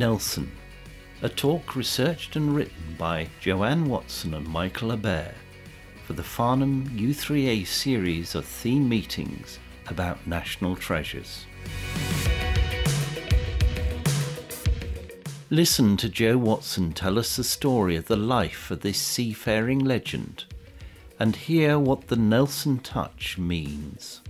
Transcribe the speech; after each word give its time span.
Nelson, 0.00 0.50
a 1.20 1.28
talk 1.28 1.76
researched 1.76 2.34
and 2.34 2.56
written 2.56 2.96
by 2.96 3.28
Joanne 3.38 3.84
Watson 3.84 4.32
and 4.32 4.48
Michael 4.48 4.92
Abert 4.92 5.34
for 6.06 6.14
the 6.14 6.22
Farnham 6.22 6.88
U3A 6.96 7.66
series 7.66 8.34
of 8.34 8.46
theme 8.46 8.88
meetings 8.88 9.58
about 9.88 10.26
national 10.26 10.74
treasures. 10.74 11.44
Listen 15.50 15.98
to 15.98 16.08
Joe 16.08 16.38
Watson 16.38 16.94
tell 16.94 17.18
us 17.18 17.36
the 17.36 17.44
story 17.44 17.94
of 17.94 18.06
the 18.06 18.16
life 18.16 18.70
of 18.70 18.80
this 18.80 18.98
seafaring 18.98 19.80
legend 19.80 20.46
and 21.18 21.36
hear 21.36 21.78
what 21.78 22.06
the 22.06 22.16
Nelson 22.16 22.78
touch 22.78 23.36
means. 23.36 24.22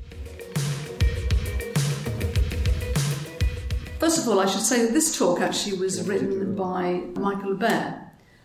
First 4.11 4.27
of 4.27 4.29
all, 4.29 4.41
I 4.41 4.47
should 4.47 4.63
say 4.63 4.85
that 4.85 4.93
this 4.93 5.17
talk 5.17 5.41
actually 5.41 5.79
was 5.79 6.03
written 6.03 6.57
by 6.57 6.95
Michael 7.15 7.55
Abert. 7.55 7.97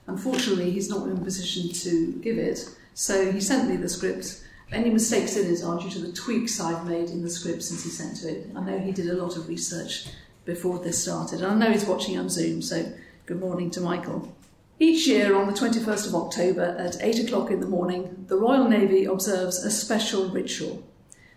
Unfortunately, 0.05 0.69
he's 0.69 0.91
not 0.91 1.07
in 1.07 1.17
a 1.17 1.19
position 1.19 1.71
to 1.71 2.11
give 2.21 2.37
it, 2.37 2.69
so 2.93 3.31
he 3.31 3.41
sent 3.41 3.67
me 3.67 3.75
the 3.75 3.89
script. 3.89 4.43
Any 4.71 4.91
mistakes 4.91 5.35
in 5.35 5.51
it 5.51 5.63
are 5.63 5.79
due 5.79 5.89
to 5.89 5.99
the 6.01 6.13
tweaks 6.13 6.59
I've 6.59 6.85
made 6.85 7.09
in 7.09 7.23
the 7.23 7.31
script 7.31 7.63
since 7.63 7.83
he 7.83 7.89
sent 7.89 8.23
it. 8.25 8.47
I 8.55 8.59
know 8.59 8.77
he 8.77 8.91
did 8.91 9.09
a 9.09 9.15
lot 9.15 9.37
of 9.37 9.47
research 9.47 10.05
before 10.45 10.77
this 10.77 11.01
started, 11.01 11.41
and 11.41 11.51
I 11.51 11.55
know 11.55 11.73
he's 11.73 11.85
watching 11.85 12.19
on 12.19 12.29
Zoom, 12.29 12.61
so 12.61 12.93
good 13.25 13.39
morning 13.39 13.71
to 13.71 13.81
Michael. 13.81 14.35
Each 14.77 15.07
year 15.07 15.35
on 15.35 15.47
the 15.47 15.59
21st 15.59 16.05
of 16.05 16.13
October 16.13 16.75
at 16.77 17.01
8 17.01 17.25
o'clock 17.25 17.49
in 17.49 17.59
the 17.59 17.65
morning, 17.65 18.25
the 18.27 18.37
Royal 18.37 18.69
Navy 18.69 19.05
observes 19.05 19.63
a 19.63 19.71
special 19.71 20.29
ritual. 20.29 20.83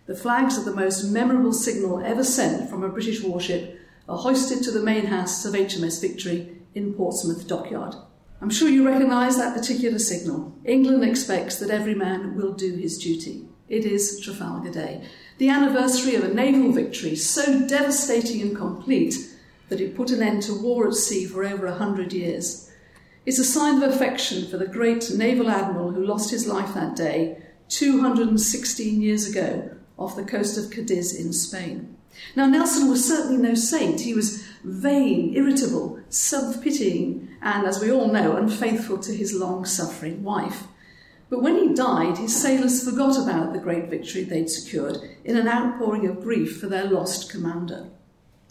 The 0.05 0.13
flags 0.13 0.55
of 0.55 0.65
the 0.65 0.75
most 0.75 1.05
memorable 1.05 1.53
signal 1.53 2.03
ever 2.05 2.23
sent 2.23 2.69
from 2.69 2.83
a 2.83 2.89
British 2.89 3.23
warship 3.23 3.78
are 4.09 4.17
hoisted 4.17 4.63
to 4.63 4.71
the 4.71 4.81
mainmast 4.81 5.45
of 5.45 5.53
HMS 5.53 6.01
Victory 6.01 6.49
in 6.73 6.95
Portsmouth 6.95 7.47
Dockyard. 7.47 7.93
I'm 8.41 8.49
sure 8.49 8.67
you 8.67 8.87
recognise 8.87 9.37
that 9.37 9.55
particular 9.55 9.99
signal. 9.99 10.57
England 10.65 11.03
expects 11.03 11.57
that 11.57 11.69
every 11.69 11.93
man 11.93 12.35
will 12.35 12.53
do 12.53 12.73
his 12.73 12.97
duty. 12.97 13.47
It 13.67 13.85
is 13.85 14.19
Trafalgar 14.19 14.71
Day, 14.71 15.03
the 15.37 15.49
anniversary 15.49 16.15
of 16.15 16.23
a 16.23 16.33
naval 16.33 16.71
victory 16.71 17.15
so 17.15 17.67
devastating 17.67 18.41
and 18.41 18.57
complete 18.57 19.15
that 19.67 19.79
it 19.79 19.95
put 19.95 20.09
an 20.09 20.23
end 20.23 20.41
to 20.43 20.59
war 20.59 20.87
at 20.87 20.95
sea 20.95 21.25
for 21.25 21.45
over 21.45 21.67
a 21.67 21.75
hundred 21.75 22.11
years. 22.11 22.71
It's 23.27 23.37
a 23.37 23.43
sign 23.43 23.83
of 23.83 23.93
affection 23.93 24.49
for 24.49 24.57
the 24.57 24.65
great 24.65 25.11
naval 25.11 25.51
admiral 25.51 25.91
who 25.91 26.03
lost 26.03 26.31
his 26.31 26.47
life 26.47 26.73
that 26.73 26.95
day 26.95 27.43
216 27.67 29.01
years 29.01 29.29
ago 29.29 29.77
off 29.99 30.15
the 30.15 30.23
coast 30.23 30.57
of 30.57 30.71
Cadiz 30.71 31.13
in 31.13 31.31
Spain. 31.31 31.95
Now, 32.35 32.45
Nelson 32.45 32.89
was 32.89 33.07
certainly 33.07 33.41
no 33.41 33.55
saint. 33.55 34.01
He 34.01 34.13
was 34.13 34.43
vain, 34.63 35.35
irritable, 35.35 35.99
self 36.09 36.61
pitying, 36.61 37.29
and, 37.41 37.65
as 37.65 37.81
we 37.81 37.91
all 37.91 38.11
know, 38.11 38.35
unfaithful 38.35 38.97
to 38.99 39.15
his 39.15 39.33
long 39.33 39.65
suffering 39.65 40.23
wife. 40.23 40.63
But 41.29 41.43
when 41.43 41.57
he 41.57 41.73
died, 41.73 42.17
his 42.17 42.35
sailors 42.35 42.83
forgot 42.83 43.21
about 43.21 43.53
the 43.53 43.59
great 43.59 43.89
victory 43.89 44.23
they'd 44.23 44.49
secured 44.49 44.97
in 45.23 45.37
an 45.37 45.47
outpouring 45.47 46.07
of 46.07 46.23
grief 46.23 46.59
for 46.59 46.67
their 46.67 46.85
lost 46.85 47.31
commander. 47.31 47.87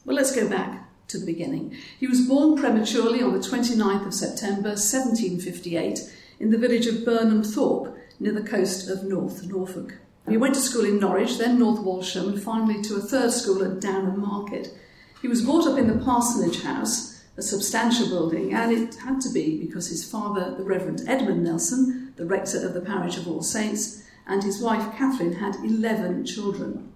Well, 0.05 0.17
let's 0.17 0.35
go 0.35 0.49
back 0.49 0.89
to 1.09 1.19
the 1.19 1.27
beginning. 1.27 1.77
He 1.99 2.07
was 2.07 2.27
born 2.27 2.57
prematurely 2.57 3.23
on 3.23 3.33
the 3.33 3.41
29th 3.41 4.07
of 4.07 4.15
September 4.15 4.71
1758 4.71 6.01
in 6.39 6.51
the 6.51 6.59
village 6.59 6.87
of 6.87 7.05
Burnham 7.05 7.43
Thorpe 7.43 7.97
near 8.21 8.33
the 8.33 8.49
coast 8.49 8.89
of 8.89 9.05
North 9.05 9.45
Norfolk. 9.45 9.99
He 10.29 10.37
went 10.37 10.55
to 10.55 10.61
school 10.61 10.85
in 10.85 10.99
Norwich, 10.99 11.39
then 11.39 11.59
North 11.59 11.81
Walsham, 11.81 12.29
and 12.29 12.43
finally 12.43 12.83
to 12.83 12.97
a 12.97 13.01
third 13.01 13.33
school 13.33 13.63
at 13.65 13.81
Downham 13.81 14.21
Market. 14.21 14.75
He 15.23 15.29
was 15.29 15.43
brought 15.43 15.67
up 15.67 15.79
in 15.79 15.89
the 15.89 16.05
parsonage 16.05 16.63
house, 16.63 17.25
a 17.37 17.43
substantial 17.43 18.09
building, 18.09 18.53
and 18.53 18.71
it 18.71 18.97
had 18.97 19.21
to 19.23 19.33
be 19.33 19.59
because 19.59 19.89
his 19.89 20.09
father, 20.09 20.55
the 20.57 20.65
Reverend 20.65 21.05
Edmund 21.07 21.45
Nelson, 21.45 22.13
the 22.17 22.27
rector 22.27 22.67
of 22.67 22.75
the 22.75 22.81
parish 22.81 23.17
of 23.17 23.27
All 23.27 23.43
Saints, 23.43 24.03
and 24.27 24.43
his 24.43 24.61
wife 24.61 24.97
Catherine 24.97 25.35
had 25.35 25.57
11 25.57 26.27
children. 26.27 26.93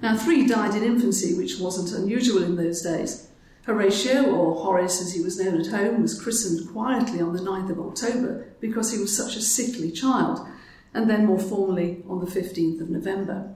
Now, 0.00 0.16
three 0.16 0.46
died 0.46 0.74
in 0.74 0.84
infancy, 0.84 1.34
which 1.34 1.58
wasn't 1.58 1.98
unusual 1.98 2.42
in 2.42 2.56
those 2.56 2.82
days. 2.82 3.28
Horatio, 3.64 4.24
or 4.24 4.54
Horace 4.62 5.00
as 5.00 5.14
he 5.14 5.22
was 5.22 5.38
known 5.38 5.60
at 5.60 5.68
home, 5.68 6.02
was 6.02 6.20
christened 6.20 6.68
quietly 6.72 7.20
on 7.20 7.32
the 7.32 7.40
9th 7.40 7.70
of 7.70 7.80
October 7.80 8.46
because 8.60 8.92
he 8.92 8.98
was 8.98 9.16
such 9.16 9.36
a 9.36 9.40
sickly 9.40 9.90
child 9.92 10.46
and 10.94 11.08
then 11.08 11.26
more 11.26 11.38
formally 11.38 12.02
on 12.08 12.20
the 12.20 12.30
15th 12.30 12.80
of 12.80 12.90
November. 12.90 13.54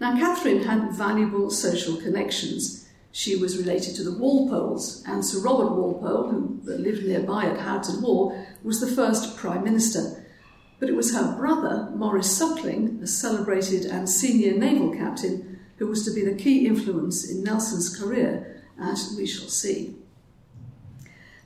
Now, 0.00 0.16
Catherine 0.16 0.62
had 0.62 0.92
valuable 0.92 1.50
social 1.50 1.96
connections. 1.96 2.88
She 3.12 3.36
was 3.36 3.58
related 3.58 3.94
to 3.96 4.04
the 4.04 4.16
Walpoles, 4.16 5.04
and 5.06 5.24
Sir 5.24 5.40
Robert 5.40 5.72
Walpole, 5.72 6.30
who 6.30 6.60
lived 6.64 7.04
nearby 7.04 7.44
at 7.44 7.60
Houghton 7.60 8.00
Hall, 8.00 8.46
was 8.62 8.80
the 8.80 8.86
first 8.86 9.36
Prime 9.36 9.64
Minister. 9.64 10.24
But 10.78 10.88
it 10.88 10.94
was 10.94 11.14
her 11.14 11.36
brother, 11.36 11.90
Maurice 11.94 12.30
Suckling, 12.30 13.00
a 13.02 13.06
celebrated 13.06 13.84
and 13.84 14.08
senior 14.08 14.56
naval 14.56 14.94
captain, 14.94 15.60
who 15.76 15.86
was 15.86 16.04
to 16.04 16.14
be 16.14 16.24
the 16.24 16.34
key 16.34 16.66
influence 16.66 17.28
in 17.28 17.42
Nelson's 17.42 17.94
career, 17.94 18.62
as 18.80 19.14
we 19.16 19.26
shall 19.26 19.48
see. 19.48 19.96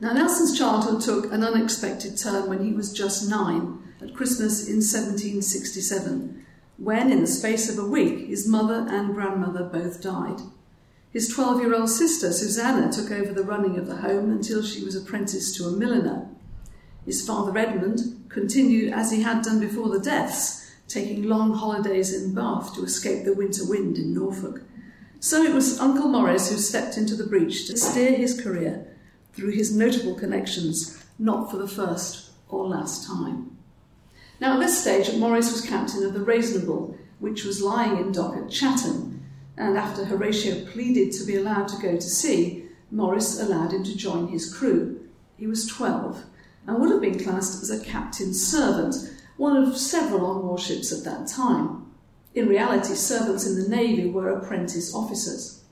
Now, 0.01 0.13
Nelson's 0.13 0.57
childhood 0.57 1.01
took 1.01 1.33
an 1.33 1.43
unexpected 1.43 2.19
turn 2.19 2.49
when 2.49 2.65
he 2.65 2.73
was 2.73 2.93
just 2.93 3.29
nine 3.29 3.79
at 4.05 4.15
Christmas 4.15 4.69
in 4.69 4.77
1767, 4.77 6.45
when, 6.77 7.11
in 7.11 7.21
the 7.21 7.27
space 7.27 7.71
of 7.71 7.79
a 7.79 7.89
week, 7.89 8.27
his 8.27 8.47
mother 8.47 8.87
and 8.89 9.15
grandmother 9.15 9.65
both 9.65 10.03
died. 10.03 10.41
His 11.11 11.29
12 11.29 11.61
year 11.61 11.75
old 11.75 11.89
sister, 11.89 12.33
Susanna, 12.33 12.93
took 12.93 13.11
over 13.11 13.33
the 13.33 13.45
running 13.45 13.79
of 13.79 13.87
the 13.87 13.97
home 13.97 14.31
until 14.31 14.63
she 14.63 14.85
was 14.85 14.97
apprenticed 14.97 15.57
to 15.57 15.67
a 15.67 15.73
milliner. 15.73 16.29
His 17.07 17.25
father, 17.27 17.57
Edmund, 17.57 18.25
continued 18.29 18.93
as 18.93 19.13
he 19.13 19.23
had 19.23 19.43
done 19.43 19.61
before 19.61 19.89
the 19.89 20.01
deaths, 20.01 20.73
taking 20.89 21.23
long 21.23 21.55
holidays 21.55 22.13
in 22.13 22.35
Bath 22.35 22.75
to 22.75 22.83
escape 22.83 23.25
the 23.25 23.35
winter 23.35 23.65
wind 23.65 23.97
in 23.97 24.13
Norfolk. 24.13 24.63
So 25.21 25.43
it 25.43 25.55
was 25.55 25.81
Uncle 25.81 26.09
Maurice 26.09 26.51
who 26.51 26.57
stepped 26.57 26.99
into 26.99 27.15
the 27.15 27.27
breach 27.27 27.67
to 27.69 27.79
steer 27.79 28.13
his 28.13 28.39
career 28.39 28.87
through 29.33 29.53
his 29.53 29.75
notable 29.75 30.15
connections, 30.15 31.03
not 31.19 31.51
for 31.51 31.57
the 31.57 31.69
first 31.69 32.33
or 32.49 32.67
last 32.67 33.07
time. 33.07 33.54
Now, 34.45 34.57
at 34.57 34.61
this 34.61 34.83
stage, 34.83 35.17
Maurice 35.17 35.51
was 35.53 35.63
captain 35.63 36.05
of 36.05 36.13
the 36.13 36.21
Reasonable, 36.21 36.99
which 37.19 37.45
was 37.45 37.63
lying 37.63 37.97
in 37.97 38.13
dock 38.13 38.37
at 38.37 38.51
Chatham, 38.51 39.25
and 39.57 39.79
after 39.79 40.05
Horatio 40.05 40.67
pleaded 40.67 41.13
to 41.13 41.25
be 41.25 41.37
allowed 41.37 41.67
to 41.69 41.81
go 41.81 41.97
to 41.97 42.03
sea, 42.03 42.67
Maurice 42.91 43.41
allowed 43.41 43.73
him 43.73 43.83
to 43.85 43.97
join 43.97 44.29
his 44.29 44.55
crew. 44.55 45.09
He 45.39 45.47
was 45.47 45.67
12 45.67 46.25
and 46.67 46.79
would 46.79 46.91
have 46.91 47.01
been 47.01 47.19
classed 47.19 47.63
as 47.63 47.71
a 47.71 47.83
captain's 47.83 48.47
servant, 48.47 48.95
one 49.39 49.57
of 49.57 49.79
several 49.79 50.27
on 50.27 50.47
warships 50.47 50.93
at 50.93 51.05
that 51.05 51.27
time. 51.27 51.87
In 52.35 52.47
reality, 52.47 52.93
servants 52.97 53.47
in 53.47 53.59
the 53.59 53.75
Navy 53.75 54.11
were 54.11 54.29
apprentice 54.29 54.95
officers. 54.95 55.65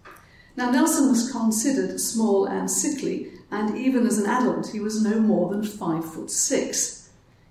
Now, 0.57 0.71
Nelson 0.71 1.11
was 1.11 1.31
considered 1.31 2.01
small 2.01 2.47
and 2.47 2.71
sickly, 2.71 3.33
and 3.51 3.77
even 3.77 4.07
as 4.07 4.17
an 4.17 4.31
adult, 4.31 4.71
he 4.71 4.81
was 4.81 5.05
no 5.05 5.21
more 5.21 5.51
than 5.51 5.63
five 5.63 6.11
foot 6.11 6.31
six. 6.31 7.02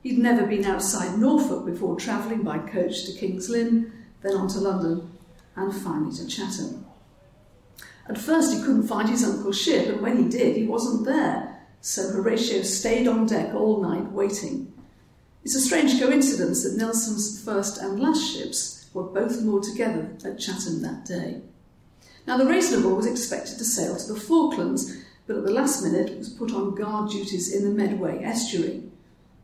He'd 0.01 0.17
never 0.17 0.47
been 0.47 0.65
outside 0.65 1.19
Norfolk 1.19 1.65
before 1.65 1.95
travelling 1.95 2.41
by 2.41 2.57
coach 2.57 3.05
to 3.05 3.13
King's 3.13 3.49
Lynn, 3.49 3.91
then 4.21 4.35
on 4.35 4.47
to 4.49 4.59
London, 4.59 5.11
and 5.55 5.73
finally 5.73 6.15
to 6.15 6.27
Chatham. 6.27 6.85
At 8.07 8.17
first, 8.17 8.53
he 8.53 8.61
couldn't 8.61 8.87
find 8.87 9.07
his 9.07 9.23
uncle's 9.23 9.61
ship, 9.61 9.87
and 9.87 10.01
when 10.01 10.17
he 10.17 10.27
did, 10.27 10.57
he 10.57 10.65
wasn't 10.65 11.05
there, 11.05 11.67
so 11.81 12.09
Horatio 12.09 12.63
stayed 12.63 13.07
on 13.07 13.27
deck 13.27 13.53
all 13.53 13.81
night 13.81 14.11
waiting. 14.11 14.73
It's 15.43 15.55
a 15.55 15.61
strange 15.61 15.99
coincidence 15.99 16.63
that 16.63 16.77
Nelson's 16.77 17.43
first 17.43 17.77
and 17.77 17.99
last 17.99 18.33
ships 18.33 18.89
were 18.93 19.03
both 19.03 19.41
moored 19.41 19.63
together 19.63 20.15
at 20.25 20.39
Chatham 20.39 20.81
that 20.81 21.05
day. 21.05 21.41
Now, 22.27 22.37
the 22.37 22.45
Reasonable 22.45 22.95
was 22.95 23.05
expected 23.07 23.57
to 23.57 23.65
sail 23.65 23.95
to 23.95 24.13
the 24.13 24.19
Falklands, 24.19 25.03
but 25.25 25.37
at 25.37 25.43
the 25.43 25.51
last 25.51 25.83
minute 25.83 26.17
was 26.17 26.29
put 26.29 26.53
on 26.53 26.75
guard 26.75 27.11
duties 27.11 27.53
in 27.53 27.63
the 27.63 27.73
Medway 27.73 28.23
estuary. 28.23 28.90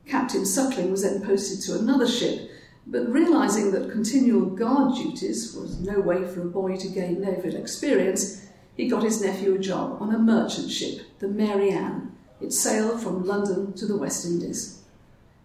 Captain 0.07 0.45
Suckling 0.45 0.91
was 0.91 1.03
then 1.03 1.21
posted 1.21 1.61
to 1.61 1.79
another 1.79 2.07
ship, 2.07 2.49
but 2.85 3.11
realising 3.11 3.71
that 3.71 3.91
continual 3.91 4.45
guard 4.45 4.95
duties 4.95 5.53
was 5.53 5.79
no 5.79 5.99
way 5.99 6.25
for 6.25 6.41
a 6.41 6.45
boy 6.45 6.77
to 6.77 6.87
gain 6.87 7.19
naval 7.19 7.55
experience, 7.55 8.47
he 8.77 8.87
got 8.87 9.03
his 9.03 9.21
nephew 9.21 9.55
a 9.55 9.59
job 9.59 10.01
on 10.01 10.13
a 10.13 10.19
merchant 10.19 10.71
ship, 10.71 11.01
the 11.19 11.27
Mary 11.27 11.71
Ann. 11.71 12.15
It 12.39 12.53
sailed 12.53 13.01
from 13.01 13.25
London 13.25 13.73
to 13.73 13.85
the 13.85 13.97
West 13.97 14.25
Indies. 14.25 14.83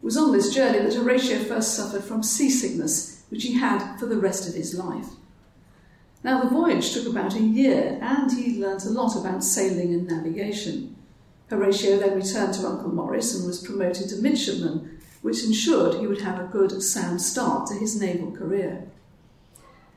It 0.00 0.04
was 0.04 0.16
on 0.16 0.32
this 0.32 0.54
journey 0.54 0.78
that 0.80 0.94
Horatio 0.94 1.38
first 1.38 1.74
suffered 1.74 2.04
from 2.04 2.22
seasickness, 2.22 3.24
which 3.30 3.42
he 3.42 3.54
had 3.54 3.96
for 3.96 4.06
the 4.06 4.18
rest 4.18 4.48
of 4.48 4.54
his 4.54 4.74
life. 4.74 5.08
Now, 6.22 6.42
the 6.42 6.50
voyage 6.50 6.92
took 6.92 7.06
about 7.06 7.34
a 7.34 7.40
year, 7.40 7.98
and 8.00 8.30
he 8.30 8.60
learnt 8.60 8.84
a 8.84 8.90
lot 8.90 9.16
about 9.16 9.42
sailing 9.42 9.92
and 9.92 10.06
navigation. 10.06 10.91
Horatio 11.52 11.99
then 11.99 12.16
returned 12.16 12.54
to 12.54 12.66
Uncle 12.66 12.88
Maurice 12.88 13.34
and 13.34 13.46
was 13.46 13.62
promoted 13.62 14.08
to 14.08 14.16
midshipman, 14.16 14.99
which 15.20 15.44
ensured 15.44 16.00
he 16.00 16.06
would 16.06 16.22
have 16.22 16.40
a 16.40 16.49
good, 16.50 16.82
sound 16.82 17.20
start 17.20 17.69
to 17.69 17.75
his 17.75 18.00
naval 18.00 18.32
career. 18.32 18.84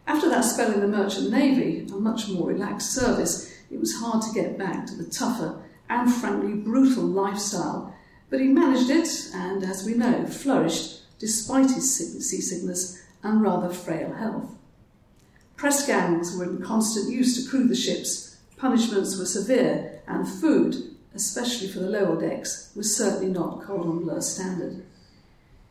After 0.06 0.28
that 0.28 0.42
spell 0.42 0.74
in 0.74 0.82
the 0.82 0.88
Merchant 0.90 1.32
Navy, 1.32 1.88
a 1.90 1.96
much 1.96 2.28
more 2.28 2.50
relaxed 2.50 2.92
service, 2.92 3.54
it 3.72 3.80
was 3.80 3.96
hard 3.96 4.22
to 4.24 4.34
get 4.34 4.58
back 4.58 4.86
to 4.88 4.96
the 4.96 5.10
tougher 5.10 5.64
and 5.90 6.14
frankly 6.14 6.56
brutal 6.56 7.06
lifestyle, 7.06 7.96
but 8.30 8.42
he 8.42 8.48
managed 8.48 8.90
it 8.90 9.30
and, 9.34 9.64
as 9.64 9.86
we 9.86 9.94
know, 9.94 10.26
flourished 10.28 11.04
despite 11.20 11.72
his 11.72 11.96
seasickness 11.96 13.02
and 13.24 13.42
rather 13.42 13.70
frail 13.70 14.12
health. 14.12 14.52
Press 15.56 15.88
gangs 15.88 16.36
were 16.36 16.44
in 16.44 16.62
constant 16.62 17.10
use 17.10 17.42
to 17.42 17.50
crew 17.50 17.66
the 17.66 17.78
ships, 17.78 18.36
punishments 18.58 19.18
were 19.18 19.26
severe, 19.26 20.02
and 20.06 20.28
food, 20.28 20.95
especially 21.16 21.68
for 21.68 21.80
the 21.80 21.90
lower 21.90 22.20
decks, 22.20 22.72
was 22.76 22.96
certainly 22.96 23.34
not 23.34 23.64
cordon 23.64 24.00
bleu 24.00 24.22
standard. 24.22 24.84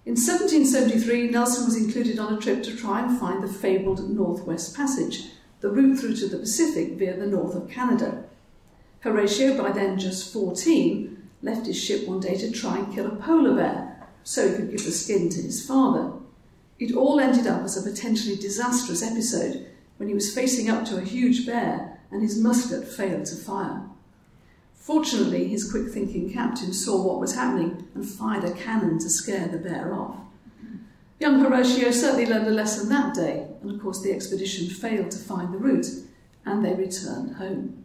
In 0.07 0.17
1773, 0.17 1.31
Nelson 1.31 1.65
was 1.65 1.77
included 1.77 2.19
on 2.19 2.35
a 2.35 2.41
trip 2.41 2.63
to 2.65 2.77
try 2.77 3.03
and 3.03 3.19
find 3.19 3.43
the 3.43 3.49
fabled 3.49 4.11
Northwest 4.11 4.77
Passage, 4.77 5.31
the 5.61 5.71
route 5.71 5.99
through 5.99 6.17
to 6.17 6.29
the 6.29 6.39
Pacific 6.39 6.99
via 6.99 7.17
the 7.17 7.27
north 7.27 7.55
of 7.55 7.71
Canada. 7.71 8.25
Horatio, 9.01 9.57
by 9.57 9.71
then 9.71 9.99
just 9.99 10.33
14, 10.33 11.31
left 11.43 11.67
his 11.67 11.83
ship 11.83 12.07
one 12.09 12.21
day 12.21 12.37
to 12.37 12.51
try 12.51 12.79
and 12.79 12.93
kill 12.95 13.07
a 13.07 13.17
polar 13.17 13.55
bear 13.55 14.07
so 14.25 14.49
he 14.49 14.57
could 14.57 14.71
give 14.71 14.85
the 14.85 14.91
skin 14.91 15.29
to 15.29 15.41
his 15.41 15.67
father. 15.67 16.13
It 16.79 16.95
all 16.95 17.21
ended 17.21 17.47
up 17.47 17.63
as 17.63 17.77
a 17.77 17.89
potentially 17.89 18.37
disastrous 18.37 19.03
episode 19.03 19.67
when 19.97 20.09
he 20.09 20.15
was 20.15 20.35
facing 20.35 20.69
up 20.69 20.85
to 20.87 20.99
a 20.99 21.05
huge 21.05 21.47
bear 21.47 22.01
and 22.11 22.23
his 22.23 22.39
musket 22.39 22.87
failed 22.87 23.27
to 23.27 23.37
fire. 23.37 23.83
Fortunately, 24.85 25.49
his 25.49 25.71
quick 25.71 25.89
thinking 25.89 26.31
captain 26.31 26.75
saw 26.75 27.03
what 27.03 27.19
was 27.19 27.35
happening 27.35 27.89
and 27.95 28.07
fired 28.07 28.45
a 28.45 28.53
cannon 28.53 28.99
to 28.99 29.09
scare 29.09 29.49
the 29.49 29.57
bear 29.57 29.95
off. 29.95 30.19
Young 31.19 31.41
Horatio 31.41 31.91
certainly 31.91 32.27
learned 32.27 32.49
a 32.49 32.51
lesson 32.51 32.91
that 32.91 33.15
day, 33.15 33.47
and 33.63 33.71
of 33.71 33.81
course, 33.81 34.03
the 34.03 34.13
expedition 34.13 34.69
failed 34.69 35.11
to 35.13 35.19
find 35.19 35.55
the 35.55 35.59
route 35.59 35.87
and 36.45 36.63
they 36.63 36.75
returned 36.75 37.37
home. 37.37 37.83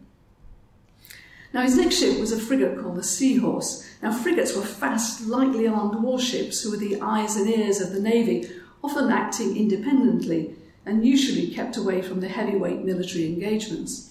Now, 1.54 1.62
his 1.62 1.78
next 1.78 1.98
ship 1.98 2.20
was 2.20 2.32
a 2.32 2.38
frigate 2.38 2.78
called 2.78 2.96
the 2.96 3.02
Seahorse. 3.02 3.88
Now, 4.02 4.12
frigates 4.12 4.54
were 4.54 4.60
fast, 4.60 5.26
lightly 5.26 5.66
armed 5.66 6.02
warships 6.02 6.62
who 6.62 6.70
were 6.70 6.76
the 6.76 7.00
eyes 7.00 7.34
and 7.34 7.48
ears 7.48 7.80
of 7.80 7.92
the 7.92 8.00
Navy, 8.00 8.46
often 8.84 9.10
acting 9.10 9.56
independently 9.56 10.54
and 10.84 11.06
usually 11.06 11.48
kept 11.48 11.78
away 11.78 12.02
from 12.02 12.20
the 12.20 12.28
heavyweight 12.28 12.84
military 12.84 13.24
engagements. 13.24 14.09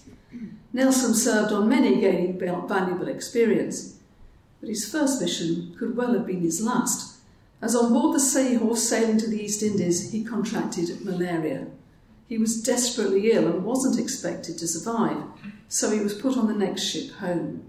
Nelson 0.71 1.13
served 1.13 1.51
on 1.51 1.69
many, 1.69 1.99
gaining 1.99 2.39
valuable 2.39 3.07
experience. 3.07 3.97
But 4.59 4.69
his 4.69 4.89
first 4.89 5.21
mission 5.21 5.75
could 5.77 5.95
well 5.95 6.13
have 6.13 6.27
been 6.27 6.41
his 6.41 6.61
last, 6.61 7.19
as 7.61 7.75
on 7.75 7.91
board 7.91 8.15
the 8.15 8.19
Seahorse 8.19 8.87
sailing 8.87 9.17
to 9.17 9.29
the 9.29 9.43
East 9.43 9.61
Indies, 9.61 10.11
he 10.11 10.23
contracted 10.23 11.03
malaria. 11.03 11.67
He 12.27 12.37
was 12.37 12.61
desperately 12.61 13.31
ill 13.31 13.47
and 13.47 13.65
wasn't 13.65 13.99
expected 13.99 14.57
to 14.59 14.67
survive, 14.67 15.23
so 15.67 15.91
he 15.91 15.99
was 15.99 16.13
put 16.13 16.37
on 16.37 16.47
the 16.47 16.53
next 16.53 16.83
ship 16.83 17.11
home. 17.15 17.65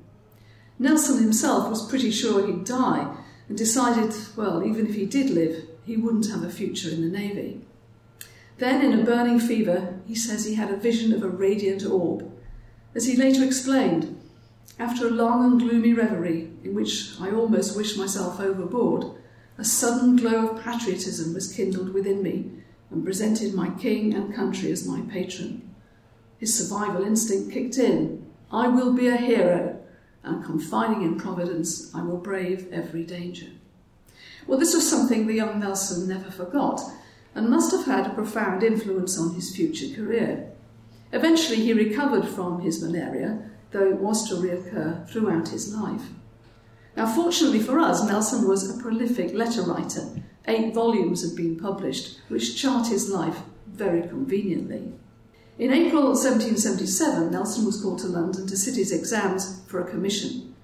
Nelson 0.79 1.21
himself 1.21 1.69
was 1.69 1.89
pretty 1.89 2.11
sure 2.11 2.47
he'd 2.47 2.65
die 2.65 3.17
and 3.49 3.59
decided, 3.59 4.15
well, 4.37 4.63
even 4.65 4.87
if 4.87 4.95
he 4.95 5.07
did 5.07 5.31
live, 5.31 5.67
he 5.85 5.97
wouldn't 5.97 6.31
have 6.31 6.45
a 6.45 6.51
future 6.51 6.91
in 6.91 7.03
the 7.03 7.19
Navy. 7.19 7.61
Then, 8.59 8.85
in 8.85 8.99
a 8.99 9.05
burning 9.05 9.41
fever, 9.41 9.99
he 10.07 10.15
says 10.15 10.45
he 10.45 10.55
had 10.55 10.71
a 10.71 10.77
vision 10.77 11.13
of 11.13 11.23
a 11.23 11.29
radiant 11.29 11.85
orb. 11.85 12.31
As 12.95 13.07
he 13.07 13.17
later 13.17 13.45
explained, 13.45 14.21
after 14.79 15.07
a 15.07 15.11
long 15.11 15.45
and 15.45 15.61
gloomy 15.61 15.93
reverie, 15.93 16.51
in 16.65 16.75
which 16.75 17.13
I 17.21 17.31
almost 17.31 17.77
wished 17.77 17.99
myself 17.99 18.41
overboard, 18.41 19.05
a 19.59 19.65
sudden 19.65 20.17
glow 20.17 20.49
of 20.49 20.65
patriotism 20.65 21.35
was 21.35 21.53
kindled 21.53 21.93
within 21.93 22.23
me 22.23 22.51
and 22.91 23.05
presented 23.05 23.55
my 23.55 23.71
king 23.71 24.15
and 24.15 24.35
country 24.35 24.73
as 24.73 24.89
my 24.89 25.03
patron. 25.03 25.71
His 26.39 26.57
survival 26.57 27.05
instinct 27.05 27.53
kicked 27.53 27.79
in. 27.79 28.27
I 28.51 28.67
will 28.67 28.93
be 28.93 29.07
a 29.07 29.17
hero, 29.17 29.79
and 30.25 30.45
confiding 30.45 31.03
in 31.03 31.17
Providence, 31.17 31.95
I 31.95 32.03
will 32.03 32.17
brave 32.17 32.73
every 32.73 33.05
danger. 33.05 33.47
Well, 34.47 34.59
this 34.59 34.75
was 34.75 34.89
something 34.89 35.27
the 35.27 35.35
young 35.35 35.61
Nelson 35.61 36.09
never 36.09 36.31
forgot, 36.31 36.81
and 37.35 37.49
must 37.49 37.71
have 37.71 37.85
had 37.85 38.07
a 38.07 38.15
profound 38.15 38.65
influence 38.65 39.19
on 39.19 39.35
his 39.35 39.55
future 39.55 39.95
career. 39.95 40.51
Eventually, 41.13 41.57
he 41.57 41.73
recovered 41.73 42.27
from 42.27 42.61
his 42.61 42.83
malaria, 42.83 43.51
though 43.73 43.89
it 43.89 44.01
was 44.01 44.29
to 44.29 44.37
reoccur 44.37 45.09
throughout 45.09 45.49
his 45.49 45.75
life. 45.75 46.03
Now, 46.97 47.07
fortunately 47.07 47.61
for 47.61 47.79
us, 47.79 48.07
Nelson 48.07 48.47
was 48.47 48.69
a 48.69 48.83
prolific 48.83 49.33
letter 49.35 49.63
writer. 49.63 50.23
Eight 50.47 50.75
volumes 50.75 51.23
had 51.23 51.37
been 51.37 51.59
published, 51.59 52.21
which 52.29 52.61
chart 52.61 52.89
his 52.89 53.11
life 53.11 53.39
very 53.67 54.03
conveniently. 54.07 54.93
In 55.59 55.73
April 55.73 56.05
1777, 56.05 57.31
Nelson 57.31 57.67
was 57.67 57.83
called 57.83 57.99
to 58.01 58.07
London 58.07 58.47
to 58.47 58.57
sit 58.57 58.77
his 58.77 58.93
exams 58.93 59.63
for 59.67 59.81
a 59.81 59.91
commission. 59.91 60.55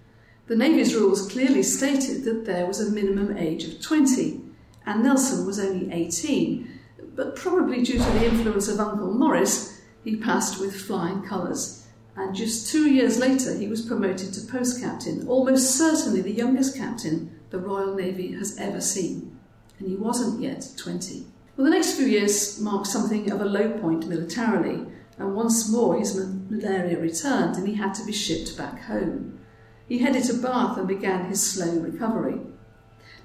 The 0.47 0.57
Navy's 0.57 0.95
rules 0.95 1.31
clearly 1.31 1.63
stated 1.63 2.25
that 2.25 2.45
there 2.47 2.67
was 2.67 2.81
a 2.81 2.91
minimum 2.91 3.37
age 3.37 3.65
of 3.65 3.83
20, 3.83 4.41
and 4.87 5.03
Nelson 5.03 5.45
was 5.45 5.59
only 5.59 5.93
18, 5.93 6.81
but 7.15 7.37
probably 7.37 7.83
due 7.83 7.99
to 7.99 8.11
the 8.13 8.27
influence 8.27 8.69
of 8.69 8.81
Uncle 8.81 9.13
Maurice, 9.13 9.76
he 10.07 10.15
passed 10.15 10.61
with 10.61 10.73
flying 10.73 11.21
colours. 11.21 11.85
And 12.15 12.33
just 12.33 12.71
two 12.71 12.89
years 12.89 13.19
later, 13.19 13.53
he 13.53 13.67
was 13.67 13.83
promoted 13.83 14.33
to 14.33 14.47
post 14.47 14.81
captain, 14.81 15.27
almost 15.27 15.77
certainly 15.77 16.23
the 16.23 16.31
youngest 16.31 16.77
captain 16.77 17.41
the 17.51 17.59
Royal 17.59 17.93
Navy 17.93 18.31
has 18.35 18.57
ever 18.57 18.81
seen. 18.81 19.37
And 19.81 19.89
he 19.89 19.97
wasn't 19.97 20.41
yet 20.41 20.69
20. 20.77 21.27
Well, 21.57 21.65
the 21.65 21.73
next 21.73 21.95
few 21.95 22.07
years 22.07 22.61
marked 22.61 22.87
something 22.87 23.33
of 23.33 23.41
a 23.41 23.45
low 23.45 23.79
point 23.81 24.07
militarily, 24.07 24.87
and 25.19 25.35
once 25.35 25.69
more 25.69 25.99
his 25.99 26.15
malaria 26.15 27.01
returned 27.01 27.57
and 27.57 27.67
he 27.67 27.75
had 27.75 27.93
to 27.95 28.07
be 28.07 28.13
shipped 28.13 28.57
back 28.57 28.83
home. 28.83 29.41
He 29.89 29.99
headed 29.99 30.23
to 30.25 30.35
Bath 30.35 30.79
and 30.79 30.87
began 30.87 31.29
his 31.29 31.43
slow 31.43 31.81
recovery. 31.81 32.39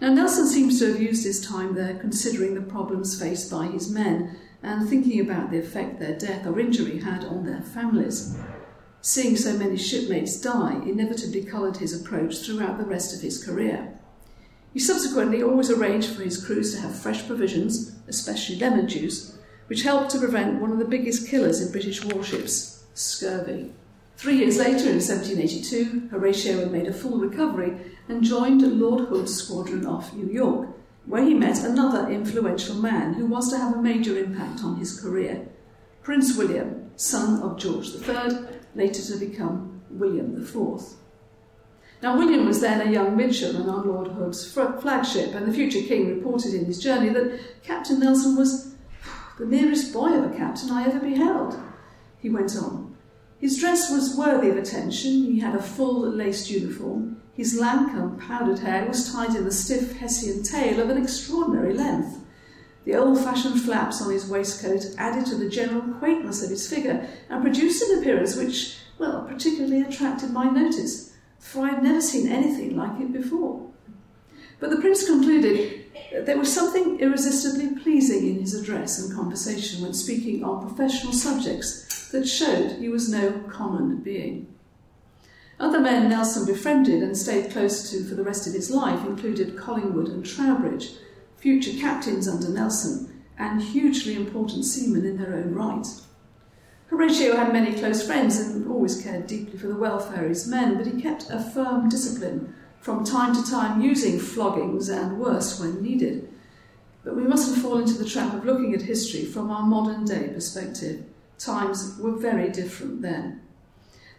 Now, 0.01 0.11
Nelson 0.11 0.47
seems 0.47 0.79
to 0.79 0.87
have 0.87 1.01
used 1.01 1.23
his 1.25 1.45
time 1.45 1.75
there 1.75 1.99
considering 1.99 2.55
the 2.55 2.61
problems 2.61 3.19
faced 3.21 3.51
by 3.51 3.67
his 3.67 3.87
men 3.87 4.35
and 4.63 4.87
thinking 4.87 5.19
about 5.19 5.51
the 5.51 5.59
effect 5.59 5.99
their 5.99 6.17
death 6.17 6.45
or 6.45 6.59
injury 6.59 6.99
had 6.99 7.23
on 7.23 7.45
their 7.45 7.61
families. 7.61 8.37
Seeing 9.01 9.35
so 9.35 9.57
many 9.57 9.77
shipmates 9.77 10.39
die 10.39 10.81
inevitably 10.85 11.43
coloured 11.43 11.77
his 11.77 11.99
approach 11.99 12.37
throughout 12.37 12.77
the 12.77 12.85
rest 12.85 13.15
of 13.15 13.21
his 13.21 13.43
career. 13.43 13.97
He 14.73 14.79
subsequently 14.79 15.41
always 15.41 15.71
arranged 15.71 16.09
for 16.09 16.23
his 16.23 16.43
crews 16.43 16.73
to 16.73 16.81
have 16.81 16.95
fresh 16.95 17.25
provisions, 17.25 17.95
especially 18.07 18.57
lemon 18.57 18.87
juice, 18.87 19.37
which 19.67 19.83
helped 19.83 20.11
to 20.11 20.19
prevent 20.19 20.61
one 20.61 20.71
of 20.71 20.77
the 20.77 20.85
biggest 20.85 21.27
killers 21.27 21.61
in 21.61 21.71
British 21.71 22.03
warships, 22.05 22.83
scurvy. 22.93 23.71
Three 24.17 24.37
years 24.37 24.59
later, 24.59 24.87
in 24.89 25.01
1782, 25.01 26.09
Horatio 26.11 26.59
had 26.59 26.71
made 26.71 26.87
a 26.87 26.93
full 26.93 27.17
recovery 27.17 27.75
and 28.07 28.23
joined 28.23 28.61
Lord 28.61 29.07
Hood's 29.07 29.33
squadron 29.33 29.85
off 29.85 30.13
New 30.13 30.31
York, 30.31 30.69
where 31.05 31.23
he 31.23 31.33
met 31.33 31.63
another 31.63 32.09
influential 32.09 32.75
man 32.75 33.13
who 33.13 33.25
was 33.25 33.49
to 33.49 33.57
have 33.57 33.73
a 33.73 33.81
major 33.81 34.17
impact 34.17 34.63
on 34.63 34.77
his 34.77 34.99
career 34.99 35.47
Prince 36.03 36.35
William, 36.35 36.89
son 36.95 37.41
of 37.43 37.59
George 37.59 37.89
III, 37.89 38.39
later 38.73 39.01
to 39.03 39.19
become 39.19 39.81
William 39.91 40.41
IV. 40.41 40.81
Now, 42.01 42.17
William 42.17 42.47
was 42.47 42.59
then 42.59 42.81
a 42.81 42.91
young 42.91 43.15
midshipman 43.15 43.69
on 43.69 43.87
Lord 43.87 44.07
Hood's 44.07 44.51
flagship, 44.51 45.35
and 45.35 45.47
the 45.47 45.53
future 45.53 45.87
king 45.87 46.07
reported 46.07 46.55
in 46.55 46.65
his 46.65 46.81
journey 46.81 47.09
that 47.09 47.39
Captain 47.63 47.99
Nelson 47.99 48.35
was 48.35 48.73
the 49.37 49.45
nearest 49.45 49.93
boy 49.93 50.13
of 50.13 50.31
a 50.31 50.35
captain 50.35 50.71
I 50.71 50.87
ever 50.87 50.99
beheld. 50.99 51.59
He 52.17 52.29
went 52.29 52.55
on. 52.55 52.95
His 53.39 53.57
dress 53.57 53.91
was 53.91 54.15
worthy 54.17 54.49
of 54.49 54.57
attention. 54.57 55.25
He 55.25 55.39
had 55.39 55.55
a 55.55 55.61
full 55.61 56.01
laced 56.09 56.49
uniform. 56.49 57.20
His 57.33 57.57
lank 57.57 58.19
powdered 58.19 58.59
hair 58.59 58.85
was 58.85 59.11
tied 59.11 59.35
in 59.35 59.47
a 59.47 59.51
stiff 59.51 59.97
Hessian 59.97 60.43
tail 60.43 60.79
of 60.79 60.89
an 60.89 61.01
extraordinary 61.01 61.73
length. 61.73 62.19
The 62.83 62.95
old 62.95 63.19
fashioned 63.23 63.61
flaps 63.61 64.01
on 64.01 64.11
his 64.11 64.27
waistcoat 64.27 64.85
added 64.97 65.25
to 65.27 65.35
the 65.35 65.49
general 65.49 65.81
quaintness 65.99 66.43
of 66.43 66.49
his 66.49 66.69
figure 66.69 67.07
and 67.29 67.41
produced 67.41 67.83
an 67.83 67.99
appearance 67.99 68.35
which, 68.35 68.77
well, 68.97 69.23
particularly 69.23 69.81
attracted 69.81 70.31
my 70.31 70.49
notice, 70.49 71.13
for 71.39 71.65
I 71.65 71.69
had 71.69 71.83
never 71.83 72.01
seen 72.01 72.27
anything 72.27 72.75
like 72.75 72.99
it 72.99 73.13
before. 73.13 73.71
But 74.59 74.69
the 74.69 74.81
prince 74.81 75.05
concluded 75.05 75.85
that 76.11 76.25
there 76.25 76.37
was 76.37 76.53
something 76.53 76.99
irresistibly 76.99 77.81
pleasing 77.81 78.27
in 78.29 78.39
his 78.41 78.53
address 78.53 78.99
and 78.99 79.15
conversation 79.15 79.81
when 79.81 79.93
speaking 79.93 80.43
on 80.43 80.67
professional 80.67 81.13
subjects 81.13 82.09
that 82.09 82.27
showed 82.27 82.73
he 82.73 82.89
was 82.89 83.09
no 83.09 83.31
common 83.49 83.97
being. 83.97 84.47
Other 85.61 85.79
men 85.79 86.09
Nelson 86.09 86.47
befriended 86.47 87.03
and 87.03 87.15
stayed 87.15 87.51
close 87.51 87.91
to 87.91 88.03
for 88.03 88.15
the 88.15 88.23
rest 88.23 88.47
of 88.47 88.53
his 88.53 88.71
life 88.71 89.05
included 89.05 89.55
Collingwood 89.55 90.07
and 90.07 90.25
Troubridge, 90.25 90.95
future 91.37 91.79
captains 91.79 92.27
under 92.27 92.49
Nelson, 92.49 93.21
and 93.37 93.61
hugely 93.61 94.15
important 94.15 94.65
seamen 94.65 95.05
in 95.05 95.17
their 95.17 95.35
own 95.35 95.53
right. 95.53 95.85
Horatio 96.87 97.35
had 97.35 97.53
many 97.53 97.77
close 97.77 98.03
friends 98.03 98.39
and 98.39 98.67
always 98.71 99.03
cared 99.03 99.27
deeply 99.27 99.55
for 99.59 99.67
the 99.67 99.75
welfare 99.75 100.23
of 100.23 100.29
his 100.29 100.47
men, 100.47 100.77
but 100.77 100.87
he 100.87 100.99
kept 100.99 101.29
a 101.29 101.39
firm 101.39 101.89
discipline, 101.89 102.55
from 102.79 103.03
time 103.03 103.35
to 103.35 103.47
time 103.47 103.81
using 103.81 104.17
floggings 104.17 104.89
and 104.89 105.19
worse 105.19 105.59
when 105.59 105.83
needed. 105.83 106.27
But 107.03 107.15
we 107.15 107.21
mustn't 107.21 107.61
fall 107.61 107.77
into 107.77 107.93
the 107.93 108.09
trap 108.09 108.33
of 108.33 108.45
looking 108.45 108.73
at 108.73 108.81
history 108.81 109.25
from 109.25 109.51
our 109.51 109.61
modern 109.61 110.05
day 110.05 110.29
perspective. 110.29 111.03
Times 111.37 111.99
were 111.99 112.17
very 112.17 112.49
different 112.49 113.03
then. 113.03 113.41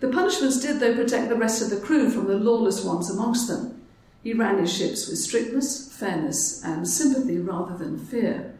The 0.02 0.08
punishments 0.08 0.58
did, 0.58 0.80
though, 0.80 0.96
protect 0.96 1.28
the 1.28 1.36
rest 1.36 1.62
of 1.62 1.70
the 1.70 1.76
crew 1.76 2.10
from 2.10 2.26
the 2.26 2.34
lawless 2.34 2.84
ones 2.84 3.08
amongst 3.08 3.46
them. 3.46 3.80
He 4.24 4.32
ran 4.32 4.58
his 4.58 4.76
ships 4.76 5.08
with 5.08 5.20
strictness, 5.20 5.96
fairness, 5.96 6.60
and 6.64 6.88
sympathy 6.88 7.38
rather 7.38 7.76
than 7.76 8.04
fear. 8.04 8.52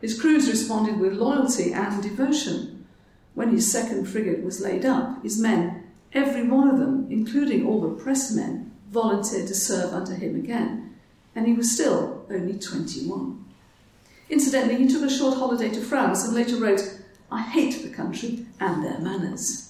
His 0.00 0.18
crews 0.18 0.48
responded 0.48 1.00
with 1.00 1.14
loyalty 1.14 1.72
and 1.72 2.00
devotion. 2.00 2.86
When 3.34 3.50
his 3.50 3.68
second 3.70 4.06
frigate 4.06 4.44
was 4.44 4.60
laid 4.60 4.86
up, 4.86 5.24
his 5.24 5.40
men, 5.40 5.88
every 6.12 6.44
one 6.44 6.68
of 6.68 6.78
them, 6.78 7.08
including 7.10 7.66
all 7.66 7.80
the 7.80 8.00
press 8.00 8.30
men, 8.30 8.70
volunteered 8.92 9.48
to 9.48 9.56
serve 9.56 9.92
under 9.92 10.14
him 10.14 10.36
again, 10.36 10.94
and 11.34 11.48
he 11.48 11.52
was 11.52 11.72
still 11.72 12.24
only 12.30 12.60
21. 12.60 13.44
Incidentally, 14.30 14.76
he 14.76 14.86
took 14.86 15.02
a 15.02 15.10
short 15.10 15.36
holiday 15.36 15.68
to 15.68 15.80
France 15.80 16.24
and 16.24 16.32
later 16.32 16.54
wrote, 16.58 17.00
I 17.28 17.42
hate 17.42 17.82
the 17.82 17.90
country 17.90 18.46
and 18.60 18.84
their 18.84 19.00
manners. 19.00 19.65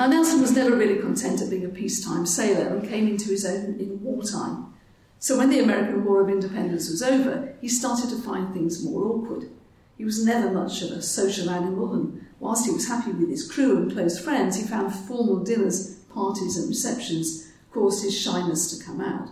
Now, 0.00 0.06
Nelson 0.06 0.40
was 0.40 0.56
never 0.56 0.74
really 0.74 0.98
content 0.98 1.42
at 1.42 1.50
being 1.50 1.66
a 1.66 1.68
peacetime 1.68 2.24
sailor 2.24 2.74
and 2.74 2.88
came 2.88 3.06
into 3.06 3.28
his 3.28 3.44
own 3.44 3.78
in 3.78 4.02
wartime. 4.02 4.72
So, 5.18 5.36
when 5.36 5.50
the 5.50 5.60
American 5.60 6.06
War 6.06 6.22
of 6.22 6.30
Independence 6.30 6.88
was 6.88 7.02
over, 7.02 7.54
he 7.60 7.68
started 7.68 8.08
to 8.08 8.16
find 8.16 8.50
things 8.54 8.82
more 8.82 9.04
awkward. 9.04 9.50
He 9.98 10.06
was 10.06 10.24
never 10.24 10.50
much 10.50 10.80
of 10.80 10.90
a 10.90 11.02
social 11.02 11.50
animal, 11.50 11.92
and 11.92 12.24
whilst 12.38 12.64
he 12.64 12.72
was 12.72 12.88
happy 12.88 13.10
with 13.10 13.28
his 13.28 13.46
crew 13.46 13.76
and 13.76 13.92
close 13.92 14.18
friends, 14.18 14.56
he 14.56 14.62
found 14.62 14.94
formal 14.94 15.44
dinners, 15.44 15.96
parties, 16.14 16.56
and 16.56 16.70
receptions 16.70 17.52
caused 17.70 18.02
his 18.02 18.18
shyness 18.18 18.74
to 18.74 18.82
come 18.82 19.02
out. 19.02 19.28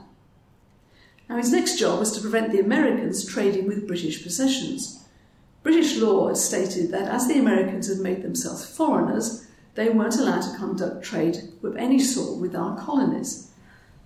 Now, 1.30 1.38
his 1.38 1.50
next 1.50 1.78
job 1.78 1.98
was 1.98 2.12
to 2.12 2.20
prevent 2.20 2.52
the 2.52 2.60
Americans 2.60 3.24
trading 3.24 3.66
with 3.66 3.86
British 3.86 4.22
possessions. 4.22 5.02
British 5.62 5.96
law 5.96 6.28
had 6.28 6.36
stated 6.36 6.90
that 6.90 7.08
as 7.08 7.26
the 7.26 7.38
Americans 7.38 7.88
had 7.88 8.00
made 8.00 8.20
themselves 8.20 8.66
foreigners, 8.66 9.47
they 9.78 9.90
weren't 9.90 10.18
allowed 10.18 10.40
to 10.40 10.56
conduct 10.56 11.04
trade 11.04 11.36
of 11.62 11.76
any 11.76 12.00
sort 12.00 12.40
with 12.40 12.52
our 12.56 12.76
colonies. 12.76 13.52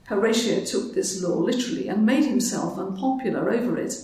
Horatio 0.04 0.62
took 0.66 0.92
this 0.92 1.22
law 1.22 1.34
literally 1.36 1.88
and 1.88 2.04
made 2.04 2.26
himself 2.26 2.78
unpopular 2.78 3.50
over 3.50 3.78
it. 3.78 3.94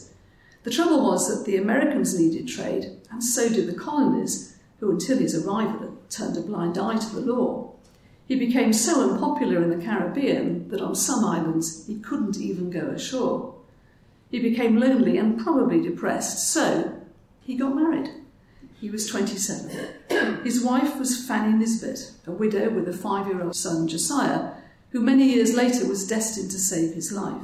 The 0.62 0.70
trouble 0.70 1.02
was 1.02 1.28
that 1.28 1.44
the 1.44 1.58
Americans 1.58 2.18
needed 2.18 2.48
trade, 2.48 2.96
and 3.10 3.22
so 3.22 3.50
did 3.50 3.66
the 3.66 3.78
colonies, 3.78 4.56
who 4.80 4.90
until 4.90 5.18
his 5.18 5.34
arrival 5.34 5.78
had 5.80 6.10
turned 6.10 6.38
a 6.38 6.40
blind 6.40 6.78
eye 6.78 6.96
to 6.96 7.14
the 7.14 7.20
law. 7.20 7.75
He 8.26 8.37
became 8.37 8.72
so 8.72 9.10
unpopular 9.10 9.62
in 9.62 9.68
the 9.68 9.84
Caribbean 9.84 10.70
that 10.70 10.80
on 10.80 10.94
some 10.94 11.22
islands 11.22 11.87
he 11.87 11.98
couldn't 11.98 12.38
even 12.38 12.70
go 12.70 12.87
ashore. 12.87 13.54
He 14.30 14.38
became 14.40 14.80
lonely 14.80 15.18
and 15.18 15.38
probably 15.38 15.82
depressed, 15.82 16.50
so 16.50 16.98
he 17.42 17.56
got 17.56 17.75
married. 17.75 18.08
He 18.80 18.90
was 18.90 19.08
27. 19.08 19.70
His 20.44 20.62
wife 20.62 20.99
was 20.99 21.26
Fanny 21.26 21.56
Nisbet, 21.56 22.12
a 22.26 22.30
widow 22.30 22.70
with 22.70 22.88
a 22.88 22.92
five 22.92 23.26
year 23.26 23.42
old 23.42 23.56
son, 23.56 23.88
Josiah, 23.88 24.52
who 24.90 25.00
many 25.00 25.25
years 25.25 25.54
later 25.54 25.87
was 25.87 26.06
destined 26.06 26.50
to 26.52 26.58
save 26.58 26.94
his 26.94 27.11
life. 27.11 27.42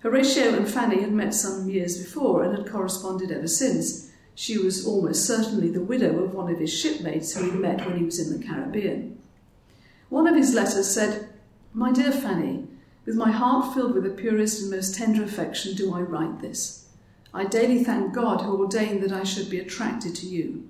Horatio 0.00 0.54
and 0.54 0.68
Fanny 0.68 1.00
had 1.00 1.12
met 1.12 1.34
some 1.34 1.68
years 1.68 1.98
before 1.98 2.44
and 2.44 2.56
had 2.56 2.70
corresponded 2.70 3.32
ever 3.32 3.48
since. 3.48 4.10
She 4.34 4.56
was 4.56 4.86
almost 4.86 5.26
certainly 5.26 5.68
the 5.68 5.82
widow 5.82 6.22
of 6.22 6.32
one 6.32 6.50
of 6.50 6.60
his 6.60 6.72
shipmates 6.72 7.34
who 7.34 7.50
he 7.50 7.58
met 7.58 7.84
when 7.84 7.98
he 7.98 8.04
was 8.04 8.18
in 8.18 8.38
the 8.38 8.46
Caribbean. 8.46 9.18
One 10.08 10.26
of 10.26 10.36
his 10.36 10.54
letters 10.54 10.88
said, 10.88 11.28
My 11.74 11.92
dear 11.92 12.12
Fanny, 12.12 12.66
with 13.04 13.16
my 13.16 13.30
heart 13.32 13.74
filled 13.74 13.94
with 13.94 14.04
the 14.04 14.10
purest 14.10 14.62
and 14.62 14.70
most 14.70 14.94
tender 14.94 15.24
affection 15.24 15.74
do 15.74 15.92
I 15.92 16.00
write 16.00 16.40
this. 16.40 16.79
I 17.32 17.44
daily 17.44 17.84
thank 17.84 18.12
God 18.12 18.42
who 18.42 18.58
ordained 18.58 19.02
that 19.02 19.12
I 19.12 19.24
should 19.24 19.48
be 19.48 19.60
attracted 19.60 20.14
to 20.16 20.26
you. 20.26 20.68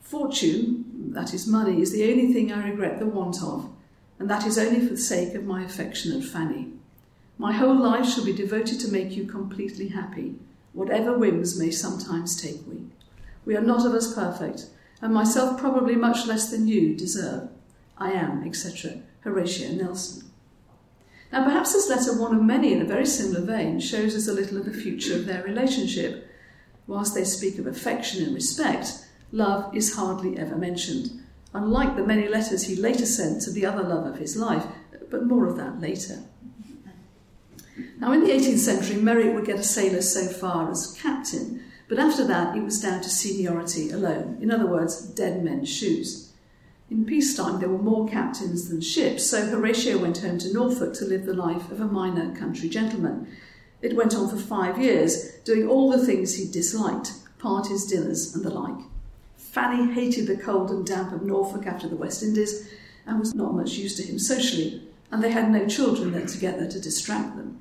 Fortune, 0.00 1.12
that 1.12 1.34
is 1.34 1.46
money, 1.46 1.80
is 1.80 1.92
the 1.92 2.10
only 2.10 2.32
thing 2.32 2.52
I 2.52 2.68
regret 2.68 2.98
the 2.98 3.06
want 3.06 3.42
of, 3.42 3.70
and 4.18 4.30
that 4.30 4.46
is 4.46 4.58
only 4.58 4.80
for 4.80 4.94
the 4.94 5.00
sake 5.00 5.34
of 5.34 5.44
my 5.44 5.62
affectionate 5.62 6.24
Fanny. 6.24 6.72
My 7.36 7.52
whole 7.52 7.76
life 7.76 8.08
shall 8.08 8.24
be 8.24 8.32
devoted 8.32 8.80
to 8.80 8.92
make 8.92 9.16
you 9.16 9.26
completely 9.26 9.88
happy, 9.88 10.36
whatever 10.72 11.18
whims 11.18 11.58
may 11.58 11.70
sometimes 11.70 12.40
take 12.40 12.66
me. 12.66 12.86
We 13.44 13.56
are 13.56 13.60
not 13.60 13.84
of 13.84 13.92
us 13.92 14.14
perfect, 14.14 14.66
and 15.02 15.12
myself 15.12 15.58
probably 15.58 15.96
much 15.96 16.26
less 16.26 16.50
than 16.50 16.68
you 16.68 16.94
deserve. 16.94 17.48
I 17.98 18.12
am, 18.12 18.46
etc. 18.46 19.00
Horatio 19.20 19.72
Nelson. 19.72 20.23
Now, 21.34 21.42
perhaps 21.42 21.72
this 21.72 21.90
letter, 21.90 22.16
one 22.16 22.32
of 22.32 22.44
many 22.44 22.72
in 22.72 22.80
a 22.80 22.84
very 22.84 23.04
similar 23.04 23.44
vein, 23.44 23.80
shows 23.80 24.14
us 24.14 24.28
a 24.28 24.32
little 24.32 24.56
of 24.56 24.66
the 24.66 24.72
future 24.72 25.16
of 25.16 25.26
their 25.26 25.42
relationship. 25.42 26.30
Whilst 26.86 27.12
they 27.12 27.24
speak 27.24 27.58
of 27.58 27.66
affection 27.66 28.24
and 28.24 28.32
respect, 28.32 29.04
love 29.32 29.74
is 29.74 29.96
hardly 29.96 30.38
ever 30.38 30.54
mentioned, 30.54 31.10
unlike 31.52 31.96
the 31.96 32.06
many 32.06 32.28
letters 32.28 32.62
he 32.62 32.76
later 32.76 33.04
sent 33.04 33.42
to 33.42 33.50
the 33.50 33.66
other 33.66 33.82
love 33.82 34.06
of 34.06 34.18
his 34.18 34.36
life, 34.36 34.64
but 35.10 35.26
more 35.26 35.48
of 35.48 35.56
that 35.56 35.80
later. 35.80 36.20
Now, 37.98 38.12
in 38.12 38.22
the 38.22 38.30
18th 38.30 38.58
century, 38.58 39.02
merit 39.02 39.34
would 39.34 39.44
get 39.44 39.58
a 39.58 39.64
sailor 39.64 40.02
so 40.02 40.28
far 40.28 40.70
as 40.70 40.96
captain, 41.02 41.64
but 41.88 41.98
after 41.98 42.24
that 42.28 42.56
it 42.56 42.62
was 42.62 42.80
down 42.80 43.00
to 43.00 43.10
seniority 43.10 43.90
alone. 43.90 44.38
In 44.40 44.52
other 44.52 44.66
words, 44.66 45.02
dead 45.02 45.42
men's 45.42 45.68
shoes. 45.68 46.32
In 46.90 47.06
peacetime, 47.06 47.60
there 47.60 47.68
were 47.68 47.78
more 47.78 48.06
captains 48.06 48.68
than 48.68 48.80
ships, 48.80 49.26
so 49.26 49.46
Horatio 49.46 49.98
went 49.98 50.18
home 50.18 50.38
to 50.38 50.52
Norfolk 50.52 50.94
to 50.94 51.06
live 51.06 51.24
the 51.24 51.34
life 51.34 51.70
of 51.70 51.80
a 51.80 51.86
minor 51.86 52.34
country 52.36 52.68
gentleman. 52.68 53.26
It 53.80 53.96
went 53.96 54.14
on 54.14 54.28
for 54.28 54.36
five 54.36 54.78
years, 54.78 55.32
doing 55.44 55.68
all 55.68 55.90
the 55.90 56.04
things 56.04 56.34
he 56.34 56.46
disliked 56.46 57.12
parties, 57.38 57.86
dinners, 57.86 58.34
and 58.34 58.44
the 58.44 58.50
like. 58.50 58.84
Fanny 59.36 59.92
hated 59.92 60.26
the 60.26 60.36
cold 60.36 60.70
and 60.70 60.86
damp 60.86 61.12
of 61.12 61.22
Norfolk 61.22 61.66
after 61.66 61.88
the 61.88 61.96
West 61.96 62.22
Indies 62.22 62.68
and 63.06 63.18
was 63.18 63.34
not 63.34 63.54
much 63.54 63.72
use 63.72 63.96
to 63.96 64.02
him 64.02 64.18
socially, 64.18 64.82
and 65.10 65.22
they 65.22 65.30
had 65.30 65.50
no 65.50 65.66
children 65.66 66.12
then 66.12 66.26
together 66.26 66.66
to 66.66 66.80
distract 66.80 67.36
them. 67.36 67.60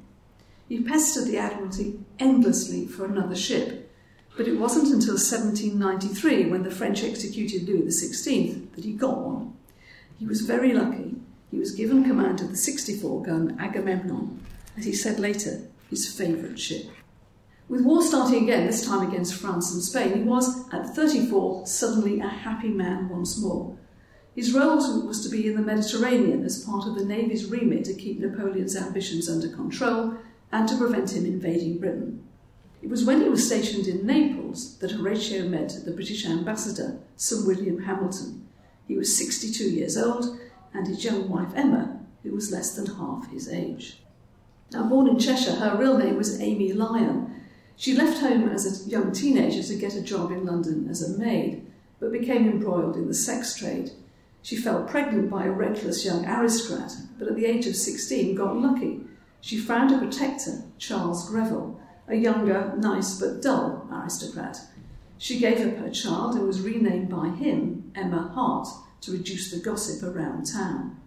He 0.68 0.82
pestered 0.82 1.26
the 1.26 1.38
Admiralty 1.38 2.00
endlessly 2.20 2.88
for 2.88 3.06
another 3.06 3.36
ship, 3.36 3.83
but 4.36 4.48
it 4.48 4.60
wasn't 4.60 4.92
until 4.92 5.14
1793, 5.14 6.48
when 6.48 6.64
the 6.64 6.72
French 6.72 7.04
executed 7.04 7.68
Louis 7.68 7.84
XVI, 7.84 8.72
that 8.76 8.84
he 8.84 8.94
got 8.94 9.20
one. 9.20 9.54
He 10.18 10.26
was 10.26 10.42
very 10.42 10.74
lucky. 10.74 11.16
He 11.52 11.60
was 11.60 11.72
given 11.76 12.04
command 12.04 12.42
of 12.42 12.50
the 12.50 12.58
64 12.58 13.24
gun 13.24 13.58
Agamemnon, 13.60 14.44
as 14.78 14.86
he 14.86 14.94
said 14.94 15.20
later, 15.20 15.62
his 15.90 16.12
favourite 16.12 16.60
ship. 16.60 16.88
With 17.70 17.86
war 17.86 18.02
starting 18.02 18.44
again, 18.44 18.66
this 18.66 18.86
time 18.86 19.08
against 19.08 19.36
France 19.36 19.74
and 19.74 19.84
Spain, 19.84 20.16
he 20.16 20.24
was, 20.24 20.68
at 20.74 20.96
34, 20.96 21.66
suddenly 21.68 22.20
a 22.20 22.28
happy 22.28 22.70
man 22.70 23.10
once 23.10 23.40
more. 23.40 23.78
His 24.36 24.54
role 24.54 25.06
was 25.06 25.24
to 25.24 25.30
be 25.30 25.48
in 25.48 25.56
the 25.56 25.62
Mediterranean 25.62 26.44
as 26.44 26.64
part 26.64 26.88
of 26.88 26.96
the 26.96 27.06
Navy's 27.06 27.46
remit 27.46 27.86
to 27.86 27.94
keep 27.94 28.20
Napoleon's 28.20 28.76
ambitions 28.76 29.30
under 29.30 29.48
control 29.48 30.18
and 30.52 30.68
to 30.68 30.78
prevent 30.78 31.16
him 31.16 31.26
invading 31.26 31.78
Britain. 31.78 32.28
It 32.84 32.90
was 32.90 33.06
when 33.06 33.22
he 33.22 33.30
was 33.30 33.48
stationed 33.48 33.88
in 33.88 34.06
Naples 34.06 34.78
that 34.80 34.92
Horatio 34.92 35.48
met 35.48 35.74
the 35.86 35.94
British 35.94 36.26
ambassador, 36.26 37.00
Sir 37.16 37.48
William 37.48 37.84
Hamilton. 37.84 38.46
He 38.90 38.98
was 38.98 39.18
62 39.18 39.70
years 39.70 39.98
old, 39.98 40.38
and 40.74 40.86
his 40.86 41.06
young 41.06 41.30
wife 41.30 41.54
Emma, 41.56 42.02
who 42.24 42.34
was 42.34 42.52
less 42.52 42.76
than 42.76 42.98
half 42.98 43.32
his 43.32 43.48
age. 43.48 44.02
Now, 44.74 44.90
born 44.90 45.08
in 45.08 45.18
Cheshire, 45.18 45.56
her 45.56 45.78
real 45.78 45.98
name 45.98 46.18
was 46.18 46.42
Amy 46.42 46.74
Lyon. 46.74 47.34
She 47.78 47.96
left 47.96 48.20
home 48.20 48.50
as 48.50 48.66
a 48.86 48.90
young 48.90 49.14
teenager 49.14 49.64
to 49.64 49.80
get 49.80 49.96
a 49.96 50.02
job 50.02 50.32
in 50.32 50.46
London 50.46 50.90
as 50.90 51.02
a 51.02 51.18
maid, 51.18 51.66
but 52.02 52.12
became 52.12 52.50
embroiled 52.50 52.98
in 52.98 53.08
the 53.08 53.14
sex 53.14 53.56
trade. 53.56 53.92
She 54.42 54.58
fell 54.58 54.84
pregnant 54.84 55.30
by 55.30 55.46
a 55.46 55.52
reckless 55.52 56.04
young 56.04 56.26
aristocrat, 56.26 56.92
but 57.18 57.30
at 57.30 57.38
the 57.38 57.46
age 57.46 57.66
of 57.66 57.78
16 57.78 58.36
got 58.36 58.58
lucky. 58.58 59.06
She 59.40 59.58
found 59.58 59.92
a 59.92 60.00
protector, 60.00 60.64
Charles 60.78 61.30
Greville, 61.30 61.80
a 62.08 62.16
younger, 62.16 62.74
nice 62.78 63.20
but 63.20 63.42
dull 63.42 63.88
aristocrat. 63.92 64.60
She 65.18 65.40
gave 65.40 65.66
up 65.66 65.78
her 65.78 65.90
child 65.90 66.36
and 66.36 66.46
was 66.46 66.62
renamed 66.62 67.10
by 67.10 67.30
him 67.30 67.92
Emma 67.96 68.32
Hart 68.34 68.68
to 69.02 69.12
reduce 69.12 69.52
the 69.52 69.60
gossip 69.60 70.04
around 70.04 70.46
town. 70.46 70.98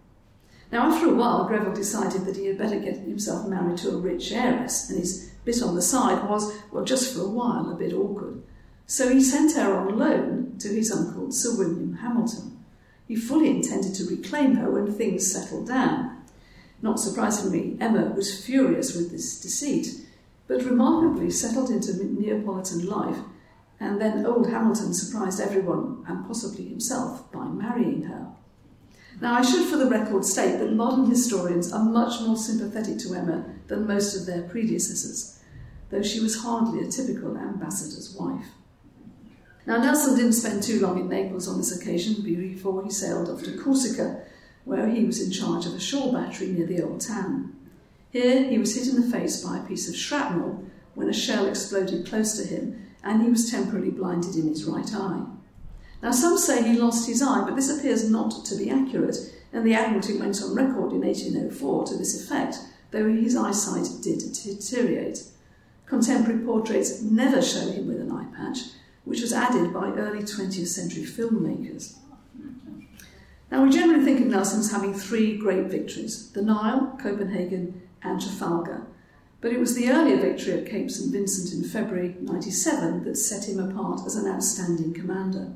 Now, 0.71 0.91
after 0.91 1.07
a 1.07 1.13
while, 1.13 1.45
Greville 1.45 1.73
decided 1.73 2.25
that 2.25 2.35
he 2.35 2.47
had 2.47 2.57
better 2.57 2.79
get 2.79 2.97
himself 2.97 3.47
married 3.47 3.77
to 3.79 3.91
a 3.91 3.97
rich 3.97 4.31
heiress, 4.31 4.89
and 4.89 4.99
his 4.99 5.31
bit 5.45 5.61
on 5.61 5.75
the 5.75 5.81
side 5.81 6.27
was, 6.27 6.53
well, 6.71 6.83
just 6.83 7.13
for 7.13 7.21
a 7.21 7.29
while, 7.29 7.71
a 7.71 7.75
bit 7.75 7.93
awkward. 7.93 8.41
So 8.85 9.09
he 9.09 9.21
sent 9.21 9.55
her 9.55 9.73
on 9.73 9.97
loan 9.97 10.55
to 10.59 10.69
his 10.69 10.91
uncle, 10.91 11.31
Sir 11.31 11.57
William 11.57 11.95
Hamilton. 11.95 12.57
He 13.07 13.15
fully 13.15 13.49
intended 13.49 13.95
to 13.95 14.09
reclaim 14.09 14.55
her 14.55 14.69
when 14.69 14.93
things 14.93 15.31
settled 15.31 15.67
down. 15.67 16.23
Not 16.81 16.99
surprisingly, 16.99 17.77
Emma 17.79 18.13
was 18.15 18.43
furious 18.43 18.95
with 18.95 19.11
this 19.11 19.39
deceit 19.39 20.06
but 20.47 20.63
remarkably 20.63 21.29
settled 21.29 21.69
into 21.69 22.03
Neapolitan 22.03 22.85
life, 22.87 23.17
and 23.79 24.01
then 24.01 24.25
old 24.25 24.49
Hamilton 24.49 24.93
surprised 24.93 25.39
everyone, 25.39 26.03
and 26.07 26.25
possibly 26.25 26.67
himself, 26.67 27.31
by 27.31 27.45
marrying 27.45 28.03
her. 28.03 28.27
Now, 29.19 29.33
I 29.33 29.41
should 29.41 29.67
for 29.67 29.77
the 29.77 29.89
record 29.89 30.25
state 30.25 30.57
that 30.59 30.73
modern 30.73 31.09
historians 31.09 31.73
are 31.73 31.83
much 31.83 32.21
more 32.21 32.37
sympathetic 32.37 32.99
to 32.99 33.15
Emma 33.15 33.45
than 33.67 33.87
most 33.87 34.15
of 34.15 34.25
their 34.25 34.43
predecessors, 34.43 35.39
though 35.89 36.03
she 36.03 36.19
was 36.19 36.41
hardly 36.41 36.83
a 36.83 36.91
typical 36.91 37.37
ambassador's 37.37 38.15
wife. 38.17 38.45
Now, 39.65 39.77
Nelson 39.77 40.15
didn't 40.15 40.33
spend 40.33 40.63
too 40.63 40.79
long 40.79 40.99
in 40.99 41.09
Naples 41.09 41.47
on 41.47 41.57
this 41.57 41.75
occasion 41.75 42.23
before 42.23 42.83
he 42.83 42.89
sailed 42.89 43.29
off 43.29 43.43
to 43.43 43.57
Corsica, 43.57 44.21
where 44.63 44.87
he 44.87 45.03
was 45.03 45.21
in 45.21 45.31
charge 45.31 45.65
of 45.65 45.73
a 45.73 45.79
shore 45.79 46.13
battery 46.13 46.47
near 46.47 46.67
the 46.67 46.81
old 46.81 47.01
town. 47.01 47.53
Here, 48.11 48.43
he 48.43 48.57
was 48.57 48.75
hit 48.75 48.87
in 48.87 49.01
the 49.01 49.11
face 49.11 49.43
by 49.43 49.57
a 49.57 49.63
piece 49.63 49.89
of 49.89 49.95
shrapnel 49.95 50.63
when 50.95 51.09
a 51.09 51.13
shell 51.13 51.45
exploded 51.45 52.07
close 52.07 52.37
to 52.37 52.47
him, 52.47 52.87
and 53.03 53.21
he 53.21 53.29
was 53.29 53.51
temporarily 53.51 53.91
blinded 53.91 54.35
in 54.35 54.47
his 54.47 54.65
right 54.65 54.93
eye. 54.93 55.23
Now, 56.01 56.11
some 56.11 56.37
say 56.37 56.63
he 56.63 56.77
lost 56.77 57.07
his 57.07 57.21
eye, 57.21 57.43
but 57.45 57.55
this 57.55 57.75
appears 57.75 58.09
not 58.09 58.45
to 58.45 58.55
be 58.55 58.69
accurate, 58.69 59.17
and 59.51 59.65
the 59.65 59.73
Admiralty 59.73 60.17
went 60.17 60.41
on 60.41 60.55
record 60.55 60.93
in 60.93 61.01
1804 61.01 61.85
to 61.85 61.97
this 61.97 62.21
effect, 62.21 62.57
though 62.91 63.07
his 63.09 63.35
eyesight 63.35 63.87
did 64.01 64.19
deteriorate. 64.19 65.23
Contemporary 65.85 66.39
portraits 66.39 67.01
never 67.01 67.41
show 67.41 67.71
him 67.71 67.87
with 67.87 67.99
an 67.99 68.11
eye 68.11 68.27
patch, 68.35 68.59
which 69.05 69.21
was 69.21 69.33
added 69.33 69.73
by 69.73 69.89
early 69.91 70.19
20th 70.19 70.67
century 70.67 71.03
filmmakers. 71.03 71.95
Now, 73.49 73.63
we 73.63 73.69
generally 73.69 74.03
think 74.03 74.19
of 74.19 74.27
Nelson 74.27 74.59
as 74.59 74.71
having 74.71 74.93
three 74.93 75.37
great 75.37 75.67
victories 75.67 76.31
the 76.31 76.41
Nile, 76.41 76.97
Copenhagen, 77.01 77.86
and 78.03 78.21
Trafalgar. 78.21 78.87
But 79.39 79.53
it 79.53 79.59
was 79.59 79.75
the 79.75 79.89
earlier 79.89 80.17
victory 80.17 80.53
at 80.53 80.69
Cape 80.69 80.89
St 80.89 81.11
Vincent 81.11 81.53
in 81.53 81.69
February 81.69 82.15
97 82.19 83.03
that 83.03 83.15
set 83.15 83.47
him 83.47 83.59
apart 83.59 84.01
as 84.05 84.15
an 84.15 84.31
outstanding 84.31 84.93
commander. 84.93 85.53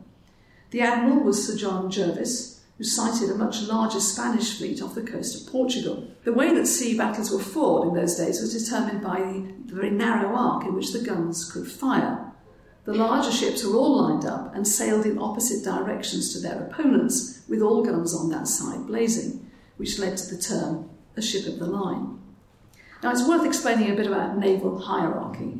The 0.69 0.81
admiral 0.81 1.24
was 1.24 1.45
Sir 1.45 1.57
John 1.57 1.89
Jervis, 1.89 2.62
who 2.77 2.83
sighted 2.83 3.29
a 3.29 3.36
much 3.36 3.62
larger 3.63 4.00
Spanish 4.00 4.57
fleet 4.57 4.81
off 4.81 4.95
the 4.95 5.01
coast 5.01 5.39
of 5.39 5.51
Portugal. 5.51 6.07
The 6.24 6.33
way 6.33 6.53
that 6.53 6.67
sea 6.67 6.98
battles 6.98 7.31
were 7.31 7.39
fought 7.39 7.88
in 7.88 7.93
those 7.93 8.15
days 8.15 8.41
was 8.41 8.63
determined 8.63 9.03
by 9.03 9.19
the 9.65 9.75
very 9.75 9.91
narrow 9.91 10.36
arc 10.36 10.65
in 10.65 10.74
which 10.74 10.93
the 10.93 11.00
guns 11.00 11.51
could 11.51 11.69
fire. 11.69 12.31
The 12.86 12.93
larger 12.93 13.31
ships 13.31 13.63
were 13.63 13.75
all 13.75 14.01
lined 14.01 14.25
up 14.25 14.55
and 14.55 14.67
sailed 14.67 15.05
in 15.05 15.19
opposite 15.19 15.63
directions 15.63 16.33
to 16.33 16.39
their 16.39 16.63
opponents, 16.63 17.43
with 17.48 17.62
all 17.62 17.83
guns 17.83 18.15
on 18.15 18.29
that 18.29 18.48
side 18.48 18.88
blazing, 18.88 19.51
which 19.77 20.00
led 20.00 20.17
to 20.17 20.36
the 20.36 20.41
term 20.41 20.89
a 21.15 21.21
ship 21.21 21.45
of 21.45 21.60
the 21.60 21.67
line. 21.67 22.17
Now 23.03 23.12
it's 23.12 23.27
worth 23.27 23.46
explaining 23.46 23.91
a 23.91 23.96
bit 23.96 24.08
about 24.08 24.38
naval 24.38 24.79
hierarchy. 24.79 25.60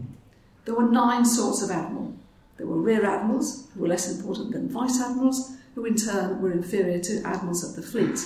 There 0.66 0.76
were 0.76 0.90
nine 0.90 1.26
sorts 1.26 1.64
of 1.64 1.72
admiral 1.72 2.12
there 2.62 2.70
were 2.70 2.80
rear 2.80 3.04
admirals, 3.04 3.68
who 3.74 3.82
were 3.82 3.88
less 3.88 4.08
important 4.08 4.52
than 4.52 4.70
vice 4.70 5.02
admirals, 5.02 5.58
who 5.74 5.84
in 5.84 5.96
turn 5.96 6.40
were 6.44 6.52
inferior 6.52 7.00
to 7.00 7.24
admirals 7.26 7.64
of 7.64 7.76
the 7.76 7.82
fleet. 7.82 8.24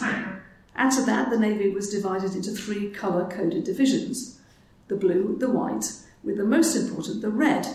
Add 0.75 0.91
to 0.91 1.03
that, 1.03 1.29
the 1.29 1.39
Navy 1.39 1.69
was 1.69 1.89
divided 1.89 2.36
into 2.36 2.51
three 2.51 2.89
colour 2.89 3.29
coded 3.31 3.63
divisions 3.63 4.38
the 4.89 4.98
blue, 4.98 5.38
the 5.39 5.50
white, 5.50 5.89
with 6.22 6.36
the 6.36 6.43
most 6.43 6.75
important, 6.75 7.22
the 7.22 7.29
red, 7.29 7.65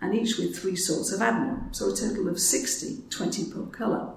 and 0.00 0.14
each 0.14 0.38
with 0.38 0.56
three 0.56 0.76
sorts 0.76 1.12
of 1.12 1.20
admiral, 1.20 1.58
so 1.72 1.92
a 1.92 1.96
total 1.96 2.28
of 2.28 2.38
60, 2.38 3.02
20 3.10 3.50
per 3.50 3.66
colour. 3.66 4.12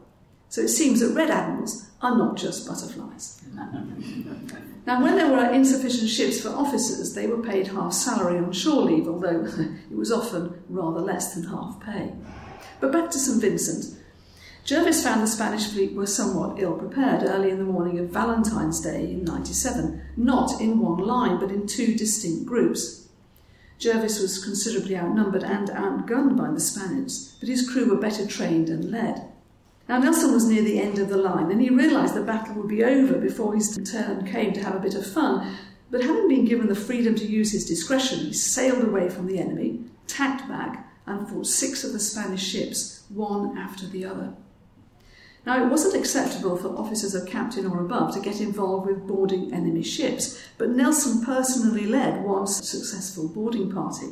So 0.50 0.62
it 0.62 0.68
seems 0.68 1.00
that 1.00 1.16
red 1.16 1.32
admirals 1.32 1.90
are 2.02 2.18
not 2.18 2.36
just 2.36 2.68
butterflies. 2.68 3.42
now, 4.88 5.04
when 5.04 5.16
there 5.16 5.30
were 5.30 5.52
insufficient 5.52 6.10
ships 6.10 6.42
for 6.42 6.50
officers, 6.50 7.14
they 7.14 7.28
were 7.28 7.44
paid 7.44 7.68
half 7.68 7.94
salary 7.94 8.40
on 8.40 8.52
shore 8.52 8.84
leave, 8.84 9.08
although 9.08 9.46
it 9.92 9.96
was 9.96 10.12
often 10.12 10.64
rather 10.70 11.00
less 11.00 11.36
than 11.36 11.44
half 11.44 11.80
pay. 11.80 12.14
But 12.80 12.92
back 12.92 13.12
to 13.12 13.20
St 13.20 13.40
Vincent. 13.40 13.98
Jervis 14.64 15.04
found 15.04 15.22
the 15.22 15.28
Spanish 15.28 15.68
fleet 15.68 15.94
were 15.94 16.06
somewhat 16.06 16.60
ill 16.60 16.74
prepared 16.74 17.24
early 17.24 17.50
in 17.50 17.58
the 17.58 17.64
morning 17.64 17.98
of 17.98 18.10
Valentine's 18.10 18.80
Day 18.80 19.12
in 19.12 19.24
97, 19.24 20.02
not 20.18 20.62
in 20.62 20.80
one 20.80 21.00
line, 21.00 21.40
but 21.40 21.50
in 21.50 21.66
two 21.66 21.96
distinct 21.96 22.46
groups. 22.46 23.10
Jervis 23.80 24.20
was 24.22 24.44
considerably 24.44 24.96
outnumbered 24.96 25.44
and 25.44 25.70
outgunned 25.70 26.38
by 26.38 26.52
the 26.52 26.60
Spaniards, 26.60 27.36
but 27.40 27.50
his 27.50 27.68
crew 27.68 27.90
were 27.90 28.00
better 28.00 28.28
trained 28.28 28.70
and 28.70 28.92
led. 28.92 29.28
Now, 29.90 30.00
Nelson 30.00 30.32
was 30.32 30.48
near 30.48 30.62
the 30.62 30.80
end 30.80 31.00
of 31.00 31.10
the 31.10 31.18
line 31.18 31.52
and 31.52 31.62
he 31.62 31.70
realised 31.70 32.14
the 32.14 32.22
battle 32.22 32.56
would 32.56 32.70
be 32.70 32.84
over 32.84 33.18
before 33.18 33.54
his 33.54 33.78
turn 33.92 34.26
came 34.26 34.54
to 34.54 34.64
have 34.64 34.76
a 34.76 34.80
bit 34.80 34.96
of 34.96 35.06
fun. 35.06 35.56
But 35.90 36.04
having 36.04 36.30
been 36.30 36.46
given 36.46 36.68
the 36.68 36.76
freedom 36.76 37.16
to 37.16 37.26
use 37.26 37.52
his 37.52 37.66
discretion, 37.66 38.20
he 38.20 38.34
sailed 38.34 38.84
away 38.84 39.10
from 39.10 39.28
the 39.28 39.40
enemy, 39.40 39.84
tacked 40.08 40.48
back, 40.48 40.88
and 41.06 41.28
fought 41.28 41.48
six 41.48 41.84
of 41.84 41.92
the 41.92 42.00
Spanish 42.00 42.44
ships, 42.48 43.04
one 43.10 43.58
after 43.58 43.86
the 43.86 44.06
other. 44.06 44.34
Now, 45.46 45.64
it 45.64 45.70
wasn't 45.70 45.96
acceptable 45.96 46.56
for 46.56 46.78
officers 46.78 47.16
of 47.16 47.28
captain 47.28 47.66
or 47.66 47.82
above 47.82 48.14
to 48.14 48.22
get 48.22 48.40
involved 48.40 48.86
with 48.86 49.08
boarding 49.08 49.52
enemy 49.52 49.82
ships, 49.82 50.40
but 50.58 50.70
Nelson 50.70 51.26
personally 51.26 51.88
led 51.88 52.24
one 52.24 52.46
successful 52.46 53.28
boarding 53.28 53.72
party. 53.72 54.12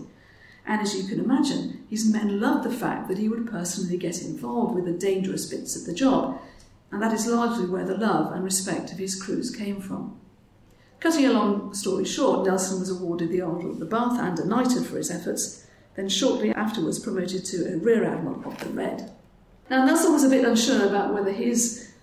And 0.70 0.82
as 0.82 0.96
you 0.96 1.04
can 1.10 1.20
imagine, 1.20 1.84
his 1.90 2.08
men 2.08 2.40
loved 2.40 2.64
the 2.64 2.72
fact 2.72 3.08
that 3.08 3.18
he 3.18 3.28
would 3.28 3.50
personally 3.50 3.98
get 3.98 4.22
involved 4.22 4.76
with 4.76 4.86
the 4.86 4.94
dangerous 4.94 5.48
bits 5.48 5.76
of 5.76 5.88
the 5.88 5.96
job, 5.96 6.40
and 6.92 7.02
that 7.02 7.12
is 7.12 7.26
largely 7.26 7.66
where 7.66 7.88
the 7.88 7.98
love 7.98 8.32
and 8.32 8.44
respect 8.44 8.92
of 8.92 9.00
his 9.00 9.20
crews 9.20 9.50
came 9.50 9.82
from. 9.82 10.16
Cutting 11.00 11.26
a 11.26 11.34
long 11.34 11.74
story 11.74 12.06
short, 12.06 12.46
Nelson 12.46 12.80
was 12.80 12.92
awarded 12.92 13.32
the 13.32 13.42
Order 13.42 13.68
of 13.68 13.80
the 13.80 13.86
Bath 13.86 14.20
and 14.20 14.38
a 14.38 14.84
for 14.84 14.98
his 14.98 15.10
efforts, 15.10 15.66
then 15.96 16.08
shortly 16.08 16.52
afterwards 16.52 17.00
promoted 17.00 17.46
to 17.46 17.74
a 17.74 17.78
Rear 17.78 18.04
Admiral 18.04 18.48
of 18.48 18.60
the 18.60 18.70
Red. 18.70 19.12
Now, 19.72 19.86
Nelson 19.86 20.14
was 20.14 20.24
a 20.24 20.30
bit 20.30 20.46
unsure 20.46 20.86
about 20.86 21.16
whether 21.16 21.32
his 21.32 21.94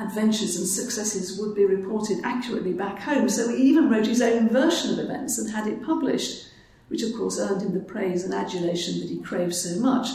adventures 0.00 0.56
and 0.56 0.66
successes 0.66 1.38
would 1.38 1.54
be 1.54 1.64
reported 1.64 2.18
accurately 2.24 2.72
back 2.72 2.98
home, 2.98 3.28
so 3.28 3.48
he 3.48 3.62
even 3.62 3.88
wrote 3.88 4.06
his 4.06 4.20
own 4.20 4.48
version 4.48 4.94
of 4.94 4.98
events 4.98 5.38
and 5.38 5.48
had 5.48 5.68
it 5.68 5.84
published 5.84 6.48
which 6.88 7.02
of 7.02 7.14
course 7.14 7.38
earned 7.38 7.62
him 7.62 7.74
the 7.74 7.80
praise 7.80 8.24
and 8.24 8.34
adulation 8.34 9.00
that 9.00 9.08
he 9.08 9.18
craved 9.18 9.54
so 9.54 9.78
much, 9.80 10.08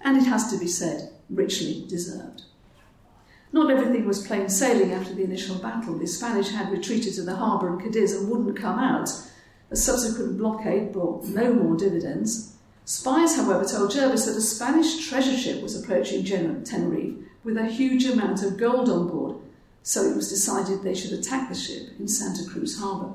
and 0.00 0.16
it 0.16 0.24
has 0.24 0.50
to 0.50 0.58
be 0.58 0.66
said, 0.66 1.10
richly 1.30 1.84
deserved. 1.88 2.42
Not 3.52 3.70
everything 3.70 4.06
was 4.06 4.26
plain 4.26 4.48
sailing 4.48 4.92
after 4.92 5.14
the 5.14 5.24
initial 5.24 5.56
battle. 5.56 5.98
The 5.98 6.06
Spanish 6.06 6.50
had 6.50 6.70
retreated 6.70 7.14
to 7.14 7.22
the 7.22 7.36
harbour 7.36 7.72
in 7.72 7.80
Cadiz 7.80 8.14
and 8.14 8.28
wouldn't 8.28 8.58
come 8.58 8.78
out. 8.78 9.08
A 9.70 9.76
subsequent 9.76 10.38
blockade 10.38 10.92
brought 10.92 11.24
no 11.24 11.52
more 11.52 11.76
dividends. 11.76 12.54
Spies, 12.84 13.36
however, 13.36 13.64
told 13.64 13.90
Jervis 13.90 14.26
that 14.26 14.36
a 14.36 14.40
Spanish 14.40 15.08
treasure 15.08 15.36
ship 15.36 15.62
was 15.62 15.78
approaching 15.78 16.24
Tenerife 16.24 17.16
with 17.44 17.56
a 17.56 17.66
huge 17.66 18.04
amount 18.06 18.42
of 18.42 18.56
gold 18.56 18.88
on 18.88 19.08
board, 19.08 19.36
so 19.82 20.02
it 20.02 20.16
was 20.16 20.28
decided 20.28 20.82
they 20.82 20.94
should 20.94 21.12
attack 21.12 21.48
the 21.48 21.54
ship 21.54 21.90
in 21.98 22.08
Santa 22.08 22.48
Cruz 22.48 22.78
harbour. 22.78 23.14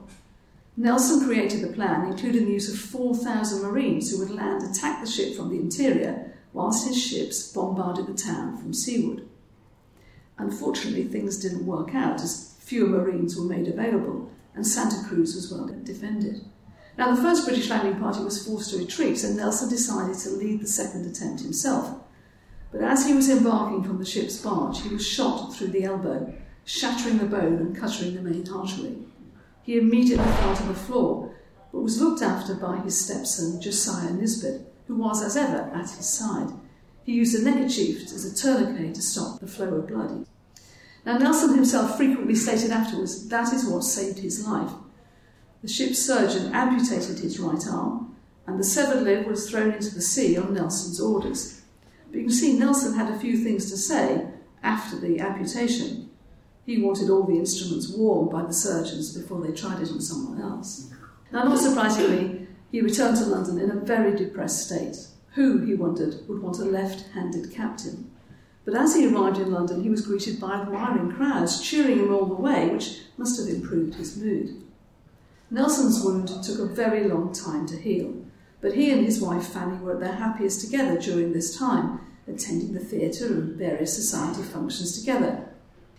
Nelson 0.75 1.23
created 1.23 1.61
the 1.61 1.73
plan, 1.73 2.11
including 2.11 2.45
the 2.45 2.53
use 2.53 2.73
of 2.73 2.79
4,000 2.79 3.61
Marines 3.61 4.09
who 4.09 4.19
would 4.19 4.31
land, 4.31 4.63
attack 4.63 5.03
the 5.03 5.09
ship 5.09 5.35
from 5.35 5.49
the 5.49 5.59
interior, 5.59 6.33
whilst 6.51 6.87
his 6.87 6.99
ships 6.99 7.51
bombarded 7.51 8.07
the 8.07 8.13
town 8.13 8.57
from 8.57 8.73
seaward. 8.73 9.27
Unfortunately, 10.39 11.03
things 11.03 11.37
didn't 11.37 11.67
work 11.67 11.93
out 11.93 12.21
as 12.21 12.55
fewer 12.59 12.87
Marines 12.87 13.37
were 13.37 13.45
made 13.45 13.67
available, 13.67 14.31
and 14.55 14.65
Santa 14.65 15.07
Cruz 15.07 15.35
was 15.35 15.51
well 15.51 15.67
defended. 15.83 16.41
Now, 16.97 17.13
the 17.13 17.21
first 17.21 17.45
British 17.45 17.69
landing 17.69 17.99
party 17.99 18.23
was 18.23 18.45
forced 18.45 18.71
to 18.71 18.77
retreat, 18.77 19.23
and 19.23 19.37
Nelson 19.37 19.69
decided 19.69 20.17
to 20.19 20.29
lead 20.31 20.59
the 20.59 20.67
second 20.67 21.05
attempt 21.05 21.41
himself. 21.41 22.01
But 22.71 22.81
as 22.81 23.05
he 23.05 23.13
was 23.13 23.29
embarking 23.29 23.83
from 23.83 23.99
the 23.99 24.05
ship's 24.05 24.41
barge, 24.41 24.81
he 24.81 24.89
was 24.89 25.05
shot 25.05 25.53
through 25.53 25.67
the 25.67 25.83
elbow, 25.83 26.33
shattering 26.65 27.19
the 27.19 27.25
bone 27.25 27.57
and 27.57 27.77
cutting 27.77 28.15
the 28.15 28.21
main 28.21 28.47
artery. 28.51 28.97
He 29.63 29.77
immediately 29.77 30.25
fell 30.25 30.55
to 30.55 30.63
the 30.63 30.73
floor, 30.73 31.33
but 31.71 31.81
was 31.81 32.01
looked 32.01 32.21
after 32.21 32.53
by 32.53 32.77
his 32.77 33.03
stepson, 33.03 33.61
Josiah 33.61 34.11
Nisbet, 34.11 34.61
who 34.87 34.95
was, 34.95 35.23
as 35.23 35.37
ever, 35.37 35.71
at 35.73 35.89
his 35.89 36.07
side. 36.07 36.49
He 37.03 37.13
used 37.13 37.35
a 37.35 37.43
neckerchief 37.43 38.03
as 38.03 38.25
a 38.25 38.35
tourniquet 38.35 38.95
to 38.95 39.01
stop 39.01 39.39
the 39.39 39.47
flow 39.47 39.75
of 39.75 39.87
blood. 39.87 40.25
Now, 41.05 41.17
Nelson 41.17 41.55
himself 41.55 41.97
frequently 41.97 42.35
stated 42.35 42.71
afterwards 42.71 43.27
that 43.29 43.53
is 43.53 43.65
what 43.65 43.83
saved 43.83 44.19
his 44.19 44.47
life. 44.47 44.71
The 45.61 45.67
ship's 45.67 45.99
surgeon 45.99 46.53
amputated 46.53 47.19
his 47.19 47.39
right 47.39 47.65
arm, 47.69 48.15
and 48.45 48.59
the 48.59 48.63
severed 48.63 49.03
limb 49.03 49.25
was 49.25 49.49
thrown 49.49 49.73
into 49.73 49.93
the 49.93 50.01
sea 50.01 50.37
on 50.37 50.53
Nelson's 50.53 50.99
orders. 50.99 51.61
But 52.07 52.17
you 52.17 52.25
can 52.25 52.33
see 52.33 52.59
Nelson 52.59 52.95
had 52.95 53.13
a 53.13 53.19
few 53.19 53.37
things 53.37 53.71
to 53.71 53.77
say 53.77 54.27
after 54.61 54.97
the 54.97 55.19
amputation. 55.19 56.02
He 56.65 56.81
wanted 56.81 57.09
all 57.09 57.23
the 57.23 57.37
instruments 57.37 57.89
warm 57.89 58.29
by 58.29 58.43
the 58.43 58.53
surgeons 58.53 59.15
before 59.15 59.41
they 59.41 59.51
tried 59.53 59.81
it 59.81 59.91
on 59.91 59.99
someone 59.99 60.41
else. 60.41 60.89
Now, 61.31 61.43
not 61.43 61.59
surprisingly, 61.59 62.47
he 62.71 62.81
returned 62.81 63.17
to 63.17 63.25
London 63.25 63.59
in 63.59 63.69
a 63.69 63.79
very 63.79 64.15
depressed 64.15 64.65
state. 64.65 64.95
Who, 65.33 65.59
he 65.59 65.73
wondered, 65.73 66.27
would 66.27 66.41
want 66.41 66.59
a 66.59 66.65
left 66.65 67.09
handed 67.13 67.51
captain? 67.51 68.11
But 68.65 68.75
as 68.75 68.95
he 68.95 69.07
arrived 69.07 69.39
in 69.39 69.51
London, 69.51 69.83
he 69.83 69.89
was 69.89 70.05
greeted 70.05 70.39
by 70.39 70.61
admiring 70.61 71.11
crowds, 71.11 71.61
cheering 71.61 71.99
him 71.99 72.13
all 72.13 72.25
the 72.25 72.35
way, 72.35 72.69
which 72.69 73.01
must 73.17 73.39
have 73.39 73.53
improved 73.53 73.95
his 73.95 74.15
mood. 74.15 74.61
Nelson's 75.51 76.03
wound 76.03 76.29
took 76.43 76.59
a 76.59 76.65
very 76.65 77.07
long 77.07 77.33
time 77.33 77.67
to 77.67 77.77
heal, 77.77 78.13
but 78.61 78.73
he 78.73 78.89
and 78.91 79.05
his 79.05 79.21
wife 79.21 79.47
Fanny 79.47 79.77
were 79.77 79.93
at 79.93 79.99
their 79.99 80.15
happiest 80.15 80.61
together 80.61 80.97
during 80.99 81.33
this 81.33 81.57
time, 81.57 81.99
attending 82.27 82.73
the 82.73 82.79
theatre 82.79 83.27
and 83.27 83.57
various 83.57 83.93
society 83.93 84.41
functions 84.41 84.97
together, 84.97 85.49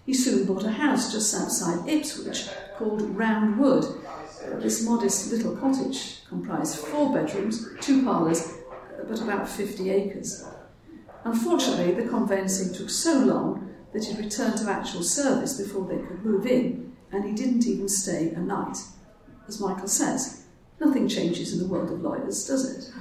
he 0.06 0.12
soon 0.12 0.44
bought 0.44 0.64
a 0.64 0.70
house 0.70 1.12
just 1.12 1.34
outside 1.34 1.88
Ipswich 1.88 2.48
called 2.76 3.02
Round 3.16 3.58
Wood. 3.58 3.84
This 4.56 4.84
modest 4.84 5.32
little 5.32 5.56
cottage 5.56 6.20
comprised 6.28 6.76
four 6.76 7.12
bedrooms, 7.12 7.66
two 7.80 8.02
parlours, 8.04 8.54
but 9.08 9.20
about 9.20 9.48
50 9.48 9.90
acres. 9.90 10.44
Unfortunately, 11.24 11.92
the 11.92 12.08
conveyancing 12.08 12.74
took 12.74 12.90
so 12.90 13.18
long 13.18 13.74
that 13.94 14.04
he 14.04 14.16
returned 14.16 14.58
to 14.58 14.70
actual 14.70 15.02
service 15.02 15.56
before 15.58 15.86
they 15.86 15.96
could 15.96 16.24
move 16.24 16.46
in, 16.46 16.94
and 17.12 17.24
he 17.24 17.32
didn't 17.32 17.66
even 17.66 17.88
stay 17.88 18.30
a 18.30 18.40
night. 18.40 18.76
As 19.48 19.60
Michael 19.60 19.88
says, 19.88 20.44
nothing 20.80 21.08
changes 21.08 21.52
in 21.52 21.60
the 21.60 21.72
world 21.72 21.90
of 21.90 22.02
lawyers, 22.02 22.46
does 22.46 22.70
it? 22.70 22.92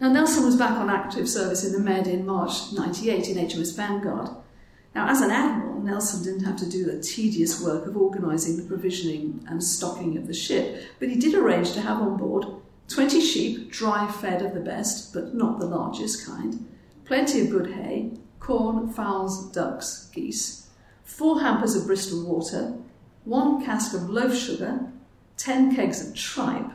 Now, 0.00 0.12
Nelson 0.12 0.44
was 0.44 0.56
back 0.56 0.72
on 0.72 0.90
active 0.90 1.28
service 1.28 1.64
in 1.64 1.72
the 1.72 1.78
Med 1.78 2.08
in 2.08 2.26
March 2.26 2.72
98 2.72 3.28
in 3.28 3.46
HMS 3.46 3.76
Vanguard. 3.76 4.30
Now, 4.94 5.08
as 5.08 5.20
an 5.20 5.30
admiral, 5.30 5.80
Nelson 5.80 6.22
didn't 6.22 6.44
have 6.44 6.56
to 6.58 6.70
do 6.70 6.84
the 6.84 7.02
tedious 7.02 7.60
work 7.60 7.86
of 7.86 7.96
organising 7.96 8.56
the 8.56 8.62
provisioning 8.62 9.44
and 9.48 9.62
stocking 9.62 10.16
of 10.16 10.28
the 10.28 10.34
ship, 10.34 10.84
but 11.00 11.08
he 11.08 11.16
did 11.16 11.34
arrange 11.34 11.72
to 11.72 11.80
have 11.80 12.00
on 12.00 12.16
board 12.16 12.46
20 12.88 13.20
sheep, 13.20 13.72
dry 13.72 14.10
fed 14.10 14.42
of 14.42 14.54
the 14.54 14.60
best, 14.60 15.12
but 15.12 15.34
not 15.34 15.58
the 15.58 15.66
largest 15.66 16.24
kind, 16.24 16.68
plenty 17.04 17.40
of 17.40 17.50
good 17.50 17.72
hay, 17.72 18.12
corn, 18.38 18.88
fowls, 18.92 19.50
ducks, 19.52 20.10
geese, 20.14 20.68
four 21.02 21.40
hampers 21.40 21.74
of 21.74 21.86
Bristol 21.86 22.24
water, 22.24 22.76
one 23.24 23.64
cask 23.64 23.94
of 23.94 24.10
loaf 24.10 24.36
sugar, 24.36 24.92
10 25.38 25.74
kegs 25.74 26.06
of 26.06 26.14
tripe, 26.14 26.70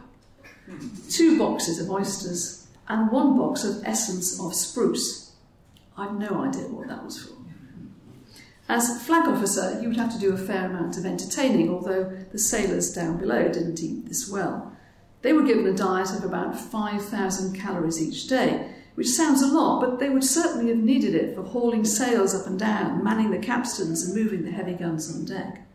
two 1.09 1.37
boxes 1.37 1.79
of 1.79 1.89
oysters, 1.89 2.67
and 2.87 3.11
one 3.11 3.37
box 3.37 3.63
of 3.63 3.83
essence 3.85 4.39
of 4.39 4.53
spruce. 4.53 5.33
I've 5.95 6.15
no 6.15 6.43
idea 6.43 6.67
what 6.67 6.87
that 6.87 7.05
was 7.05 7.21
for. 7.21 7.38
As 8.69 9.03
flag 9.03 9.27
officer, 9.27 9.79
you 9.81 9.87
would 9.87 9.97
have 9.97 10.13
to 10.13 10.19
do 10.19 10.31
a 10.31 10.37
fair 10.37 10.67
amount 10.67 10.95
of 10.95 11.05
entertaining, 11.05 11.71
although 11.71 12.15
the 12.31 12.37
sailors 12.37 12.93
down 12.93 13.17
below 13.17 13.47
didn't 13.47 13.81
eat 13.81 14.07
this 14.07 14.29
well. 14.29 14.71
They 15.23 15.33
were 15.33 15.41
given 15.41 15.65
a 15.65 15.73
diet 15.73 16.11
of 16.11 16.23
about 16.23 16.57
5,000 16.57 17.59
calories 17.59 17.99
each 17.99 18.27
day, 18.27 18.71
which 18.93 19.09
sounds 19.09 19.41
a 19.41 19.47
lot, 19.47 19.81
but 19.81 19.97
they 19.97 20.09
would 20.09 20.23
certainly 20.23 20.69
have 20.69 20.77
needed 20.77 21.15
it 21.15 21.33
for 21.33 21.41
hauling 21.41 21.83
sails 21.83 22.35
up 22.35 22.45
and 22.45 22.59
down, 22.59 23.03
manning 23.03 23.31
the 23.31 23.39
capstans, 23.39 24.03
and 24.03 24.15
moving 24.15 24.43
the 24.43 24.51
heavy 24.51 24.73
guns 24.73 25.11
on 25.13 25.25
deck. 25.25 25.65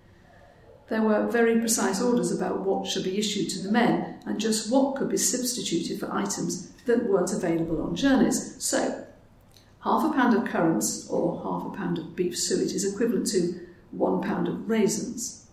There 0.88 1.02
were 1.02 1.26
very 1.26 1.58
precise 1.58 2.00
orders 2.00 2.30
about 2.30 2.60
what 2.60 2.86
should 2.86 3.04
be 3.04 3.18
issued 3.18 3.50
to 3.50 3.62
the 3.62 3.72
men 3.72 4.20
and 4.24 4.38
just 4.38 4.70
what 4.70 4.94
could 4.94 5.08
be 5.08 5.16
substituted 5.16 5.98
for 5.98 6.12
items 6.12 6.70
that 6.86 7.08
weren't 7.08 7.32
available 7.32 7.82
on 7.82 7.96
journeys. 7.96 8.62
So, 8.62 9.03
half 9.84 10.02
a 10.02 10.14
pound 10.14 10.34
of 10.34 10.46
currants 10.46 11.08
or 11.10 11.42
half 11.42 11.66
a 11.66 11.76
pound 11.76 11.98
of 11.98 12.16
beef 12.16 12.36
suet 12.36 12.72
is 12.72 12.90
equivalent 12.90 13.26
to 13.26 13.60
one 13.90 14.22
pound 14.22 14.48
of 14.48 14.68
raisins. 14.68 15.46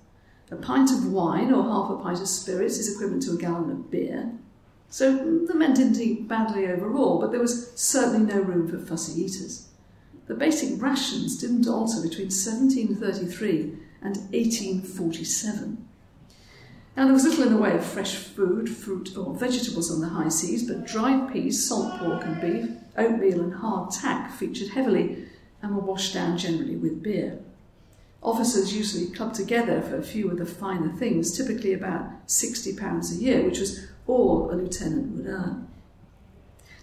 A 0.49 0.55
pint 0.55 0.89
of 0.89 1.11
wine 1.11 1.53
or 1.53 1.63
half 1.63 1.91
a 1.91 2.01
pint 2.01 2.19
of 2.19 2.27
spirits 2.27 2.77
is 2.77 2.95
equivalent 2.95 3.23
to 3.23 3.33
a 3.33 3.37
gallon 3.37 3.69
of 3.69 3.91
beer. 3.91 4.31
So 4.89 5.17
mm, 5.17 5.47
the 5.47 5.53
men 5.53 5.73
didn't 5.73 5.99
eat 5.99 6.27
badly 6.27 6.67
overall, 6.67 7.19
but 7.19 7.31
there 7.31 7.39
was 7.39 7.71
certainly 7.75 8.33
no 8.33 8.41
room 8.41 8.67
for 8.69 8.77
fussy 8.77 9.21
eaters. 9.21 9.67
The 10.27 10.33
basic 10.33 10.81
rations 10.81 11.37
didn't 11.37 11.67
alter 11.67 12.01
between 12.01 12.27
1733 12.27 13.77
and 14.01 14.17
1847. 14.31 15.87
Now, 16.95 17.05
there 17.05 17.13
was 17.13 17.23
little 17.23 17.43
in 17.43 17.53
the 17.53 17.61
way 17.61 17.75
of 17.75 17.85
fresh 17.85 18.15
food, 18.15 18.69
fruit, 18.69 19.15
or 19.17 19.33
vegetables 19.33 19.89
on 19.89 20.01
the 20.01 20.09
high 20.09 20.29
seas, 20.29 20.67
but 20.67 20.85
dried 20.85 21.31
peas, 21.31 21.65
salt 21.67 21.99
pork, 21.99 22.25
and 22.25 22.41
beef, 22.41 22.69
oatmeal, 22.97 23.41
and 23.41 23.53
hard 23.53 23.91
tack 23.91 24.33
featured 24.33 24.69
heavily 24.69 25.25
and 25.61 25.75
were 25.75 25.81
washed 25.81 26.13
down 26.13 26.37
generally 26.37 26.75
with 26.75 27.01
beer. 27.01 27.39
Officers 28.21 28.75
usually 28.75 29.07
clubbed 29.07 29.35
together 29.35 29.81
for 29.81 29.97
a 29.97 30.03
few 30.03 30.29
of 30.29 30.37
the 30.37 30.45
finer 30.45 30.91
things, 30.91 31.35
typically 31.35 31.73
about 31.73 32.27
£60 32.27 33.11
a 33.11 33.15
year, 33.15 33.43
which 33.43 33.59
was 33.59 33.87
all 34.05 34.51
a 34.51 34.55
lieutenant 34.55 35.15
would 35.15 35.27
earn. 35.27 35.67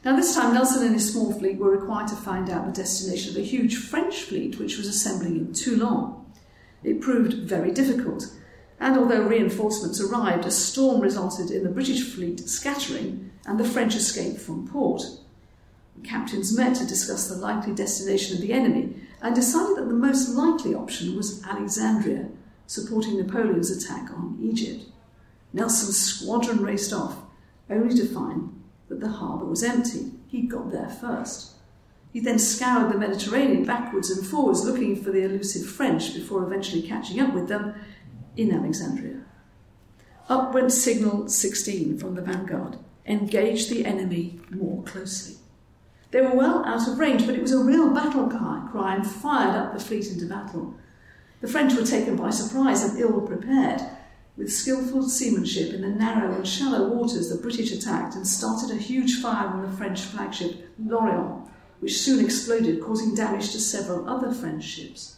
Now, 0.04 0.16
this 0.16 0.34
time, 0.34 0.54
Nelson 0.54 0.84
and 0.84 0.94
his 0.94 1.12
small 1.12 1.32
fleet 1.32 1.58
were 1.58 1.70
required 1.70 2.08
to 2.08 2.16
find 2.16 2.48
out 2.48 2.66
the 2.66 2.72
destination 2.72 3.32
of 3.32 3.36
a 3.36 3.44
huge 3.44 3.76
French 3.76 4.22
fleet 4.22 4.58
which 4.58 4.78
was 4.78 4.86
assembling 4.86 5.36
in 5.36 5.52
Toulon. 5.52 6.14
It 6.82 7.00
proved 7.00 7.34
very 7.34 7.72
difficult, 7.72 8.32
and 8.80 8.96
although 8.96 9.26
reinforcements 9.26 10.00
arrived, 10.00 10.44
a 10.46 10.50
storm 10.50 11.00
resulted 11.00 11.50
in 11.50 11.64
the 11.64 11.70
British 11.70 12.02
fleet 12.02 12.40
scattering 12.48 13.30
and 13.46 13.58
the 13.58 13.64
French 13.64 13.96
escape 13.96 14.38
from 14.38 14.68
port. 14.68 15.02
The 15.96 16.08
captains 16.08 16.56
met 16.56 16.76
to 16.76 16.86
discuss 16.86 17.28
the 17.28 17.34
likely 17.34 17.74
destination 17.74 18.36
of 18.36 18.42
the 18.42 18.52
enemy 18.52 18.94
and 19.20 19.34
decided 19.34 19.76
that 19.76 19.88
the 19.88 19.94
most 19.94 20.30
likely 20.30 20.74
option 20.74 21.16
was 21.16 21.42
Alexandria, 21.44 22.28
supporting 22.66 23.16
Napoleon's 23.16 23.70
attack 23.70 24.10
on 24.12 24.38
Egypt. 24.40 24.84
Nelson's 25.52 25.98
squadron 25.98 26.62
raced 26.62 26.92
off, 26.92 27.16
only 27.68 27.94
to 27.96 28.06
find 28.06 28.62
that 28.88 29.00
the 29.00 29.08
harbour 29.08 29.44
was 29.44 29.64
empty. 29.64 30.12
He'd 30.28 30.50
got 30.50 30.70
there 30.70 30.88
first. 30.88 31.54
He 32.12 32.20
then 32.20 32.38
scoured 32.38 32.92
the 32.92 32.98
Mediterranean 32.98 33.64
backwards 33.64 34.10
and 34.10 34.26
forwards 34.26 34.64
looking 34.64 35.02
for 35.02 35.10
the 35.10 35.24
elusive 35.24 35.66
French 35.68 36.14
before 36.14 36.42
eventually 36.42 36.82
catching 36.82 37.20
up 37.20 37.34
with 37.34 37.48
them 37.48 37.74
in 38.38 38.54
Alexandria. 38.54 39.20
Up 40.28 40.54
went 40.54 40.72
signal 40.72 41.28
16 41.28 41.98
from 41.98 42.14
the 42.14 42.22
vanguard 42.22 42.78
engage 43.08 43.68
the 43.68 43.86
enemy 43.86 44.38
more 44.50 44.82
closely. 44.82 45.36
They 46.10 46.20
were 46.20 46.34
well 46.34 46.64
out 46.64 46.86
of 46.86 46.98
range, 46.98 47.26
but 47.26 47.34
it 47.34 47.42
was 47.42 47.52
a 47.52 47.64
real 47.64 47.92
battle 47.92 48.28
cry 48.28 48.94
and 48.94 49.06
fired 49.06 49.56
up 49.56 49.72
the 49.72 49.80
fleet 49.80 50.10
into 50.10 50.26
battle. 50.26 50.74
The 51.40 51.48
French 51.48 51.74
were 51.74 51.84
taken 51.84 52.16
by 52.16 52.30
surprise 52.30 52.82
and 52.82 52.98
ill 52.98 53.20
prepared. 53.22 53.80
With 54.36 54.52
skilful 54.52 55.08
seamanship 55.08 55.72
in 55.74 55.80
the 55.80 55.88
narrow 55.88 56.34
and 56.34 56.46
shallow 56.46 56.88
waters, 56.88 57.28
the 57.28 57.42
British 57.42 57.72
attacked 57.72 58.14
and 58.14 58.26
started 58.26 58.70
a 58.70 58.80
huge 58.80 59.20
fire 59.20 59.48
on 59.48 59.62
the 59.62 59.76
French 59.76 60.00
flagship 60.00 60.68
L'Orient, 60.78 61.48
which 61.80 62.00
soon 62.00 62.24
exploded, 62.24 62.82
causing 62.82 63.14
damage 63.14 63.50
to 63.52 63.58
several 63.58 64.08
other 64.08 64.32
French 64.32 64.64
ships. 64.64 65.17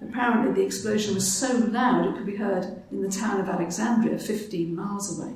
Apparently, 0.00 0.52
the 0.52 0.66
explosion 0.66 1.14
was 1.14 1.32
so 1.32 1.52
loud 1.56 2.06
it 2.06 2.16
could 2.16 2.26
be 2.26 2.36
heard 2.36 2.82
in 2.90 3.02
the 3.02 3.10
town 3.10 3.40
of 3.40 3.48
Alexandria, 3.48 4.18
15 4.18 4.74
miles 4.74 5.18
away. 5.18 5.34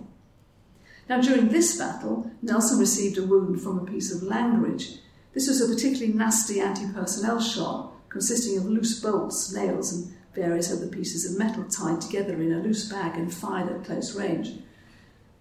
Now, 1.09 1.20
during 1.20 1.48
this 1.48 1.77
battle, 1.77 2.31
Nelson 2.42 2.79
received 2.79 3.18
a 3.18 3.27
wound 3.27 3.61
from 3.61 3.79
a 3.79 3.85
piece 3.85 4.14
of 4.14 4.22
langrage. 4.22 4.98
This 5.35 5.48
was 5.48 5.61
a 5.61 5.72
particularly 5.72 6.12
nasty 6.12 6.61
anti 6.61 6.90
personnel 6.92 7.40
shot, 7.40 7.92
consisting 8.09 8.57
of 8.57 8.66
loose 8.66 9.01
bolts, 9.01 9.53
nails, 9.53 9.92
and 9.92 10.14
various 10.35 10.72
other 10.72 10.87
pieces 10.87 11.31
of 11.31 11.38
metal 11.38 11.64
tied 11.64 12.01
together 12.01 12.40
in 12.40 12.53
a 12.53 12.59
loose 12.59 12.88
bag 12.88 13.16
and 13.16 13.35
fired 13.35 13.68
at 13.68 13.85
close 13.85 14.14
range. 14.14 14.53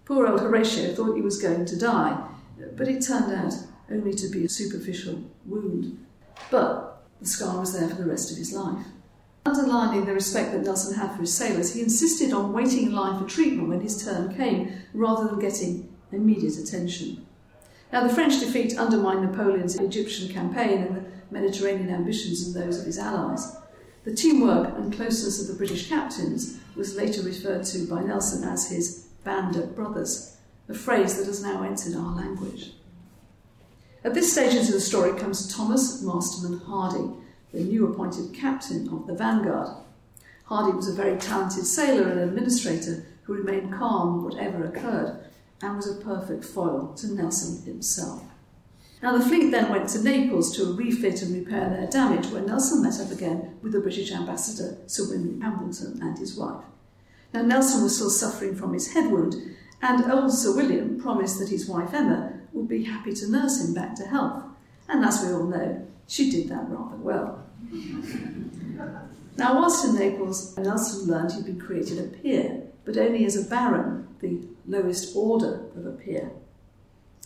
Poor 0.04 0.26
old 0.26 0.40
Horatio 0.40 0.94
thought 0.94 1.14
he 1.14 1.22
was 1.22 1.40
going 1.40 1.64
to 1.64 1.78
die, 1.78 2.26
but 2.76 2.88
it 2.88 3.02
turned 3.02 3.32
out 3.32 3.54
only 3.90 4.12
to 4.14 4.28
be 4.28 4.44
a 4.44 4.48
superficial 4.48 5.22
wound. 5.46 6.04
But 6.50 7.04
the 7.20 7.28
scar 7.28 7.60
was 7.60 7.78
there 7.78 7.88
for 7.88 7.94
the 7.94 8.08
rest 8.08 8.30
of 8.30 8.36
his 8.36 8.52
life. 8.52 8.84
Underlining 9.44 10.04
the 10.04 10.14
respect 10.14 10.52
that 10.52 10.62
Nelson 10.62 10.94
had 10.94 11.12
for 11.12 11.22
his 11.22 11.34
sailors, 11.34 11.74
he 11.74 11.82
insisted 11.82 12.32
on 12.32 12.52
waiting 12.52 12.84
in 12.84 12.92
line 12.92 13.20
for 13.20 13.28
treatment 13.28 13.68
when 13.68 13.80
his 13.80 14.04
turn 14.04 14.34
came, 14.36 14.72
rather 14.94 15.28
than 15.28 15.40
getting 15.40 15.92
immediate 16.12 16.58
attention. 16.58 17.26
Now, 17.92 18.06
the 18.06 18.14
French 18.14 18.38
defeat 18.38 18.78
undermined 18.78 19.22
Napoleon's 19.22 19.78
Egyptian 19.78 20.32
campaign 20.32 20.82
and 20.82 20.96
the 20.96 21.04
Mediterranean 21.30 21.90
ambitions 21.90 22.46
of 22.46 22.54
those 22.54 22.78
of 22.78 22.86
his 22.86 22.98
allies. 22.98 23.56
The 24.04 24.14
teamwork 24.14 24.76
and 24.76 24.92
closeness 24.92 25.40
of 25.40 25.48
the 25.48 25.58
British 25.58 25.88
captains 25.88 26.58
was 26.74 26.96
later 26.96 27.22
referred 27.22 27.64
to 27.66 27.86
by 27.86 28.02
Nelson 28.02 28.48
as 28.48 28.70
his 28.70 29.08
band 29.24 29.56
of 29.56 29.76
brothers, 29.76 30.36
a 30.68 30.74
phrase 30.74 31.18
that 31.18 31.26
has 31.26 31.42
now 31.42 31.62
entered 31.62 31.94
our 31.94 32.14
language. 32.14 32.72
At 34.04 34.14
this 34.14 34.32
stage 34.32 34.54
into 34.54 34.72
the 34.72 34.80
story 34.80 35.18
comes 35.18 35.54
Thomas 35.54 36.02
Masterman 36.02 36.60
Hardy, 36.60 37.10
the 37.52 37.60
new 37.60 37.86
appointed 37.86 38.34
captain 38.34 38.88
of 38.88 39.06
the 39.06 39.14
Vanguard. 39.14 39.68
Hardy 40.46 40.76
was 40.76 40.88
a 40.88 40.94
very 40.94 41.18
talented 41.18 41.66
sailor 41.66 42.08
and 42.08 42.20
administrator 42.20 43.06
who 43.24 43.34
remained 43.34 43.72
calm 43.72 44.24
whatever 44.24 44.64
occurred 44.64 45.24
and 45.62 45.76
was 45.76 45.88
a 45.88 46.04
perfect 46.04 46.44
foil 46.44 46.92
to 46.96 47.14
Nelson 47.14 47.64
himself. 47.64 48.24
Now, 49.02 49.16
the 49.16 49.24
fleet 49.24 49.50
then 49.50 49.70
went 49.70 49.88
to 49.90 50.02
Naples 50.02 50.56
to 50.56 50.74
refit 50.74 51.22
and 51.22 51.34
repair 51.34 51.68
their 51.68 51.88
damage, 51.88 52.26
where 52.26 52.42
Nelson 52.42 52.82
met 52.82 53.00
up 53.00 53.10
again 53.10 53.58
with 53.60 53.72
the 53.72 53.80
British 53.80 54.12
ambassador, 54.12 54.78
Sir 54.86 55.08
William 55.08 55.40
Hamilton, 55.40 55.98
and 56.00 56.16
his 56.18 56.36
wife. 56.36 56.64
Now, 57.34 57.42
Nelson 57.42 57.82
was 57.82 57.96
still 57.96 58.10
suffering 58.10 58.54
from 58.54 58.72
his 58.72 58.92
head 58.92 59.10
wound, 59.10 59.34
and 59.80 60.10
old 60.10 60.32
Sir 60.32 60.54
William 60.54 61.00
promised 61.00 61.40
that 61.40 61.48
his 61.48 61.68
wife 61.68 61.92
Emma 61.92 62.34
would 62.52 62.68
be 62.68 62.84
happy 62.84 63.12
to 63.14 63.30
nurse 63.30 63.60
him 63.60 63.74
back 63.74 63.96
to 63.96 64.06
health. 64.06 64.44
And 64.88 65.04
as 65.04 65.24
we 65.24 65.32
all 65.32 65.46
know, 65.46 65.88
she 66.06 66.30
did 66.30 66.48
that 66.50 66.68
rather 66.68 66.96
well. 66.96 67.41
now, 69.36 69.54
whilst 69.54 69.84
in 69.84 69.94
Naples, 69.94 70.56
Nelson 70.58 71.08
learned 71.10 71.32
he'd 71.32 71.46
been 71.46 71.60
created 71.60 71.98
a 71.98 72.16
peer, 72.16 72.62
but 72.84 72.96
only 72.96 73.24
as 73.24 73.36
a 73.36 73.48
baron, 73.48 74.08
the 74.20 74.40
lowest 74.66 75.16
order 75.16 75.64
of 75.76 75.86
a 75.86 75.92
peer. 75.92 76.30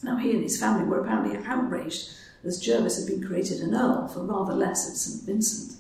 Now, 0.02 0.16
he 0.16 0.32
and 0.32 0.42
his 0.42 0.60
family 0.60 0.84
were 0.84 1.00
apparently 1.00 1.38
outraged 1.46 2.10
as 2.44 2.60
Jervis 2.60 2.98
had 2.98 3.06
been 3.06 3.26
created 3.26 3.60
an 3.60 3.74
earl 3.74 4.08
for 4.08 4.20
rather 4.24 4.54
less 4.54 4.88
at 4.88 4.96
St 4.96 5.24
Vincent. 5.24 5.78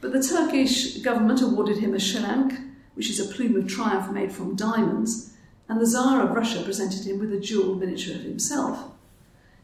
But 0.00 0.12
the 0.12 0.22
Turkish 0.22 0.98
government 0.98 1.42
awarded 1.42 1.78
him 1.78 1.94
a 1.94 1.98
chelengk, 1.98 2.72
which 2.94 3.10
is 3.10 3.20
a 3.20 3.32
plume 3.32 3.56
of 3.56 3.68
triumph 3.68 4.10
made 4.10 4.32
from 4.32 4.56
diamonds, 4.56 5.32
and 5.68 5.80
the 5.80 5.86
Tsar 5.86 6.22
of 6.22 6.34
Russia 6.34 6.62
presented 6.62 7.06
him 7.06 7.18
with 7.18 7.32
a 7.32 7.38
jewelled 7.38 7.78
miniature 7.78 8.16
of 8.16 8.22
himself. 8.22 8.90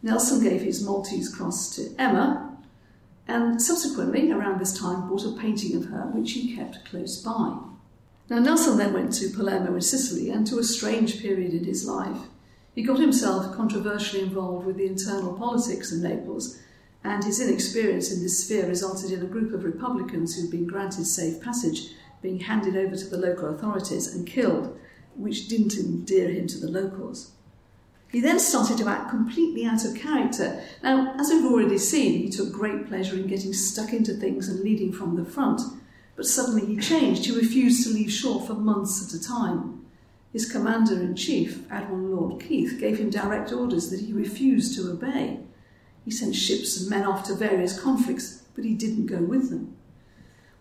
Nelson 0.02 0.42
gave 0.42 0.60
his 0.60 0.84
Maltese 0.84 1.34
cross 1.34 1.74
to 1.74 1.92
Emma, 1.98 2.45
and 3.28 3.60
subsequently, 3.60 4.30
around 4.30 4.60
this 4.60 4.78
time, 4.78 5.08
bought 5.08 5.24
a 5.24 5.32
painting 5.32 5.76
of 5.76 5.86
her 5.86 6.06
which 6.12 6.32
he 6.32 6.54
kept 6.54 6.84
close 6.84 7.22
by. 7.22 7.58
Now, 8.28 8.38
Nelson 8.38 8.76
then 8.76 8.92
went 8.92 9.12
to 9.14 9.30
Palermo 9.30 9.74
in 9.74 9.80
Sicily 9.80 10.30
and 10.30 10.46
to 10.48 10.58
a 10.58 10.64
strange 10.64 11.20
period 11.20 11.52
in 11.52 11.64
his 11.64 11.86
life. 11.86 12.22
He 12.74 12.82
got 12.82 12.98
himself 12.98 13.56
controversially 13.56 14.22
involved 14.22 14.66
with 14.66 14.76
the 14.76 14.86
internal 14.86 15.34
politics 15.34 15.92
of 15.92 16.00
Naples, 16.00 16.60
and 17.02 17.22
his 17.22 17.40
inexperience 17.40 18.12
in 18.12 18.22
this 18.22 18.44
sphere 18.44 18.66
resulted 18.66 19.12
in 19.12 19.22
a 19.22 19.26
group 19.26 19.52
of 19.52 19.64
Republicans 19.64 20.34
who'd 20.34 20.50
been 20.50 20.66
granted 20.66 21.06
safe 21.06 21.40
passage 21.40 21.92
being 22.20 22.40
handed 22.40 22.76
over 22.76 22.96
to 22.96 23.06
the 23.06 23.16
local 23.16 23.48
authorities 23.48 24.12
and 24.12 24.26
killed, 24.26 24.76
which 25.14 25.48
didn't 25.48 25.76
endear 25.76 26.28
him 26.28 26.46
to 26.48 26.58
the 26.58 26.70
locals. 26.70 27.35
He 28.16 28.22
then 28.22 28.40
started 28.40 28.78
to 28.78 28.88
act 28.88 29.10
completely 29.10 29.66
out 29.66 29.84
of 29.84 29.94
character. 29.94 30.62
Now, 30.82 31.14
as 31.20 31.28
we've 31.28 31.44
already 31.44 31.76
seen, 31.76 32.22
he 32.22 32.30
took 32.30 32.50
great 32.50 32.86
pleasure 32.86 33.14
in 33.14 33.26
getting 33.26 33.52
stuck 33.52 33.92
into 33.92 34.14
things 34.14 34.48
and 34.48 34.60
leading 34.60 34.90
from 34.90 35.16
the 35.16 35.24
front. 35.30 35.60
But 36.16 36.24
suddenly 36.24 36.64
he 36.64 36.78
changed. 36.78 37.26
He 37.26 37.36
refused 37.36 37.86
to 37.86 37.92
leave 37.92 38.10
shore 38.10 38.40
for 38.40 38.54
months 38.54 39.04
at 39.04 39.20
a 39.20 39.22
time. 39.22 39.84
His 40.32 40.50
commander 40.50 40.98
in 40.98 41.14
chief, 41.14 41.70
Admiral 41.70 42.08
Lord 42.08 42.42
Keith, 42.42 42.80
gave 42.80 42.96
him 42.96 43.10
direct 43.10 43.52
orders 43.52 43.90
that 43.90 44.00
he 44.00 44.14
refused 44.14 44.74
to 44.76 44.90
obey. 44.90 45.40
He 46.02 46.10
sent 46.10 46.34
ships 46.34 46.80
and 46.80 46.88
men 46.88 47.04
off 47.04 47.24
to 47.24 47.34
various 47.34 47.78
conflicts, 47.78 48.44
but 48.54 48.64
he 48.64 48.72
didn't 48.72 49.08
go 49.08 49.18
with 49.18 49.50
them. 49.50 49.76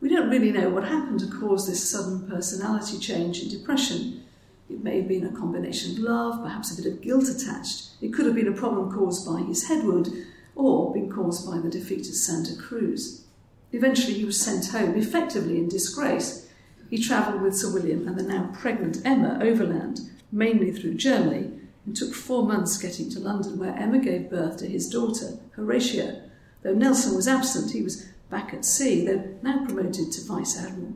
We 0.02 0.10
don't 0.10 0.30
really 0.30 0.52
know 0.52 0.68
what 0.72 0.90
happened 0.90 1.22
to 1.22 1.28
cause 1.28 1.68
this 1.70 1.90
sudden 1.90 2.28
personality 2.30 2.98
change 2.98 3.40
and 3.40 3.50
depression. 3.50 4.25
It 4.70 4.84
may 4.84 4.98
have 4.98 5.08
been 5.08 5.26
a 5.26 5.32
combination 5.32 5.92
of 5.92 6.00
love, 6.00 6.42
perhaps 6.42 6.72
a 6.72 6.82
bit 6.82 6.92
of 6.92 7.02
guilt 7.02 7.30
attached. 7.30 7.90
It 8.02 8.14
could 8.14 8.26
have 8.26 8.36
been 8.36 8.48
a 8.48 8.52
problem 8.52 8.92
caused 8.92 9.26
by 9.26 9.42
his 9.42 9.68
head 9.68 9.86
wound, 9.86 10.10
or 10.56 10.94
been 10.94 11.12
caused 11.12 11.50
by 11.50 11.60
the 11.60 11.70
defeat 11.70 12.08
at 12.08 12.16
Santa 12.16 12.56
Cruz. 12.56 13.26
Eventually, 13.72 14.14
he 14.14 14.26
was 14.26 14.40
sent 14.40 14.68
home, 14.70 14.96
effectively 14.96 15.58
in 15.58 15.68
disgrace. 15.68 16.50
He 16.90 16.98
travelled 16.98 17.42
with 17.42 17.56
Sir 17.56 17.74
William 17.74 18.08
and 18.08 18.18
the 18.18 18.24
now 18.24 18.52
pregnant 18.54 19.02
Emma 19.06 19.40
overland, 19.42 20.00
mainly 20.32 20.72
through 20.72 20.96
Germany, 20.96 21.52
and 21.86 21.96
took 21.96 22.14
four 22.14 22.44
months 22.44 22.78
getting 22.78 23.10
to 23.12 23.20
London, 23.20 23.60
where 23.60 23.76
Emma 23.76 24.00
gave 24.00 24.30
birth 24.30 24.58
to 24.58 24.68
his 24.68 24.90
daughter, 24.90 25.38
Horatia. 25.56 26.24
Though 26.64 26.74
Nelson 26.74 27.16
was 27.16 27.28
absent, 27.28 27.72
he 27.72 27.84
was 27.84 28.08
back 28.30 28.54
at 28.54 28.66
sea, 28.66 29.06
though 29.06 29.38
now 29.44 29.66
promoted 29.66 30.12
to 30.12 30.26
Vice 30.26 30.60
Admiral. 30.60 30.96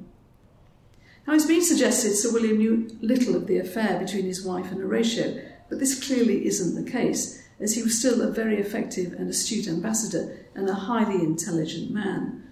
Now, 1.29 1.35
it's 1.35 1.45
been 1.45 1.61
suggested 1.63 2.15
Sir 2.15 2.33
William 2.33 2.57
knew 2.57 2.87
little 3.01 3.35
of 3.35 3.45
the 3.45 3.59
affair 3.59 3.99
between 3.99 4.25
his 4.25 4.43
wife 4.43 4.71
and 4.71 4.81
Horatio, 4.81 5.39
but 5.69 5.77
this 5.77 6.03
clearly 6.03 6.47
isn't 6.47 6.73
the 6.73 6.89
case, 6.89 7.43
as 7.59 7.75
he 7.75 7.83
was 7.83 7.99
still 7.99 8.23
a 8.23 8.31
very 8.31 8.59
effective 8.59 9.13
and 9.13 9.29
astute 9.29 9.67
ambassador 9.67 10.39
and 10.55 10.67
a 10.67 10.73
highly 10.73 11.23
intelligent 11.23 11.91
man. 11.91 12.43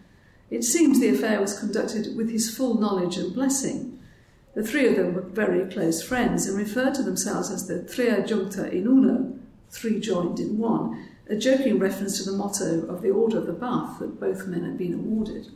It 0.52 0.64
seems 0.64 1.00
the 1.00 1.10
affair 1.10 1.42
was 1.42 1.60
conducted 1.60 2.16
with 2.16 2.30
his 2.30 2.56
full 2.56 2.80
knowledge 2.80 3.18
and 3.18 3.34
blessing. 3.34 3.98
The 4.54 4.62
three 4.62 4.88
of 4.88 4.96
them 4.96 5.16
were 5.16 5.22
very 5.22 5.68
close 5.72 6.04
friends 6.04 6.46
and 6.46 6.56
referred 6.56 6.94
to 6.98 7.02
themselves 7.02 7.50
as 7.50 7.68
the 7.68 7.82
Tria 7.82 8.22
Juncta 8.22 8.72
in 8.72 8.86
Uno, 8.86 9.40
three 9.72 10.00
joined 10.00 10.40
in 10.40 10.60
one, 10.60 11.04
a 11.28 11.36
joking 11.36 11.80
reference 11.80 12.20
to 12.20 12.30
the 12.30 12.38
motto 12.38 12.86
of 12.86 13.02
the 13.02 13.10
Order 13.10 13.40
of 13.40 13.48
the 13.48 13.54
Bath 13.54 13.98
that 13.98 14.20
both 14.20 14.46
men 14.46 14.64
had 14.64 14.78
been 14.78 14.94
awarded. 14.94 15.48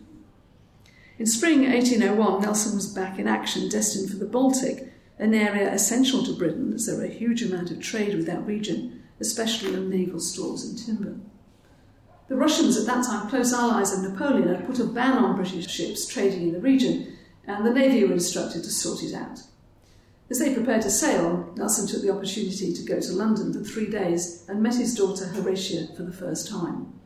In 1.22 1.28
spring 1.28 1.72
1801, 1.72 2.42
Nelson 2.42 2.74
was 2.74 2.92
back 2.92 3.20
in 3.20 3.28
action, 3.28 3.70
destined 3.70 4.10
for 4.10 4.16
the 4.16 4.26
Baltic, 4.26 4.92
an 5.20 5.36
area 5.36 5.72
essential 5.72 6.24
to 6.24 6.34
Britain 6.34 6.74
as 6.74 6.88
there 6.88 6.98
were 6.98 7.04
a 7.04 7.10
huge 7.10 7.44
amount 7.44 7.70
of 7.70 7.80
trade 7.80 8.16
with 8.16 8.26
that 8.26 8.44
region, 8.48 9.04
especially 9.20 9.76
on 9.76 9.88
naval 9.88 10.20
stores 10.20 10.64
and 10.64 10.80
timber. 10.80 11.20
The 12.28 12.36
Russians, 12.36 12.76
at 12.76 12.88
that 12.88 13.06
time 13.06 13.30
close 13.30 13.54
allies 13.54 13.94
of 13.94 14.02
Napoleon, 14.02 14.48
had 14.48 14.66
put 14.66 14.80
a 14.80 14.84
ban 14.84 15.20
on 15.20 15.36
British 15.36 15.70
ships 15.70 16.08
trading 16.08 16.42
in 16.42 16.54
the 16.54 16.60
region, 16.60 17.16
and 17.46 17.64
the 17.64 17.72
Navy 17.72 18.04
were 18.04 18.14
instructed 18.14 18.64
to 18.64 18.72
sort 18.72 19.04
it 19.04 19.14
out. 19.14 19.42
As 20.32 20.40
they 20.40 20.56
prepared 20.56 20.82
to 20.82 20.90
sail, 20.90 21.54
Nelson 21.56 21.86
took 21.86 22.02
the 22.02 22.10
opportunity 22.10 22.74
to 22.74 22.84
go 22.84 23.00
to 23.00 23.14
London 23.14 23.54
for 23.54 23.60
three 23.60 23.92
days 23.92 24.44
and 24.50 24.64
met 24.64 24.74
his 24.74 24.96
daughter 24.96 25.28
Horatia 25.28 25.96
for 25.96 26.02
the 26.02 26.14
first 26.14 26.50
time. 26.50 27.00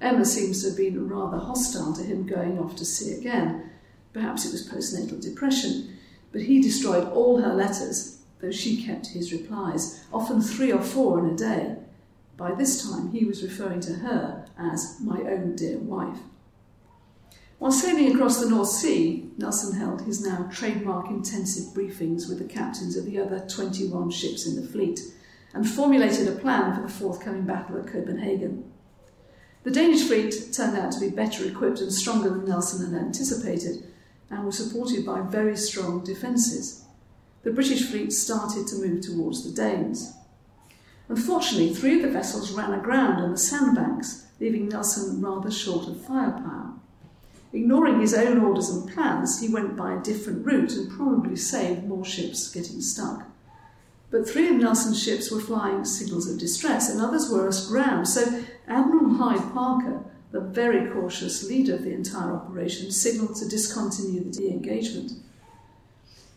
Emma 0.00 0.24
seems 0.24 0.62
to 0.62 0.68
have 0.68 0.76
been 0.76 1.08
rather 1.08 1.38
hostile 1.38 1.92
to 1.94 2.02
him 2.02 2.26
going 2.26 2.58
off 2.58 2.76
to 2.76 2.84
sea 2.84 3.14
again. 3.14 3.70
Perhaps 4.12 4.44
it 4.44 4.52
was 4.52 4.68
postnatal 4.68 5.20
depression, 5.20 5.96
but 6.32 6.42
he 6.42 6.60
destroyed 6.60 7.08
all 7.08 7.40
her 7.40 7.54
letters, 7.54 8.18
though 8.40 8.50
she 8.50 8.82
kept 8.82 9.08
his 9.08 9.32
replies, 9.32 10.04
often 10.12 10.40
three 10.40 10.72
or 10.72 10.82
four 10.82 11.18
in 11.18 11.26
a 11.26 11.36
day. 11.36 11.76
By 12.36 12.54
this 12.54 12.90
time, 12.90 13.12
he 13.12 13.24
was 13.24 13.42
referring 13.42 13.80
to 13.80 13.94
her 13.94 14.46
as 14.58 14.98
my 15.00 15.20
own 15.20 15.56
dear 15.56 15.78
wife. 15.78 16.18
While 17.58 17.72
sailing 17.72 18.14
across 18.14 18.38
the 18.38 18.50
North 18.50 18.68
Sea, 18.68 19.30
Nelson 19.38 19.78
held 19.78 20.02
his 20.02 20.24
now 20.24 20.48
trademark 20.52 21.08
intensive 21.08 21.72
briefings 21.72 22.28
with 22.28 22.38
the 22.38 22.44
captains 22.44 22.96
of 22.96 23.06
the 23.06 23.18
other 23.18 23.40
21 23.48 24.10
ships 24.10 24.46
in 24.46 24.56
the 24.56 24.68
fleet 24.68 25.00
and 25.54 25.66
formulated 25.66 26.28
a 26.28 26.32
plan 26.32 26.74
for 26.74 26.82
the 26.82 26.88
forthcoming 26.88 27.46
battle 27.46 27.78
at 27.78 27.86
Copenhagen. 27.86 28.70
The 29.66 29.72
Danish 29.72 30.04
fleet 30.04 30.52
turned 30.52 30.78
out 30.78 30.92
to 30.92 31.00
be 31.00 31.10
better 31.10 31.44
equipped 31.44 31.80
and 31.80 31.92
stronger 31.92 32.28
than 32.28 32.44
Nelson 32.44 32.86
had 32.86 33.02
anticipated 33.02 33.82
and 34.30 34.46
was 34.46 34.58
supported 34.58 35.04
by 35.04 35.22
very 35.22 35.56
strong 35.56 36.04
defences. 36.04 36.84
The 37.42 37.50
British 37.50 37.82
fleet 37.82 38.12
started 38.12 38.68
to 38.68 38.76
move 38.76 39.00
towards 39.00 39.42
the 39.42 39.50
Danes. 39.50 40.12
Unfortunately, 41.08 41.74
three 41.74 41.96
of 41.96 42.02
the 42.02 42.16
vessels 42.16 42.52
ran 42.52 42.74
aground 42.74 43.20
on 43.20 43.32
the 43.32 43.36
sandbanks, 43.36 44.26
leaving 44.38 44.68
Nelson 44.68 45.20
rather 45.20 45.50
short 45.50 45.88
of 45.88 46.00
firepower. 46.00 46.74
Ignoring 47.52 48.00
his 48.00 48.14
own 48.14 48.38
orders 48.38 48.70
and 48.70 48.88
plans, 48.88 49.40
he 49.40 49.48
went 49.48 49.76
by 49.76 49.94
a 49.94 50.02
different 50.04 50.46
route 50.46 50.74
and 50.74 50.96
probably 50.96 51.34
saved 51.34 51.88
more 51.88 52.04
ships 52.04 52.52
getting 52.52 52.80
stuck. 52.80 53.26
But 54.10 54.28
three 54.28 54.48
of 54.48 54.56
Nelson's 54.56 55.02
ships 55.02 55.30
were 55.30 55.40
flying 55.40 55.84
signals 55.84 56.30
of 56.30 56.38
distress, 56.38 56.88
and 56.88 57.00
others 57.00 57.28
were 57.28 57.48
aground. 57.48 58.06
So 58.06 58.44
Admiral 58.68 59.14
Hyde 59.14 59.52
Parker, 59.52 60.04
the 60.30 60.40
very 60.40 60.90
cautious 60.90 61.48
leader 61.48 61.74
of 61.74 61.82
the 61.82 61.92
entire 61.92 62.32
operation, 62.32 62.90
signalled 62.90 63.36
to 63.36 63.48
discontinue 63.48 64.30
the 64.30 64.48
engagement. 64.48 65.12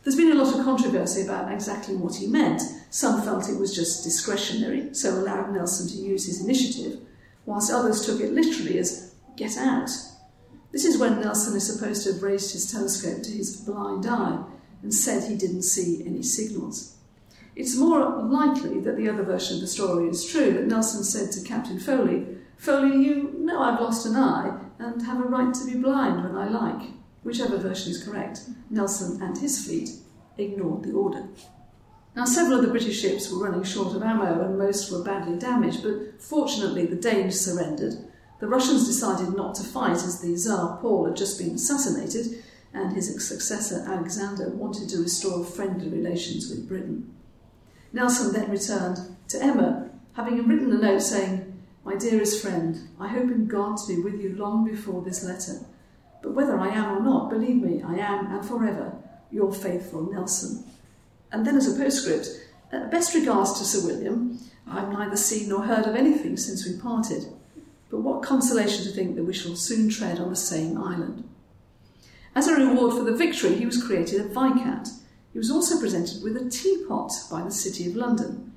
There's 0.04 0.16
been 0.16 0.32
a 0.32 0.44
lot 0.44 0.58
of 0.58 0.64
controversy 0.64 1.22
about 1.22 1.52
exactly 1.52 1.96
what 1.96 2.16
he 2.16 2.26
meant. 2.26 2.62
Some 2.90 3.22
felt 3.22 3.50
it 3.50 3.60
was 3.60 3.76
just 3.76 4.04
discretionary, 4.04 4.94
so 4.94 5.12
allowed 5.12 5.54
Nelson 5.54 5.88
to 5.90 6.04
use 6.04 6.26
his 6.26 6.44
initiative, 6.44 7.00
whilst 7.46 7.72
others 7.72 8.06
took 8.06 8.22
it 8.22 8.32
literally 8.32 8.80
as 8.80 9.14
get 9.36 9.58
out. 9.58 9.90
This 10.72 10.86
is 10.86 10.98
when 10.98 11.20
Nelson 11.20 11.56
is 11.56 11.68
supposed 11.68 12.04
to 12.04 12.14
have 12.14 12.24
raised 12.24 12.54
his 12.54 12.72
telescope 12.72 13.24
to 13.24 13.32
his 13.32 13.58
blind 13.58 14.06
eye 14.06 14.44
and 14.82 14.94
said 14.94 15.30
he 15.30 15.36
didn't 15.36 15.64
see 15.64 16.04
any 16.06 16.24
signals. 16.24 16.96
It's 17.60 17.76
more 17.76 18.24
likely 18.24 18.80
that 18.80 18.96
the 18.96 19.10
other 19.10 19.24
version 19.24 19.56
of 19.56 19.62
the 19.62 19.68
story 19.68 20.08
is 20.08 20.26
true, 20.26 20.54
that 20.54 20.68
Nelson 20.68 21.04
said 21.04 21.30
to 21.34 21.46
Captain 21.46 21.78
Foley, 21.78 22.26
Foley, 22.56 23.06
you 23.06 23.36
know 23.38 23.62
I've 23.62 23.82
lost 23.82 24.06
an 24.06 24.16
eye 24.16 24.58
and 24.80 25.02
have 25.02 25.20
a 25.20 25.28
right 25.28 25.54
to 25.54 25.66
be 25.66 25.74
blind 25.74 26.24
when 26.24 26.38
I 26.38 26.48
like. 26.48 26.92
Whichever 27.22 27.58
version 27.58 27.92
is 27.92 28.02
correct, 28.02 28.44
Nelson 28.70 29.22
and 29.22 29.38
his 29.38 29.66
fleet 29.66 29.90
ignored 30.38 30.84
the 30.84 30.94
order. 30.94 31.28
Now, 32.16 32.24
several 32.24 32.60
of 32.60 32.66
the 32.66 32.72
British 32.72 33.02
ships 33.02 33.30
were 33.30 33.44
running 33.44 33.64
short 33.64 33.94
of 33.94 34.04
ammo 34.04 34.42
and 34.42 34.58
most 34.58 34.90
were 34.90 35.04
badly 35.04 35.38
damaged, 35.38 35.84
but 35.84 36.22
fortunately 36.22 36.86
the 36.86 36.96
Danes 36.96 37.42
surrendered. 37.42 37.96
The 38.40 38.48
Russians 38.48 38.88
decided 38.88 39.36
not 39.36 39.56
to 39.56 39.64
fight 39.64 39.98
as 39.98 40.22
the 40.22 40.34
Tsar 40.34 40.78
Paul 40.78 41.08
had 41.08 41.18
just 41.18 41.38
been 41.38 41.56
assassinated 41.56 42.42
and 42.74 42.94
his 42.94 43.14
successor 43.28 43.84
Alexander 43.86 44.48
wanted 44.48 44.88
to 44.90 45.02
restore 45.02 45.44
friendly 45.44 45.90
relations 45.90 46.50
with 46.50 46.66
Britain. 46.66 47.16
Nelson 47.92 48.34
then 48.34 48.52
returned 48.52 49.00
to 49.30 49.42
Emma, 49.42 49.90
having 50.14 50.48
written 50.48 50.72
a 50.72 50.78
note 50.78 51.02
saying, 51.02 51.60
My 51.84 51.96
dearest 51.96 52.42
friend, 52.42 52.90
I 53.00 53.08
hope 53.08 53.32
in 53.32 53.48
God 53.48 53.78
to 53.78 53.96
be 53.96 54.02
with 54.02 54.22
you 54.22 54.36
long 54.36 54.66
before 54.66 55.02
this 55.02 55.24
letter. 55.24 55.66
But 56.22 56.34
whether 56.34 56.60
I 56.60 56.70
am 56.70 56.98
or 56.98 57.02
not, 57.02 57.30
believe 57.30 57.62
me, 57.62 57.82
I 57.82 57.96
am 57.96 58.28
and 58.28 58.46
forever 58.46 58.94
your 59.32 59.54
faithful 59.54 60.12
Nelson. 60.12 60.64
And 61.32 61.46
then 61.46 61.56
as 61.56 61.68
a 61.68 61.82
postscript, 61.82 62.28
best 62.92 63.14
regards 63.14 63.54
to 63.60 63.66
Sir 63.66 63.86
William. 63.88 64.40
I've 64.68 64.92
neither 64.92 65.18
seen 65.18 65.50
nor 65.50 65.64
heard 65.64 65.86
of 65.86 65.96
anything 65.96 66.38
since 66.38 66.66
we 66.66 66.78
parted. 66.78 67.26
But 67.90 68.02
what 68.02 68.22
consolation 68.22 68.84
to 68.84 68.92
think 68.92 69.16
that 69.16 69.24
we 69.24 69.34
shall 69.34 69.56
soon 69.56 69.90
tread 69.90 70.20
on 70.20 70.30
the 70.30 70.36
same 70.36 70.78
island. 70.78 71.28
As 72.36 72.48
a 72.48 72.56
reward 72.56 72.94
for 72.94 73.04
the 73.04 73.16
victory, 73.16 73.56
he 73.56 73.66
was 73.66 73.84
created 73.84 74.22
a 74.22 74.24
Viscount. 74.26 74.90
He 75.32 75.38
was 75.38 75.52
also 75.52 75.80
presented 75.80 76.24
with 76.24 76.38
a 76.38 76.50
teapot 76.50 77.12
by 77.30 77.44
the 77.44 77.52
City 77.52 77.88
of 77.88 77.96
London. 77.96 78.54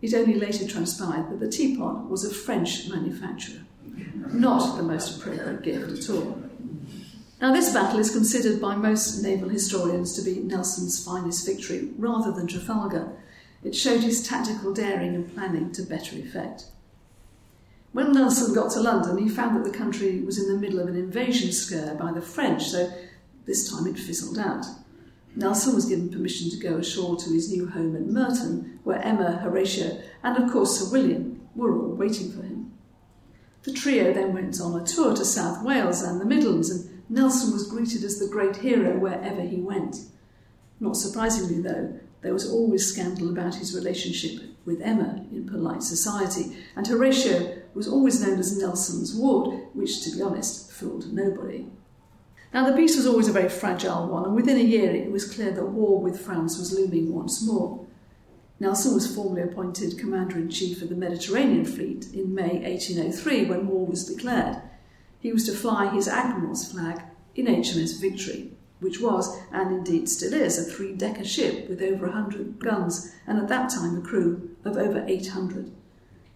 It 0.00 0.14
only 0.14 0.34
later 0.34 0.66
transpired 0.66 1.30
that 1.30 1.40
the 1.40 1.50
teapot 1.50 2.08
was 2.08 2.24
of 2.24 2.36
French 2.36 2.88
manufacture. 2.88 3.62
Not 4.32 4.76
the 4.76 4.82
most 4.82 5.18
appropriate 5.18 5.62
gift 5.62 5.90
at 5.90 6.14
all. 6.14 6.42
Now, 7.40 7.52
this 7.52 7.72
battle 7.72 7.98
is 7.98 8.10
considered 8.10 8.60
by 8.60 8.74
most 8.74 9.22
naval 9.22 9.48
historians 9.48 10.14
to 10.14 10.22
be 10.22 10.40
Nelson's 10.40 11.04
finest 11.04 11.44
victory 11.44 11.90
rather 11.98 12.32
than 12.32 12.46
Trafalgar. 12.46 13.12
It 13.62 13.74
showed 13.74 14.00
his 14.00 14.26
tactical 14.26 14.72
daring 14.72 15.14
and 15.14 15.34
planning 15.34 15.72
to 15.72 15.82
better 15.82 16.16
effect. 16.16 16.66
When 17.92 18.12
Nelson 18.12 18.54
got 18.54 18.72
to 18.72 18.80
London, 18.80 19.18
he 19.18 19.28
found 19.28 19.56
that 19.56 19.70
the 19.70 19.76
country 19.76 20.20
was 20.20 20.38
in 20.38 20.52
the 20.52 20.58
middle 20.58 20.80
of 20.80 20.88
an 20.88 20.96
invasion 20.96 21.52
scare 21.52 21.94
by 21.94 22.12
the 22.12 22.20
French, 22.20 22.64
so 22.64 22.92
this 23.46 23.70
time 23.70 23.86
it 23.86 23.98
fizzled 23.98 24.38
out. 24.38 24.66
Nelson 25.36 25.74
was 25.74 25.86
given 25.86 26.10
permission 26.10 26.50
to 26.50 26.56
go 26.56 26.76
ashore 26.76 27.16
to 27.16 27.30
his 27.30 27.50
new 27.50 27.68
home 27.68 27.96
at 27.96 28.06
Merton, 28.06 28.78
where 28.84 29.02
Emma, 29.02 29.40
Horatia, 29.42 30.02
and 30.22 30.36
of 30.36 30.52
course 30.52 30.78
Sir 30.78 30.92
William 30.92 31.40
were 31.56 31.76
all 31.76 31.94
waiting 31.94 32.30
for 32.30 32.42
him. 32.42 32.72
The 33.64 33.72
trio 33.72 34.12
then 34.12 34.32
went 34.32 34.60
on 34.60 34.80
a 34.80 34.84
tour 34.84 35.14
to 35.16 35.24
South 35.24 35.64
Wales 35.64 36.02
and 36.02 36.20
the 36.20 36.24
Midlands, 36.24 36.70
and 36.70 37.02
Nelson 37.08 37.52
was 37.52 37.66
greeted 37.66 38.04
as 38.04 38.18
the 38.18 38.28
great 38.28 38.56
hero 38.56 38.98
wherever 38.98 39.42
he 39.42 39.56
went. 39.56 39.96
Not 40.78 40.96
surprisingly, 40.96 41.62
though, 41.62 41.98
there 42.20 42.32
was 42.32 42.50
always 42.50 42.86
scandal 42.86 43.30
about 43.30 43.56
his 43.56 43.74
relationship 43.74 44.42
with 44.64 44.80
Emma 44.80 45.24
in 45.32 45.46
polite 45.48 45.82
society, 45.82 46.56
and 46.76 46.86
Horatia 46.86 47.62
was 47.74 47.88
always 47.88 48.20
known 48.20 48.38
as 48.38 48.56
Nelson's 48.56 49.14
ward, 49.14 49.58
which, 49.72 50.02
to 50.04 50.16
be 50.16 50.22
honest, 50.22 50.70
fooled 50.70 51.12
nobody. 51.12 51.66
Now, 52.54 52.70
the 52.70 52.76
peace 52.76 52.96
was 52.96 53.04
always 53.04 53.26
a 53.26 53.32
very 53.32 53.48
fragile 53.48 54.06
one, 54.06 54.26
and 54.26 54.36
within 54.36 54.56
a 54.56 54.60
year 54.60 54.94
it 54.94 55.10
was 55.10 55.34
clear 55.34 55.50
that 55.50 55.64
war 55.64 56.00
with 56.00 56.20
France 56.20 56.56
was 56.56 56.72
looming 56.72 57.12
once 57.12 57.44
more. 57.44 57.84
Nelson 58.60 58.94
was 58.94 59.12
formally 59.12 59.42
appointed 59.42 59.98
Commander 59.98 60.38
in 60.38 60.48
Chief 60.48 60.80
of 60.80 60.88
the 60.88 60.94
Mediterranean 60.94 61.64
Fleet 61.64 62.06
in 62.14 62.32
May 62.32 62.60
1803 62.60 63.46
when 63.46 63.66
war 63.66 63.84
was 63.84 64.06
declared. 64.06 64.62
He 65.18 65.32
was 65.32 65.46
to 65.46 65.52
fly 65.52 65.92
his 65.92 66.06
Admiral's 66.06 66.70
flag 66.70 67.02
in 67.34 67.46
HMS 67.46 68.00
Victory, 68.00 68.52
which 68.78 69.00
was, 69.00 69.36
and 69.50 69.72
indeed 69.72 70.08
still 70.08 70.32
is, 70.32 70.56
a 70.56 70.62
three 70.62 70.94
decker 70.94 71.24
ship 71.24 71.68
with 71.68 71.82
over 71.82 72.06
100 72.06 72.60
guns 72.60 73.12
and 73.26 73.36
at 73.36 73.48
that 73.48 73.70
time 73.70 73.98
a 73.98 74.00
crew 74.00 74.56
of 74.64 74.76
over 74.76 75.04
800. 75.08 75.72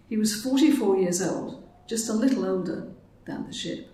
He 0.09 0.17
was 0.17 0.43
44 0.43 0.97
years 0.97 1.21
old, 1.21 1.63
just 1.87 2.09
a 2.09 2.13
little 2.13 2.45
older 2.45 2.89
than 3.23 3.47
the 3.47 3.53
ship. 3.53 3.88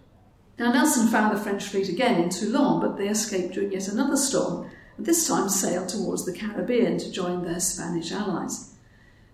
Now, 0.58 0.72
Nelson 0.72 1.08
found 1.08 1.36
the 1.36 1.41
French 1.41 1.65
fleet 1.65 1.89
again 1.89 2.22
in 2.22 2.30
Toulon, 2.30 2.80
but 2.80 2.98
they 2.98 3.10
escaped 3.10 3.54
during 3.54 3.72
yet 3.72 3.88
another 3.88 4.15
storm, 4.15 4.70
and 4.98 5.06
this 5.06 5.28
time 5.28 5.50
sailed 5.50 5.89
towards 5.89 6.26
the 6.26 6.34
Caribbean 6.34 6.98
to 7.00 7.12
join 7.12 7.44
their 7.44 7.60
Spanish 7.60 8.12
allies. 8.12 8.74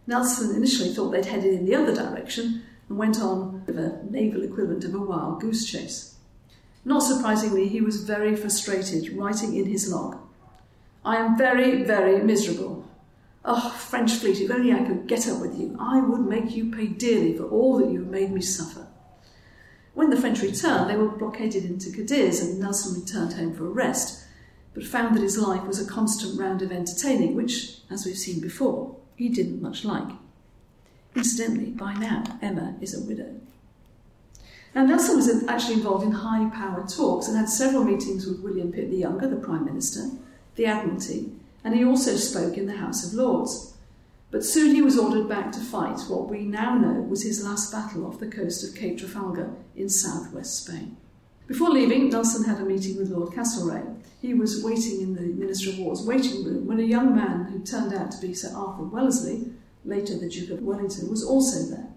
Nelson 0.07 0.55
initially 0.55 0.93
thought 0.93 1.11
they'd 1.11 1.25
headed 1.25 1.53
in 1.53 1.65
the 1.65 1.75
other 1.75 1.93
direction 1.93 2.63
and 2.89 2.97
went 2.97 3.19
on 3.19 3.63
with 3.65 3.77
a 3.77 4.03
naval 4.09 4.43
equivalent 4.43 4.83
of 4.83 4.95
a 4.95 4.99
wild 4.99 5.41
goose 5.41 5.65
chase. 5.65 6.15
Not 6.83 7.03
surprisingly, 7.03 7.67
he 7.67 7.81
was 7.81 8.03
very 8.03 8.35
frustrated, 8.35 9.13
writing 9.15 9.55
in 9.55 9.67
his 9.67 9.91
log 9.91 10.17
I 11.03 11.17
am 11.17 11.35
very, 11.35 11.83
very 11.83 12.21
miserable. 12.21 12.87
Oh, 13.43 13.71
French 13.71 14.13
fleet, 14.13 14.39
if 14.39 14.51
only 14.51 14.71
I 14.71 14.83
could 14.83 15.07
get 15.07 15.27
up 15.27 15.41
with 15.41 15.57
you, 15.57 15.75
I 15.79 15.99
would 15.99 16.21
make 16.21 16.55
you 16.55 16.71
pay 16.71 16.87
dearly 16.87 17.35
for 17.35 17.45
all 17.45 17.79
that 17.79 17.91
you 17.91 18.01
have 18.01 18.09
made 18.09 18.31
me 18.31 18.41
suffer. 18.41 18.87
When 19.93 20.09
the 20.09 20.17
French 20.17 20.41
returned, 20.41 20.89
they 20.89 20.95
were 20.95 21.09
blockaded 21.09 21.65
into 21.65 21.91
Cadiz, 21.91 22.41
and 22.41 22.59
Nelson 22.59 23.01
returned 23.01 23.33
home 23.33 23.53
for 23.53 23.65
a 23.65 23.69
rest, 23.69 24.25
but 24.73 24.85
found 24.85 25.15
that 25.15 25.23
his 25.23 25.37
life 25.37 25.63
was 25.63 25.79
a 25.79 25.89
constant 25.89 26.39
round 26.39 26.61
of 26.61 26.71
entertaining, 26.71 27.35
which, 27.35 27.79
as 27.89 28.05
we've 28.05 28.17
seen 28.17 28.39
before, 28.39 28.95
he 29.15 29.27
didn't 29.27 29.61
much 29.61 29.83
like. 29.83 30.09
Incidentally, 31.15 31.71
by 31.71 31.93
now, 31.93 32.23
Emma 32.41 32.75
is 32.79 32.93
a 32.93 33.05
widow. 33.05 33.35
Now, 34.73 34.85
Nelson 34.85 35.17
was 35.17 35.43
actually 35.49 35.75
involved 35.75 36.05
in 36.05 36.11
high 36.11 36.49
power 36.49 36.87
talks 36.87 37.27
and 37.27 37.35
had 37.35 37.49
several 37.49 37.83
meetings 37.83 38.25
with 38.25 38.39
William 38.39 38.71
Pitt 38.71 38.89
the 38.89 38.97
Younger, 38.97 39.27
the 39.27 39.35
Prime 39.35 39.65
Minister, 39.65 40.09
the 40.55 40.65
Admiralty, 40.65 41.33
and 41.63 41.75
he 41.75 41.83
also 41.83 42.15
spoke 42.15 42.57
in 42.57 42.67
the 42.67 42.77
House 42.77 43.05
of 43.05 43.13
Lords. 43.13 43.73
But 44.31 44.45
soon 44.45 44.73
he 44.73 44.81
was 44.81 44.97
ordered 44.97 45.27
back 45.27 45.51
to 45.51 45.59
fight 45.59 45.99
what 46.07 46.29
we 46.29 46.45
now 46.45 46.75
know 46.75 47.01
was 47.01 47.23
his 47.23 47.43
last 47.43 47.69
battle 47.69 48.07
off 48.07 48.19
the 48.19 48.27
coast 48.27 48.63
of 48.63 48.73
Cape 48.73 48.97
Trafalgar 48.97 49.51
in 49.75 49.89
southwest 49.89 50.63
Spain. 50.63 50.95
Before 51.47 51.69
leaving, 51.69 52.09
Nelson 52.09 52.45
had 52.45 52.61
a 52.61 52.65
meeting 52.65 52.95
with 52.95 53.09
Lord 53.09 53.33
Castlereagh. 53.33 54.01
He 54.21 54.33
was 54.33 54.63
waiting 54.63 55.01
in 55.01 55.15
the 55.15 55.21
Minister 55.21 55.71
of 55.71 55.79
War's 55.79 56.03
waiting 56.03 56.45
room 56.45 56.65
when 56.65 56.79
a 56.79 56.83
young 56.83 57.13
man 57.13 57.43
who 57.51 57.59
turned 57.59 57.93
out 57.93 58.09
to 58.11 58.21
be 58.21 58.33
Sir 58.33 58.55
Arthur 58.55 58.83
Wellesley, 58.83 59.51
later 59.83 60.17
the 60.17 60.29
Duke 60.29 60.51
of 60.51 60.61
Wellington, 60.61 61.09
was 61.09 61.25
also 61.25 61.69
there. 61.75 61.89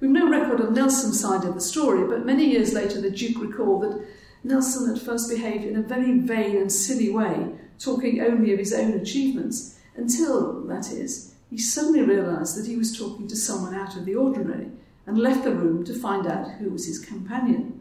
We've 0.00 0.10
no 0.10 0.28
record 0.28 0.58
of 0.58 0.72
Nelson's 0.72 1.20
side 1.20 1.44
of 1.44 1.54
the 1.54 1.60
story, 1.60 2.08
but 2.08 2.26
many 2.26 2.44
years 2.44 2.74
later 2.74 3.00
the 3.00 3.10
Duke 3.10 3.40
recalled 3.40 3.84
that 3.84 4.04
Nelson 4.42 4.92
at 4.92 5.00
first 5.00 5.30
behaved 5.30 5.64
in 5.64 5.76
a 5.76 5.82
very 5.82 6.18
vain 6.18 6.56
and 6.56 6.72
silly 6.72 7.08
way, 7.08 7.52
talking 7.78 8.20
only 8.20 8.52
of 8.52 8.58
his 8.58 8.72
own 8.72 8.94
achievements, 8.94 9.78
until, 9.94 10.62
that 10.64 10.90
is, 10.90 11.35
he 11.50 11.58
suddenly 11.58 12.02
realised 12.02 12.56
that 12.56 12.66
he 12.66 12.76
was 12.76 12.96
talking 12.96 13.28
to 13.28 13.36
someone 13.36 13.74
out 13.74 13.96
of 13.96 14.04
the 14.04 14.14
ordinary 14.14 14.70
and 15.06 15.18
left 15.18 15.44
the 15.44 15.54
room 15.54 15.84
to 15.84 15.94
find 15.94 16.26
out 16.26 16.52
who 16.52 16.70
was 16.70 16.86
his 16.86 16.98
companion. 16.98 17.80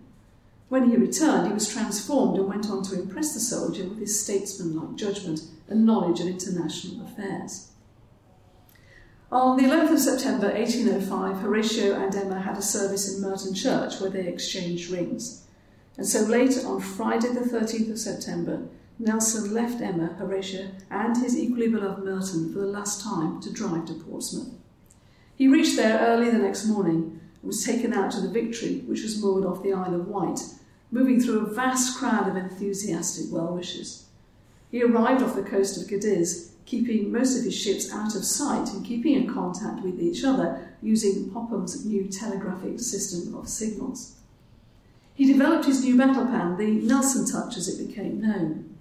When 0.70 0.90
he 0.90 0.98
returned, 0.98 1.48
he 1.48 1.54
was 1.54 1.68
transformed 1.68 2.38
and 2.38 2.48
went 2.48 2.70
on 2.70 2.84
to 2.84 3.00
impress 3.00 3.34
the 3.34 3.40
soldier 3.40 3.88
with 3.88 4.00
his 4.00 4.24
statesmanlike 4.24 4.96
judgment 4.96 5.42
and 5.68 5.86
knowledge 5.86 6.20
of 6.20 6.28
international 6.28 7.06
affairs. 7.06 7.70
On 9.32 9.58
the 9.58 9.64
11th 9.64 9.94
of 9.94 10.00
September 10.00 10.48
1805, 10.48 11.40
Horatio 11.40 11.96
and 11.96 12.16
Emma 12.16 12.40
had 12.40 12.58
a 12.58 12.62
service 12.62 13.14
in 13.14 13.22
Merton 13.22 13.54
Church 13.54 14.00
where 14.00 14.10
they 14.10 14.28
exchanged 14.28 14.92
rings. 14.92 15.46
And 15.98 16.06
so 16.06 16.22
late 16.22 16.64
on 16.64 16.80
Friday, 16.80 17.30
the 17.30 17.42
13th 17.42 17.92
of 17.92 18.00
September, 18.00 18.68
Nelson 18.98 19.54
left 19.54 19.82
Emma, 19.82 20.16
Horatia, 20.18 20.72
and 20.90 21.18
his 21.18 21.38
equally 21.38 21.68
beloved 21.68 22.04
Merton 22.06 22.54
for 22.54 22.60
the 22.60 22.66
last 22.66 23.04
time 23.04 23.42
to 23.42 23.52
drive 23.52 23.86
to 23.86 23.94
Portsmouth. 23.94 24.54
He 25.36 25.50
reached 25.50 25.76
there 25.76 26.00
early 26.00 26.30
the 26.30 26.38
next 26.38 26.66
morning 26.66 27.20
and 27.42 27.44
was 27.44 27.66
taken 27.66 27.94
out 27.94 28.12
to 28.12 28.22
the 28.22 28.30
Victory, 28.30 28.80
which 28.88 29.04
was 29.04 29.22
moored 29.22 29.46
off 29.46 29.64
the 29.64 29.74
Isle 29.74 29.96
of 29.96 30.08
Wight, 30.08 30.40
moving 30.92 31.20
through 31.20 31.42
a 31.42 31.54
vast 31.54 31.98
crowd 31.98 32.30
of 32.30 32.38
enthusiastic 32.38 33.26
well 33.34 33.54
wishers. 33.54 34.06
He 34.72 34.82
arrived 34.82 35.22
off 35.22 35.36
the 35.36 35.44
coast 35.44 35.82
of 35.82 35.90
Cadiz, 35.90 36.54
keeping 36.66 37.12
most 37.12 37.38
of 37.38 37.44
his 37.44 37.56
ships 37.56 37.92
out 37.92 38.16
of 38.16 38.24
sight 38.24 38.70
and 38.70 38.86
keeping 38.86 39.14
in 39.14 39.32
contact 39.32 39.84
with 39.84 40.02
each 40.02 40.24
other 40.24 40.70
using 40.82 41.30
Popham's 41.32 41.86
new 41.86 42.08
telegraphic 42.08 42.80
system 42.80 43.36
of 43.36 43.50
signals. 43.50 44.16
He 45.14 45.26
developed 45.26 45.66
his 45.66 45.84
new 45.84 45.98
battle 45.98 46.26
plan, 46.26 46.58
the 46.58 46.72
Nelson 46.72 47.26
Touch 47.26 47.58
as 47.58 47.68
it 47.68 47.86
became 47.86 48.22
known 48.22 48.75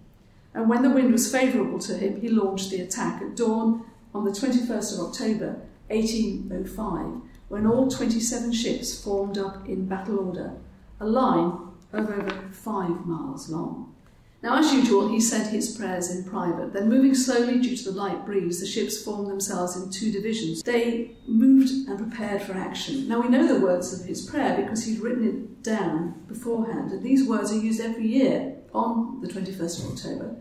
and 0.55 0.69
when 0.69 0.83
the 0.83 0.91
wind 0.91 1.11
was 1.13 1.31
favourable 1.31 1.79
to 1.81 1.97
him, 1.97 2.21
he 2.21 2.29
launched 2.29 2.71
the 2.71 2.81
attack 2.81 3.21
at 3.21 3.37
dawn 3.37 3.85
on 4.15 4.25
the 4.25 4.31
21st 4.31 4.95
of 4.95 5.09
October 5.09 5.57
1805, 5.89 7.23
when 7.49 7.67
all 7.67 7.91
27 7.91 8.53
ships 8.53 9.03
formed 9.03 9.37
up 9.37 9.69
in 9.69 9.87
battle 9.87 10.19
order, 10.19 10.53
a 11.01 11.07
line 11.07 11.59
of 11.93 12.09
over 12.11 12.49
five 12.53 13.05
miles 13.05 13.51
long. 13.51 13.95
Now, 14.43 14.59
as 14.59 14.75
usual, 14.75 15.09
he 15.09 15.21
said 15.21 15.47
his 15.47 15.75
prayers 15.75 16.15
in 16.15 16.23
private. 16.25 16.75
Then, 16.75 16.91
moving 16.91 17.15
slowly 17.15 17.61
due 17.61 17.77
to 17.79 17.85
the 17.85 17.99
light 17.99 18.27
breeze, 18.27 18.61
the 18.61 18.67
ships 18.67 19.03
formed 19.03 19.29
themselves 19.29 19.75
in 19.75 19.91
two 19.91 20.13
divisions. 20.13 20.63
They 20.63 21.17
moved 21.27 21.89
and 21.89 21.99
prepared 21.99 22.43
for 22.43 22.53
action. 22.53 23.09
Now, 23.09 23.23
we 23.23 23.29
know 23.29 23.47
the 23.47 23.65
words 23.65 23.99
of 23.99 24.07
his 24.07 24.27
prayer 24.27 24.61
because 24.61 24.85
he'd 24.85 25.01
written 25.01 25.27
it 25.27 25.63
down 25.63 26.25
beforehand, 26.29 26.93
and 26.93 27.03
these 27.03 27.27
words 27.27 27.53
are 27.53 27.59
used 27.59 27.81
every 27.81 28.07
year 28.07 28.57
on 28.75 29.23
the 29.23 29.29
21st 29.29 29.83
of 29.83 29.93
October, 29.93 30.37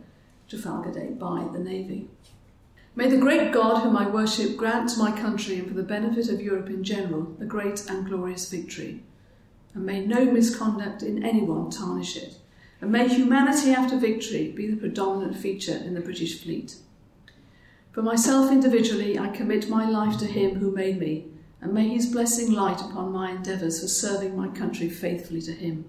Trafalgar 0.54 0.92
Day, 0.92 1.08
by 1.08 1.48
the 1.52 1.58
Navy. 1.58 2.08
May 2.96 3.10
the 3.10 3.18
great 3.18 3.52
God 3.52 3.82
whom 3.82 3.98
I 3.98 4.08
worship 4.08 4.56
grant 4.56 4.90
to 4.90 5.00
my 5.00 5.12
country 5.12 5.58
and 5.58 5.68
for 5.68 5.74
the 5.74 5.82
benefit 5.82 6.30
of 6.30 6.42
Europe 6.42 6.70
in 6.70 6.84
general 6.84 7.36
a 7.42 7.46
great 7.46 7.90
and 7.90 8.06
glorious 8.06 8.52
victory. 8.52 9.02
And 9.74 9.84
may 9.84 10.06
no 10.06 10.26
misconduct 10.26 11.02
in 11.02 11.26
anyone 11.26 11.72
tarnish 11.72 12.16
it. 12.16 12.36
And 12.82 12.92
may 12.92 13.08
humanity 13.08 13.72
after 13.72 13.98
victory 13.98 14.52
be 14.52 14.68
the 14.68 14.78
predominant 14.78 15.38
feature 15.38 15.76
in 15.76 15.96
the 15.96 16.02
British 16.02 16.44
fleet. 16.44 16.76
For 17.94 18.04
myself 18.04 18.52
individually, 18.52 19.18
I 19.18 19.30
commit 19.30 19.70
my 19.70 19.90
life 19.90 20.20
to 20.20 20.28
Him 20.28 20.56
who 20.56 20.70
made 20.70 21.00
me, 21.00 21.26
and 21.62 21.74
may 21.74 21.88
His 21.88 22.12
blessing 22.12 22.52
light 22.52 22.82
upon 22.82 23.12
my 23.12 23.32
endeavours 23.32 23.82
for 23.82 23.88
serving 23.88 24.38
my 24.38 24.50
country 24.50 24.90
faithfully 24.90 25.42
to 25.42 25.54
Him. 25.54 25.86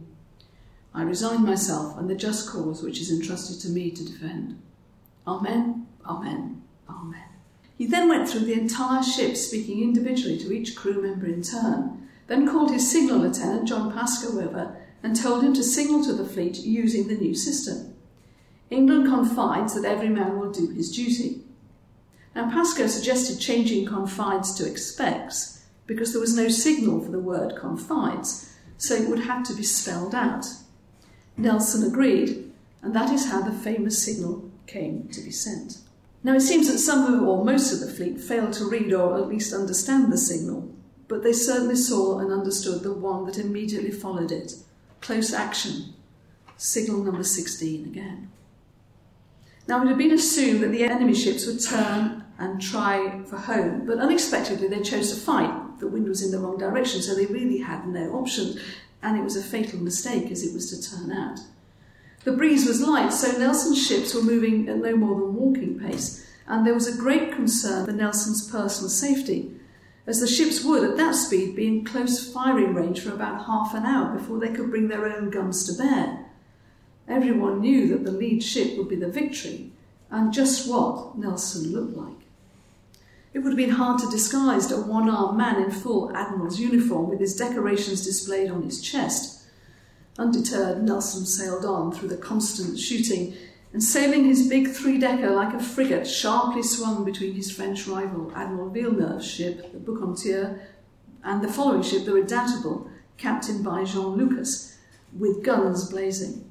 I 0.94 1.02
resign 1.02 1.44
myself 1.44 1.98
and 1.98 2.08
the 2.08 2.14
just 2.14 2.48
cause 2.48 2.82
which 2.82 3.00
is 3.00 3.10
entrusted 3.10 3.60
to 3.62 3.68
me 3.68 3.90
to 3.90 4.04
defend. 4.04 4.62
Amen, 5.26 5.86
Amen, 6.06 6.62
Amen. 6.88 7.24
He 7.76 7.86
then 7.86 8.08
went 8.08 8.28
through 8.28 8.46
the 8.46 8.52
entire 8.52 9.02
ship, 9.02 9.36
speaking 9.36 9.82
individually 9.82 10.38
to 10.38 10.52
each 10.52 10.76
crew 10.76 11.02
member 11.02 11.26
in 11.26 11.42
turn, 11.42 12.08
then 12.28 12.48
called 12.48 12.70
his 12.70 12.90
signal 12.90 13.18
lieutenant, 13.18 13.66
John 13.66 13.92
Pasco, 13.92 14.40
over 14.40 14.76
and 15.02 15.16
told 15.16 15.42
him 15.42 15.52
to 15.54 15.62
signal 15.62 16.04
to 16.04 16.12
the 16.12 16.24
fleet 16.24 16.58
using 16.58 17.08
the 17.08 17.16
new 17.16 17.34
system. 17.34 17.94
England 18.70 19.06
confides 19.06 19.74
that 19.74 19.84
every 19.84 20.08
man 20.08 20.38
will 20.38 20.50
do 20.50 20.68
his 20.70 20.90
duty. 20.90 21.42
Now, 22.34 22.50
Pasco 22.50 22.86
suggested 22.86 23.40
changing 23.40 23.86
confides 23.86 24.54
to 24.54 24.68
expects 24.68 25.64
because 25.86 26.12
there 26.12 26.20
was 26.20 26.36
no 26.36 26.48
signal 26.48 27.00
for 27.00 27.10
the 27.10 27.18
word 27.18 27.56
confides, 27.56 28.54
so 28.78 28.94
it 28.94 29.08
would 29.08 29.20
have 29.20 29.44
to 29.44 29.54
be 29.54 29.62
spelled 29.62 30.14
out. 30.14 30.46
Nelson 31.36 31.86
agreed, 31.86 32.52
and 32.82 32.94
that 32.94 33.10
is 33.10 33.30
how 33.30 33.42
the 33.42 33.52
famous 33.52 34.02
signal 34.02 34.50
came 34.66 35.08
to 35.08 35.20
be 35.20 35.30
sent. 35.30 35.78
Now, 36.22 36.34
it 36.34 36.40
seems 36.40 36.70
that 36.70 36.78
some 36.78 37.12
of, 37.12 37.22
or 37.22 37.44
most 37.44 37.72
of 37.72 37.80
the 37.80 37.92
fleet 37.92 38.18
failed 38.18 38.54
to 38.54 38.68
read 38.68 38.92
or 38.92 39.16
at 39.18 39.28
least 39.28 39.52
understand 39.52 40.12
the 40.12 40.16
signal, 40.16 40.72
but 41.06 41.22
they 41.22 41.32
certainly 41.32 41.76
saw 41.76 42.18
and 42.18 42.32
understood 42.32 42.82
the 42.82 42.94
one 42.94 43.26
that 43.26 43.38
immediately 43.38 43.90
followed 43.90 44.32
it 44.32 44.54
close 45.00 45.34
action, 45.34 45.92
signal 46.56 47.04
number 47.04 47.22
16 47.22 47.84
again. 47.84 48.30
Now, 49.68 49.82
it 49.82 49.88
had 49.88 49.98
been 49.98 50.12
assumed 50.12 50.62
that 50.62 50.72
the 50.72 50.84
enemy 50.84 51.14
ships 51.14 51.46
would 51.46 51.62
turn 51.62 52.24
and 52.38 52.60
try 52.60 53.22
for 53.24 53.36
home, 53.36 53.86
but 53.86 53.98
unexpectedly 53.98 54.68
they 54.68 54.80
chose 54.80 55.10
to 55.10 55.20
fight. 55.20 55.78
The 55.78 55.88
wind 55.88 56.08
was 56.08 56.22
in 56.22 56.30
the 56.30 56.38
wrong 56.38 56.56
direction, 56.56 57.02
so 57.02 57.14
they 57.14 57.26
really 57.26 57.58
had 57.58 57.86
no 57.86 58.14
option, 58.14 58.58
and 59.04 59.18
it 59.18 59.22
was 59.22 59.36
a 59.36 59.42
fatal 59.42 59.78
mistake 59.78 60.30
as 60.30 60.42
it 60.42 60.54
was 60.54 60.70
to 60.70 60.96
turn 60.96 61.12
out. 61.12 61.38
The 62.24 62.32
breeze 62.32 62.66
was 62.66 62.80
light, 62.80 63.12
so 63.12 63.38
Nelson's 63.38 63.86
ships 63.86 64.14
were 64.14 64.22
moving 64.22 64.66
at 64.68 64.78
no 64.78 64.96
more 64.96 65.20
than 65.20 65.34
walking 65.34 65.78
pace, 65.78 66.26
and 66.46 66.66
there 66.66 66.72
was 66.74 66.88
a 66.88 66.98
great 66.98 67.32
concern 67.32 67.84
for 67.84 67.92
Nelson's 67.92 68.50
personal 68.50 68.88
safety, 68.88 69.52
as 70.06 70.20
the 70.20 70.26
ships 70.26 70.64
would, 70.64 70.84
at 70.84 70.96
that 70.96 71.14
speed, 71.14 71.54
be 71.54 71.66
in 71.66 71.84
close 71.84 72.32
firing 72.32 72.74
range 72.74 73.00
for 73.00 73.12
about 73.12 73.46
half 73.46 73.74
an 73.74 73.84
hour 73.84 74.16
before 74.16 74.38
they 74.38 74.52
could 74.52 74.70
bring 74.70 74.88
their 74.88 75.06
own 75.06 75.30
guns 75.30 75.66
to 75.66 75.82
bear. 75.82 76.26
Everyone 77.06 77.60
knew 77.60 77.88
that 77.88 78.04
the 78.04 78.12
lead 78.12 78.42
ship 78.42 78.76
would 78.78 78.88
be 78.88 78.96
the 78.96 79.08
victory, 79.08 79.70
and 80.10 80.32
just 80.32 80.70
what 80.70 81.18
Nelson 81.18 81.72
looked 81.72 81.96
like. 81.96 82.23
It 83.34 83.40
would 83.40 83.50
have 83.50 83.56
been 83.56 83.70
hard 83.70 83.98
to 83.98 84.10
disguise 84.10 84.70
a 84.70 84.80
one 84.80 85.10
armed 85.10 85.36
man 85.36 85.60
in 85.60 85.72
full 85.72 86.16
admiral's 86.16 86.60
uniform 86.60 87.10
with 87.10 87.18
his 87.18 87.34
decorations 87.34 88.04
displayed 88.04 88.48
on 88.48 88.62
his 88.62 88.80
chest. 88.80 89.42
Undeterred, 90.16 90.84
Nelson 90.84 91.26
sailed 91.26 91.64
on 91.64 91.90
through 91.90 92.10
the 92.10 92.16
constant 92.16 92.78
shooting, 92.78 93.34
and 93.72 93.82
sailing 93.82 94.24
his 94.24 94.46
big 94.46 94.68
three 94.68 94.98
decker 94.98 95.32
like 95.32 95.52
a 95.52 95.58
frigate 95.58 96.06
sharply 96.06 96.62
swung 96.62 97.04
between 97.04 97.34
his 97.34 97.50
French 97.50 97.88
rival, 97.88 98.30
Admiral 98.36 98.70
Villeneuve's 98.70 99.28
ship, 99.28 99.72
the 99.72 99.80
Bucentaure, 99.80 100.60
and 101.24 101.42
the 101.42 101.52
following 101.52 101.82
ship, 101.82 102.04
the 102.04 102.12
Redoutable, 102.12 102.88
captained 103.16 103.64
by 103.64 103.82
Jean 103.82 104.16
Lucas, 104.16 104.78
with 105.18 105.42
guns 105.42 105.90
blazing. 105.90 106.48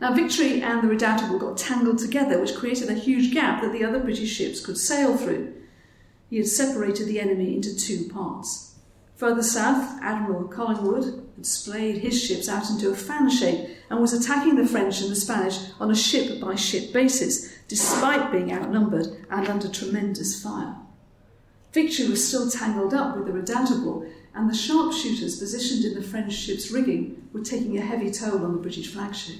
Now, 0.00 0.14
Victory 0.14 0.62
and 0.62 0.80
the 0.80 0.94
Redoutable 0.94 1.40
got 1.40 1.58
tangled 1.58 1.98
together, 1.98 2.40
which 2.40 2.54
created 2.54 2.88
a 2.88 2.94
huge 2.94 3.34
gap 3.34 3.62
that 3.62 3.72
the 3.72 3.82
other 3.82 3.98
British 3.98 4.32
ships 4.32 4.64
could 4.64 4.78
sail 4.78 5.16
through. 5.16 5.54
He 6.30 6.36
had 6.36 6.46
separated 6.46 7.08
the 7.08 7.20
enemy 7.20 7.56
into 7.56 7.76
two 7.76 8.08
parts. 8.08 8.76
Further 9.16 9.42
south, 9.42 10.00
Admiral 10.00 10.44
Collingwood 10.44 11.26
had 11.36 11.44
splayed 11.44 11.98
his 11.98 12.22
ships 12.22 12.48
out 12.48 12.70
into 12.70 12.88
a 12.88 12.94
fan 12.94 13.28
shape 13.28 13.68
and 13.90 14.00
was 14.00 14.12
attacking 14.12 14.54
the 14.54 14.66
French 14.66 15.00
and 15.00 15.10
the 15.10 15.16
Spanish 15.16 15.58
on 15.80 15.90
a 15.90 15.94
ship 15.94 16.40
by 16.40 16.54
ship 16.54 16.92
basis, 16.92 17.52
despite 17.66 18.30
being 18.30 18.52
outnumbered 18.52 19.08
and 19.28 19.48
under 19.48 19.68
tremendous 19.68 20.40
fire. 20.40 20.76
Victory 21.72 22.08
was 22.08 22.26
still 22.26 22.48
tangled 22.48 22.94
up 22.94 23.16
with 23.16 23.26
the 23.26 23.32
Redoutable, 23.32 24.08
and 24.34 24.48
the 24.48 24.54
sharpshooters 24.54 25.38
positioned 25.38 25.84
in 25.84 25.94
the 25.94 26.08
French 26.08 26.32
ship's 26.32 26.70
rigging 26.70 27.28
were 27.32 27.42
taking 27.42 27.76
a 27.76 27.82
heavy 27.82 28.10
toll 28.10 28.44
on 28.44 28.52
the 28.52 28.62
British 28.62 28.92
flagship. 28.92 29.36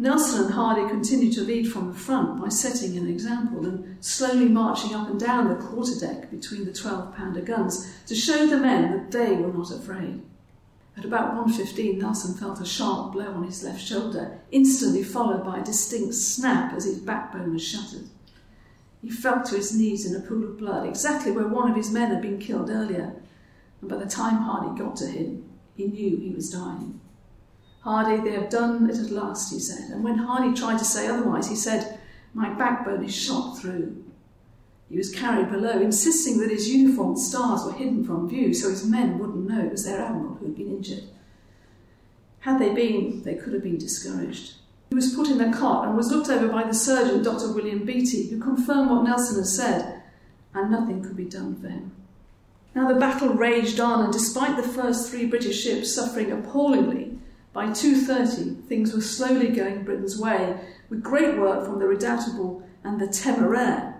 Nelson 0.00 0.44
and 0.44 0.54
Hardy 0.54 0.88
continued 0.88 1.32
to 1.32 1.40
lead 1.40 1.72
from 1.72 1.88
the 1.88 1.98
front 1.98 2.40
by 2.40 2.48
setting 2.48 2.96
an 2.96 3.08
example 3.08 3.66
and 3.66 3.96
slowly 4.04 4.48
marching 4.48 4.94
up 4.94 5.08
and 5.10 5.18
down 5.18 5.48
the 5.48 5.56
quarterdeck 5.56 6.30
between 6.30 6.64
the 6.64 6.72
12 6.72 7.16
pounder 7.16 7.40
guns 7.40 7.92
to 8.06 8.14
show 8.14 8.46
the 8.46 8.58
men 8.58 8.92
that 8.92 9.10
they 9.10 9.34
were 9.34 9.52
not 9.52 9.72
afraid. 9.72 10.22
At 10.96 11.04
about 11.04 11.34
1.15, 11.48 11.98
Nelson 11.98 12.34
felt 12.34 12.60
a 12.60 12.64
sharp 12.64 13.12
blow 13.12 13.32
on 13.32 13.42
his 13.42 13.64
left 13.64 13.80
shoulder, 13.80 14.38
instantly 14.52 15.02
followed 15.02 15.44
by 15.44 15.58
a 15.58 15.64
distinct 15.64 16.14
snap 16.14 16.74
as 16.74 16.84
his 16.84 16.98
backbone 16.98 17.52
was 17.52 17.66
shattered. 17.66 18.08
He 19.02 19.10
fell 19.10 19.42
to 19.42 19.56
his 19.56 19.76
knees 19.76 20.06
in 20.06 20.14
a 20.14 20.24
pool 20.24 20.44
of 20.44 20.58
blood, 20.58 20.86
exactly 20.88 21.32
where 21.32 21.48
one 21.48 21.70
of 21.70 21.76
his 21.76 21.90
men 21.90 22.10
had 22.10 22.22
been 22.22 22.38
killed 22.38 22.70
earlier, 22.70 23.14
and 23.80 23.90
by 23.90 23.96
the 23.96 24.06
time 24.06 24.42
Hardy 24.42 24.78
got 24.78 24.94
to 24.96 25.06
him, 25.06 25.44
he 25.76 25.86
knew 25.86 26.16
he 26.16 26.30
was 26.30 26.50
dying. 26.50 27.00
Hardy, 27.80 28.22
they 28.22 28.34
have 28.34 28.50
done 28.50 28.88
it 28.90 28.98
at 28.98 29.10
last, 29.10 29.52
he 29.52 29.58
said. 29.58 29.90
And 29.90 30.02
when 30.02 30.18
Hardy 30.18 30.54
tried 30.54 30.78
to 30.78 30.84
say 30.84 31.06
otherwise, 31.06 31.48
he 31.48 31.56
said, 31.56 31.98
My 32.34 32.52
backbone 32.54 33.04
is 33.04 33.14
shot 33.14 33.58
through. 33.58 34.04
He 34.90 34.96
was 34.96 35.14
carried 35.14 35.50
below, 35.50 35.80
insisting 35.80 36.38
that 36.38 36.50
his 36.50 36.68
uniform 36.68 37.16
stars 37.16 37.64
were 37.64 37.72
hidden 37.72 38.04
from 38.04 38.28
view 38.28 38.54
so 38.54 38.70
his 38.70 38.86
men 38.86 39.18
wouldn't 39.18 39.48
know 39.48 39.66
it 39.66 39.72
was 39.72 39.84
their 39.84 40.00
admiral 40.00 40.34
who 40.34 40.46
had 40.46 40.56
been 40.56 40.68
injured. 40.68 41.04
Had 42.40 42.58
they 42.58 42.72
been, 42.72 43.22
they 43.22 43.34
could 43.34 43.52
have 43.52 43.62
been 43.62 43.78
discouraged. 43.78 44.54
He 44.88 44.94
was 44.94 45.14
put 45.14 45.28
in 45.28 45.40
a 45.40 45.52
cot 45.52 45.86
and 45.86 45.96
was 45.96 46.10
looked 46.10 46.30
over 46.30 46.48
by 46.48 46.64
the 46.64 46.72
surgeon, 46.72 47.22
Dr. 47.22 47.52
William 47.52 47.84
Beatty, 47.84 48.28
who 48.28 48.40
confirmed 48.40 48.90
what 48.90 49.04
Nelson 49.04 49.36
had 49.36 49.46
said, 49.46 50.02
and 50.54 50.70
nothing 50.70 51.02
could 51.02 51.16
be 51.16 51.26
done 51.26 51.60
for 51.60 51.68
him. 51.68 51.92
Now 52.74 52.88
the 52.88 52.98
battle 52.98 53.30
raged 53.30 53.80
on, 53.80 54.04
and 54.04 54.12
despite 54.12 54.56
the 54.56 54.62
first 54.62 55.10
three 55.10 55.26
British 55.26 55.62
ships 55.62 55.94
suffering 55.94 56.32
appallingly, 56.32 57.18
by 57.52 57.66
2.30, 57.66 58.64
things 58.66 58.92
were 58.92 59.00
slowly 59.00 59.48
going 59.48 59.82
Britain's 59.82 60.18
way, 60.18 60.58
with 60.90 61.02
great 61.02 61.38
work 61.38 61.64
from 61.64 61.78
the 61.78 61.86
Redoutable 61.86 62.62
and 62.84 63.00
the 63.00 63.06
Temeraire. 63.06 63.94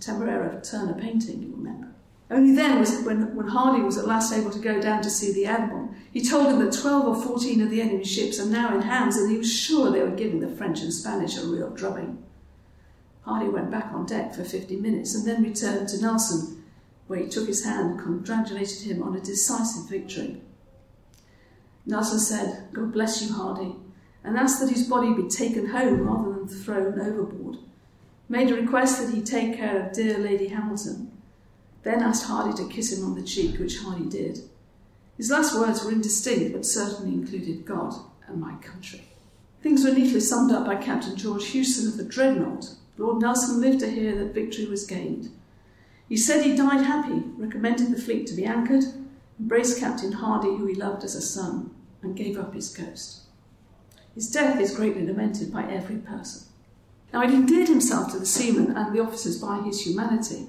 Temeraire 0.00 0.56
of 0.56 0.62
Turner 0.62 0.94
painting, 0.94 1.42
you 1.42 1.52
remember. 1.56 1.88
Only 2.30 2.54
then 2.54 2.80
was 2.80 2.98
it 2.98 3.06
when, 3.06 3.36
when 3.36 3.48
Hardy 3.48 3.82
was 3.82 3.96
at 3.96 4.06
last 4.06 4.32
able 4.32 4.50
to 4.50 4.58
go 4.58 4.80
down 4.80 5.00
to 5.02 5.10
see 5.10 5.32
the 5.32 5.46
Admiral. 5.46 5.94
He 6.12 6.24
told 6.24 6.48
him 6.48 6.58
that 6.58 6.72
12 6.72 7.06
or 7.06 7.22
14 7.22 7.62
of 7.62 7.70
the 7.70 7.80
enemy's 7.80 8.10
ships 8.10 8.40
are 8.40 8.46
now 8.46 8.74
in 8.74 8.82
hands, 8.82 9.16
and 9.16 9.30
he 9.30 9.38
was 9.38 9.52
sure 9.52 9.90
they 9.90 10.02
were 10.02 10.10
giving 10.10 10.40
the 10.40 10.48
French 10.48 10.80
and 10.80 10.92
Spanish 10.92 11.36
a 11.38 11.46
real 11.46 11.70
drubbing. 11.70 12.22
Hardy 13.22 13.48
went 13.48 13.70
back 13.70 13.92
on 13.92 14.06
deck 14.06 14.34
for 14.34 14.44
50 14.44 14.76
minutes 14.76 15.14
and 15.14 15.26
then 15.26 15.42
returned 15.42 15.88
to 15.88 16.00
Nelson, 16.00 16.64
where 17.06 17.20
he 17.20 17.28
took 17.28 17.46
his 17.46 17.64
hand 17.64 17.92
and 17.92 18.00
congratulated 18.00 18.82
him 18.82 19.02
on 19.02 19.14
a 19.16 19.20
decisive 19.20 19.88
victory. 19.88 20.40
Nelson 21.86 22.18
said, 22.18 22.68
God 22.72 22.92
bless 22.92 23.22
you, 23.22 23.32
Hardy, 23.32 23.76
and 24.24 24.36
asked 24.36 24.60
that 24.60 24.70
his 24.70 24.88
body 24.88 25.14
be 25.14 25.28
taken 25.28 25.68
home 25.68 26.00
rather 26.00 26.32
than 26.32 26.48
thrown 26.48 27.00
overboard. 27.00 27.58
Made 28.28 28.50
a 28.50 28.56
request 28.56 29.00
that 29.00 29.14
he 29.14 29.22
take 29.22 29.56
care 29.56 29.86
of 29.86 29.92
dear 29.92 30.18
Lady 30.18 30.48
Hamilton. 30.48 31.12
Then 31.84 32.02
asked 32.02 32.26
Hardy 32.26 32.56
to 32.56 32.68
kiss 32.68 32.92
him 32.92 33.04
on 33.04 33.14
the 33.14 33.22
cheek, 33.22 33.60
which 33.60 33.78
Hardy 33.78 34.06
did. 34.06 34.40
His 35.16 35.30
last 35.30 35.56
words 35.56 35.84
were 35.84 35.92
indistinct, 35.92 36.52
but 36.52 36.66
certainly 36.66 37.14
included 37.14 37.64
God 37.64 37.94
and 38.26 38.40
my 38.40 38.54
country. 38.56 39.06
Things 39.62 39.84
were 39.84 39.92
neatly 39.92 40.20
summed 40.20 40.50
up 40.50 40.66
by 40.66 40.76
Captain 40.76 41.16
George 41.16 41.46
Hewson 41.46 41.86
of 41.86 41.96
the 41.96 42.04
Dreadnought. 42.04 42.74
Lord 42.98 43.22
Nelson 43.22 43.60
lived 43.60 43.80
to 43.80 43.90
hear 43.90 44.16
that 44.16 44.34
victory 44.34 44.66
was 44.66 44.86
gained. 44.86 45.30
He 46.08 46.16
said 46.16 46.44
he 46.44 46.56
died 46.56 46.84
happy, 46.84 47.22
recommended 47.36 47.92
the 47.92 48.00
fleet 48.00 48.26
to 48.26 48.34
be 48.34 48.44
anchored, 48.44 48.84
embraced 49.38 49.78
Captain 49.78 50.12
Hardy, 50.12 50.48
who 50.48 50.66
he 50.66 50.74
loved 50.74 51.04
as 51.04 51.14
a 51.14 51.20
son, 51.20 51.70
and 52.06 52.16
gave 52.16 52.38
up 52.38 52.54
his 52.54 52.74
ghost. 52.74 53.24
His 54.14 54.30
death 54.30 54.60
is 54.60 54.74
greatly 54.74 55.04
lamented 55.04 55.52
by 55.52 55.64
every 55.70 55.96
person. 55.96 56.48
Now, 57.12 57.26
he 57.26 57.34
endeared 57.34 57.68
himself 57.68 58.12
to 58.12 58.18
the 58.18 58.26
seamen 58.26 58.76
and 58.76 58.94
the 58.94 59.02
officers 59.02 59.40
by 59.40 59.60
his 59.60 59.86
humanity 59.86 60.46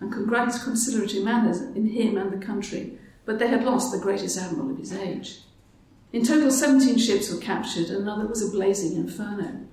and 0.00 0.12
considerate 0.12 1.24
manners 1.24 1.60
in 1.60 1.86
him 1.86 2.16
and 2.16 2.30
the 2.30 2.44
country, 2.44 2.98
but 3.24 3.38
they 3.38 3.48
had 3.48 3.64
lost 3.64 3.92
the 3.92 3.98
greatest 3.98 4.38
admiral 4.38 4.70
of 4.70 4.78
his 4.78 4.92
age. 4.92 5.40
In 6.12 6.24
total, 6.24 6.50
17 6.50 6.98
ships 6.98 7.32
were 7.32 7.40
captured, 7.40 7.88
and 7.88 8.02
another 8.02 8.26
was 8.26 8.42
a 8.42 8.50
blazing 8.50 8.96
inferno. 8.96 9.66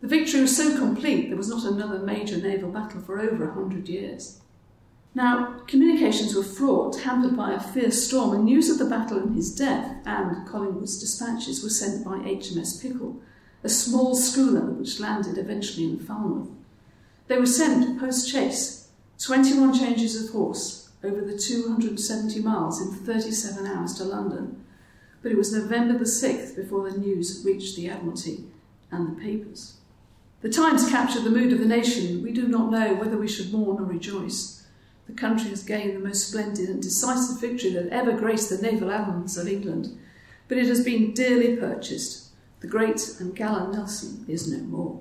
The 0.00 0.08
victory 0.08 0.42
was 0.42 0.56
so 0.56 0.76
complete 0.76 1.28
there 1.28 1.36
was 1.36 1.48
not 1.48 1.64
another 1.64 1.98
major 1.98 2.36
naval 2.36 2.70
battle 2.70 3.00
for 3.00 3.18
over 3.18 3.48
a 3.48 3.54
hundred 3.54 3.88
years. 3.88 4.40
Now, 5.14 5.60
communications 5.66 6.34
were 6.34 6.42
fraught, 6.42 7.00
hampered 7.00 7.36
by 7.36 7.52
a 7.52 7.60
fierce 7.60 8.06
storm, 8.06 8.34
and 8.34 8.44
news 8.44 8.68
of 8.68 8.78
the 8.78 8.84
battle 8.84 9.18
and 9.18 9.34
his 9.34 9.54
death 9.54 9.96
and 10.04 10.46
Collingwood's 10.46 11.00
dispatches 11.00 11.62
were 11.62 11.70
sent 11.70 12.04
by 12.04 12.18
HMS 12.18 12.80
Pickle, 12.80 13.20
a 13.64 13.68
small 13.68 14.14
schooner 14.14 14.72
which 14.72 15.00
landed 15.00 15.38
eventually 15.38 15.86
in 15.86 15.98
Falmouth. 15.98 16.50
They 17.26 17.38
were 17.38 17.46
sent 17.46 17.98
post 17.98 18.28
chaise, 18.28 18.88
21 19.20 19.78
changes 19.78 20.22
of 20.22 20.30
horse, 20.30 20.90
over 21.02 21.20
the 21.20 21.38
270 21.38 22.40
miles 22.40 22.80
in 22.80 22.92
37 22.92 23.66
hours 23.66 23.94
to 23.94 24.04
London. 24.04 24.64
But 25.22 25.32
it 25.32 25.38
was 25.38 25.52
November 25.52 25.98
the 25.98 26.04
6th 26.04 26.54
before 26.54 26.88
the 26.88 26.98
news 26.98 27.42
reached 27.44 27.76
the 27.76 27.88
Admiralty 27.88 28.44
and 28.90 29.08
the 29.08 29.20
papers. 29.20 29.74
The 30.42 30.48
Times 30.48 30.88
captured 30.88 31.24
the 31.24 31.30
mood 31.30 31.52
of 31.52 31.58
the 31.58 31.66
nation. 31.66 32.22
We 32.22 32.32
do 32.32 32.46
not 32.46 32.70
know 32.70 32.94
whether 32.94 33.16
we 33.16 33.26
should 33.26 33.52
mourn 33.52 33.78
or 33.78 33.84
rejoice 33.84 34.57
the 35.08 35.14
country 35.14 35.48
has 35.48 35.62
gained 35.62 35.96
the 35.96 36.06
most 36.06 36.28
splendid 36.28 36.68
and 36.68 36.82
decisive 36.82 37.40
victory 37.40 37.70
that 37.70 37.88
ever 37.88 38.12
graced 38.12 38.50
the 38.50 38.60
naval 38.60 38.92
annals 38.92 39.38
of 39.38 39.48
England, 39.48 39.98
but 40.46 40.58
it 40.58 40.66
has 40.66 40.84
been 40.84 41.14
dearly 41.14 41.56
purchased. 41.56 42.28
The 42.60 42.66
great 42.66 43.16
and 43.18 43.34
gallant 43.34 43.72
Nelson 43.72 44.24
is 44.28 44.52
no 44.52 44.58
more. 44.58 45.00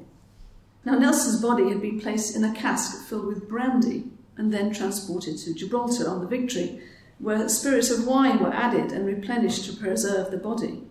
Now, 0.86 0.98
Nelson's 0.98 1.42
body 1.42 1.68
had 1.70 1.82
been 1.82 2.00
placed 2.00 2.36
in 2.36 2.44
a 2.46 2.54
cask 2.54 3.06
filled 3.08 3.26
with 3.26 3.50
brandy 3.50 4.06
and 4.38 4.54
then 4.54 4.74
transported 4.74 5.38
to 5.40 5.54
Gibraltar 5.54 6.10
on 6.10 6.22
the 6.22 6.28
Victory, 6.28 6.80
where 7.20 7.50
spirits 7.50 7.90
of 7.90 8.08
wine 8.08 8.40
were 8.40 8.54
added 8.54 8.94
and 8.94 9.06
replenished 9.06 9.66
to 9.66 9.76
preserve 9.76 10.32
the 10.32 10.38
body. 10.38 10.84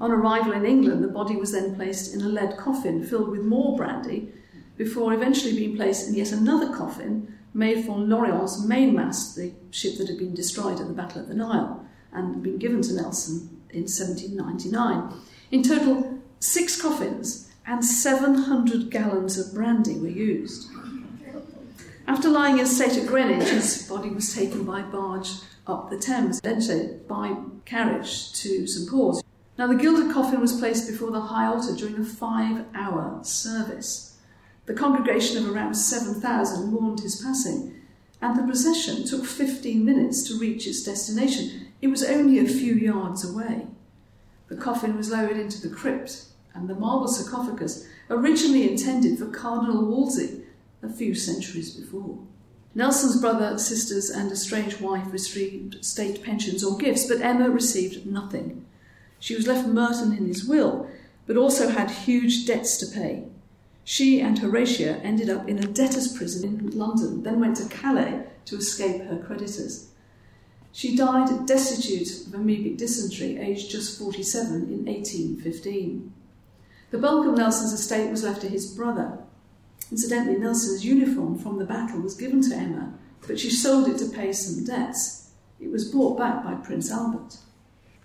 On 0.00 0.10
arrival 0.10 0.52
in 0.52 0.64
England, 0.64 1.04
the 1.04 1.08
body 1.08 1.36
was 1.36 1.52
then 1.52 1.74
placed 1.74 2.14
in 2.14 2.22
a 2.22 2.28
lead 2.28 2.56
coffin 2.56 3.04
filled 3.04 3.28
with 3.28 3.42
more 3.42 3.76
brandy 3.76 4.32
before 4.78 5.12
eventually 5.12 5.54
being 5.56 5.76
placed 5.76 6.08
in 6.08 6.14
yet 6.14 6.32
another 6.32 6.72
coffin 6.74 7.34
made 7.56 7.84
from 7.84 8.08
L'Orient's 8.08 8.62
mainmast, 8.62 9.34
the 9.34 9.52
ship 9.70 9.96
that 9.96 10.08
had 10.08 10.18
been 10.18 10.34
destroyed 10.34 10.78
at 10.78 10.86
the 10.86 10.92
Battle 10.92 11.22
of 11.22 11.28
the 11.28 11.34
Nile 11.34 11.84
and 12.12 12.42
been 12.42 12.58
given 12.58 12.82
to 12.82 12.92
Nelson 12.92 13.62
in 13.70 13.82
1799. 13.82 15.18
In 15.50 15.62
total, 15.62 16.20
six 16.38 16.80
coffins 16.80 17.50
and 17.66 17.82
700 17.84 18.90
gallons 18.90 19.38
of 19.38 19.54
brandy 19.54 19.98
were 19.98 20.06
used. 20.06 20.68
After 22.06 22.28
lying 22.28 22.58
in 22.58 22.66
state 22.66 22.96
at 22.98 23.06
Greenwich, 23.06 23.48
his 23.48 23.88
body 23.88 24.10
was 24.10 24.34
taken 24.34 24.64
by 24.64 24.82
barge 24.82 25.30
up 25.66 25.90
the 25.90 25.98
Thames, 25.98 26.40
then 26.42 27.00
by 27.08 27.36
carriage 27.64 28.32
to 28.34 28.66
St 28.66 28.88
Paul's. 28.88 29.24
Now, 29.58 29.66
the 29.66 29.74
gilded 29.74 30.12
coffin 30.12 30.40
was 30.40 30.60
placed 30.60 30.88
before 30.88 31.10
the 31.10 31.20
high 31.20 31.46
altar 31.46 31.74
during 31.74 31.96
a 31.96 32.04
five 32.04 32.66
hour 32.74 33.18
service. 33.24 34.05
The 34.66 34.74
congregation 34.74 35.38
of 35.38 35.54
around 35.54 35.74
7,000 35.74 36.72
mourned 36.72 37.00
his 37.00 37.22
passing, 37.22 37.74
and 38.20 38.36
the 38.36 38.42
procession 38.42 39.04
took 39.04 39.24
15 39.24 39.84
minutes 39.84 40.22
to 40.24 40.38
reach 40.38 40.66
its 40.66 40.82
destination. 40.82 41.68
It 41.80 41.88
was 41.88 42.02
only 42.02 42.38
a 42.38 42.48
few 42.48 42.74
yards 42.74 43.28
away. 43.28 43.68
The 44.48 44.56
coffin 44.56 44.96
was 44.96 45.10
lowered 45.10 45.36
into 45.36 45.60
the 45.60 45.74
crypt, 45.74 46.26
and 46.54 46.68
the 46.68 46.74
marble 46.74 47.08
sarcophagus, 47.08 47.86
originally 48.10 48.68
intended 48.68 49.18
for 49.18 49.26
Cardinal 49.26 49.84
Wolsey 49.84 50.42
a 50.82 50.88
few 50.88 51.14
centuries 51.14 51.74
before. 51.74 52.18
Nelson's 52.74 53.20
brother, 53.20 53.58
sisters, 53.58 54.10
and 54.10 54.30
estranged 54.30 54.80
wife 54.80 55.12
received 55.12 55.84
state 55.84 56.22
pensions 56.22 56.62
or 56.64 56.76
gifts, 56.76 57.06
but 57.06 57.20
Emma 57.20 57.48
received 57.48 58.04
nothing. 58.04 58.66
She 59.18 59.34
was 59.34 59.46
left 59.46 59.68
Merton 59.68 60.12
in 60.12 60.26
his 60.26 60.44
will, 60.44 60.90
but 61.26 61.36
also 61.36 61.68
had 61.68 61.90
huge 61.90 62.46
debts 62.46 62.76
to 62.78 62.86
pay. 62.86 63.24
She 63.88 64.20
and 64.20 64.36
Horatia 64.40 64.96
ended 65.04 65.30
up 65.30 65.48
in 65.48 65.60
a 65.60 65.66
debtor's 65.68 66.12
prison 66.12 66.42
in 66.42 66.76
London, 66.76 67.22
then 67.22 67.38
went 67.38 67.56
to 67.58 67.68
Calais 67.68 68.24
to 68.46 68.56
escape 68.56 69.04
her 69.04 69.16
creditors. 69.16 69.90
She 70.72 70.96
died 70.96 71.46
destitute 71.46 72.26
of 72.26 72.32
amoebic 72.32 72.78
dysentery, 72.78 73.38
aged 73.38 73.70
just 73.70 73.96
47, 73.96 74.54
in 74.64 74.86
1815. 74.86 76.12
The 76.90 76.98
bulk 76.98 77.28
of 77.28 77.36
Nelson's 77.36 77.72
estate 77.72 78.10
was 78.10 78.24
left 78.24 78.40
to 78.40 78.48
his 78.48 78.74
brother. 78.74 79.18
Incidentally, 79.92 80.36
Nelson's 80.36 80.84
uniform 80.84 81.38
from 81.38 81.60
the 81.60 81.64
battle 81.64 82.00
was 82.00 82.16
given 82.16 82.42
to 82.42 82.56
Emma, 82.56 82.92
but 83.28 83.38
she 83.38 83.50
sold 83.50 83.86
it 83.86 83.98
to 83.98 84.08
pay 84.08 84.32
some 84.32 84.64
debts. 84.64 85.30
It 85.60 85.70
was 85.70 85.92
bought 85.92 86.18
back 86.18 86.42
by 86.42 86.54
Prince 86.54 86.90
Albert. 86.90 87.36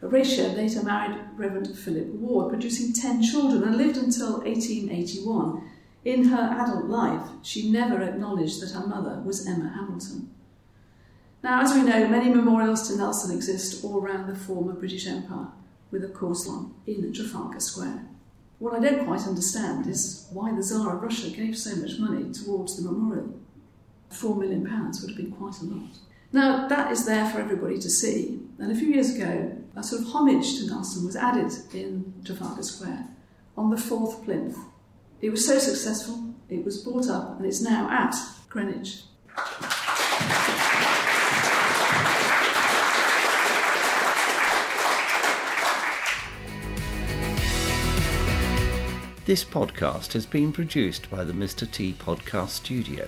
Horatia 0.02 0.56
later 0.56 0.84
married 0.84 1.20
Reverend 1.36 1.78
Philip 1.78 2.08
Ward, 2.08 2.50
producing 2.50 2.92
10 2.92 3.22
children, 3.22 3.64
and 3.64 3.78
lived 3.78 3.98
until 3.98 4.40
1881. 4.40 5.70
In 6.04 6.26
her 6.26 6.58
adult 6.60 6.86
life, 6.86 7.30
she 7.44 7.70
never 7.70 8.02
acknowledged 8.02 8.62
that 8.62 8.72
her 8.72 8.88
mother 8.88 9.22
was 9.24 9.48
Emma 9.48 9.70
Hamilton. 9.70 10.32
Now, 11.44 11.62
as 11.62 11.74
we 11.74 11.84
know, 11.84 12.08
many 12.08 12.34
memorials 12.34 12.88
to 12.88 12.98
Nelson 12.98 13.36
exist 13.36 13.84
all 13.84 14.02
around 14.02 14.28
the 14.28 14.36
former 14.36 14.74
British 14.74 15.06
Empire, 15.08 15.48
with 15.92 16.04
of 16.04 16.14
course 16.14 16.48
one 16.48 16.74
in 16.88 17.14
Trafalgar 17.14 17.60
Square. 17.60 18.08
What 18.58 18.74
I 18.76 18.80
don't 18.80 19.06
quite 19.06 19.28
understand 19.28 19.88
is 19.88 20.28
why 20.32 20.52
the 20.56 20.62
Tsar 20.62 20.96
of 20.96 21.02
Russia 21.02 21.30
gave 21.30 21.58
so 21.58 21.76
much 21.76 22.00
money 22.00 22.32
towards 22.32 22.78
the 22.78 22.90
memorial. 22.90 23.40
Four 24.10 24.36
million 24.36 24.68
pounds 24.68 25.02
would 25.02 25.12
have 25.12 25.18
been 25.18 25.32
quite 25.32 25.60
a 25.62 25.66
lot. 25.66 25.90
Now, 26.32 26.68
that 26.68 26.92
is 26.92 27.06
there 27.06 27.28
for 27.30 27.40
everybody 27.40 27.80
to 27.80 27.90
see, 27.90 28.40
and 28.60 28.72
a 28.72 28.76
few 28.76 28.90
years 28.90 29.16
ago, 29.16 29.61
a 29.76 29.84
sort 29.84 30.02
of 30.02 30.08
homage 30.10 30.58
to 30.58 30.68
Nelson 30.68 31.06
was 31.06 31.16
added 31.16 31.52
in 31.74 32.14
Trafalgar 32.26 32.64
Square 32.64 33.08
on 33.58 33.70
the 33.70 33.78
fourth 33.78 34.24
plinth. 34.26 34.58
It 35.22 35.30
was 35.30 35.46
so 35.46 35.60
successful, 35.60 36.34
it 36.50 36.66
was 36.66 36.84
bought 36.84 37.08
up, 37.10 37.38
and 37.38 37.46
it's 37.46 37.62
now 37.62 37.90
at 37.90 38.16
Greenwich. 38.50 39.04
This 49.26 49.46
podcast 49.46 50.12
has 50.14 50.26
been 50.26 50.52
produced 50.52 51.10
by 51.10 51.24
the 51.24 51.32
Mr. 51.32 51.70
T 51.70 51.94
Podcast 51.94 52.50
Studio 52.50 53.08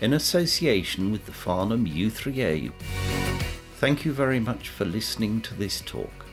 in 0.00 0.12
association 0.12 1.10
with 1.10 1.26
the 1.26 1.32
Farnham 1.32 1.86
U3A. 1.86 2.70
Thank 3.84 4.06
you 4.06 4.14
very 4.14 4.40
much 4.40 4.70
for 4.70 4.86
listening 4.86 5.42
to 5.42 5.52
this 5.52 5.82
talk. 5.82 6.23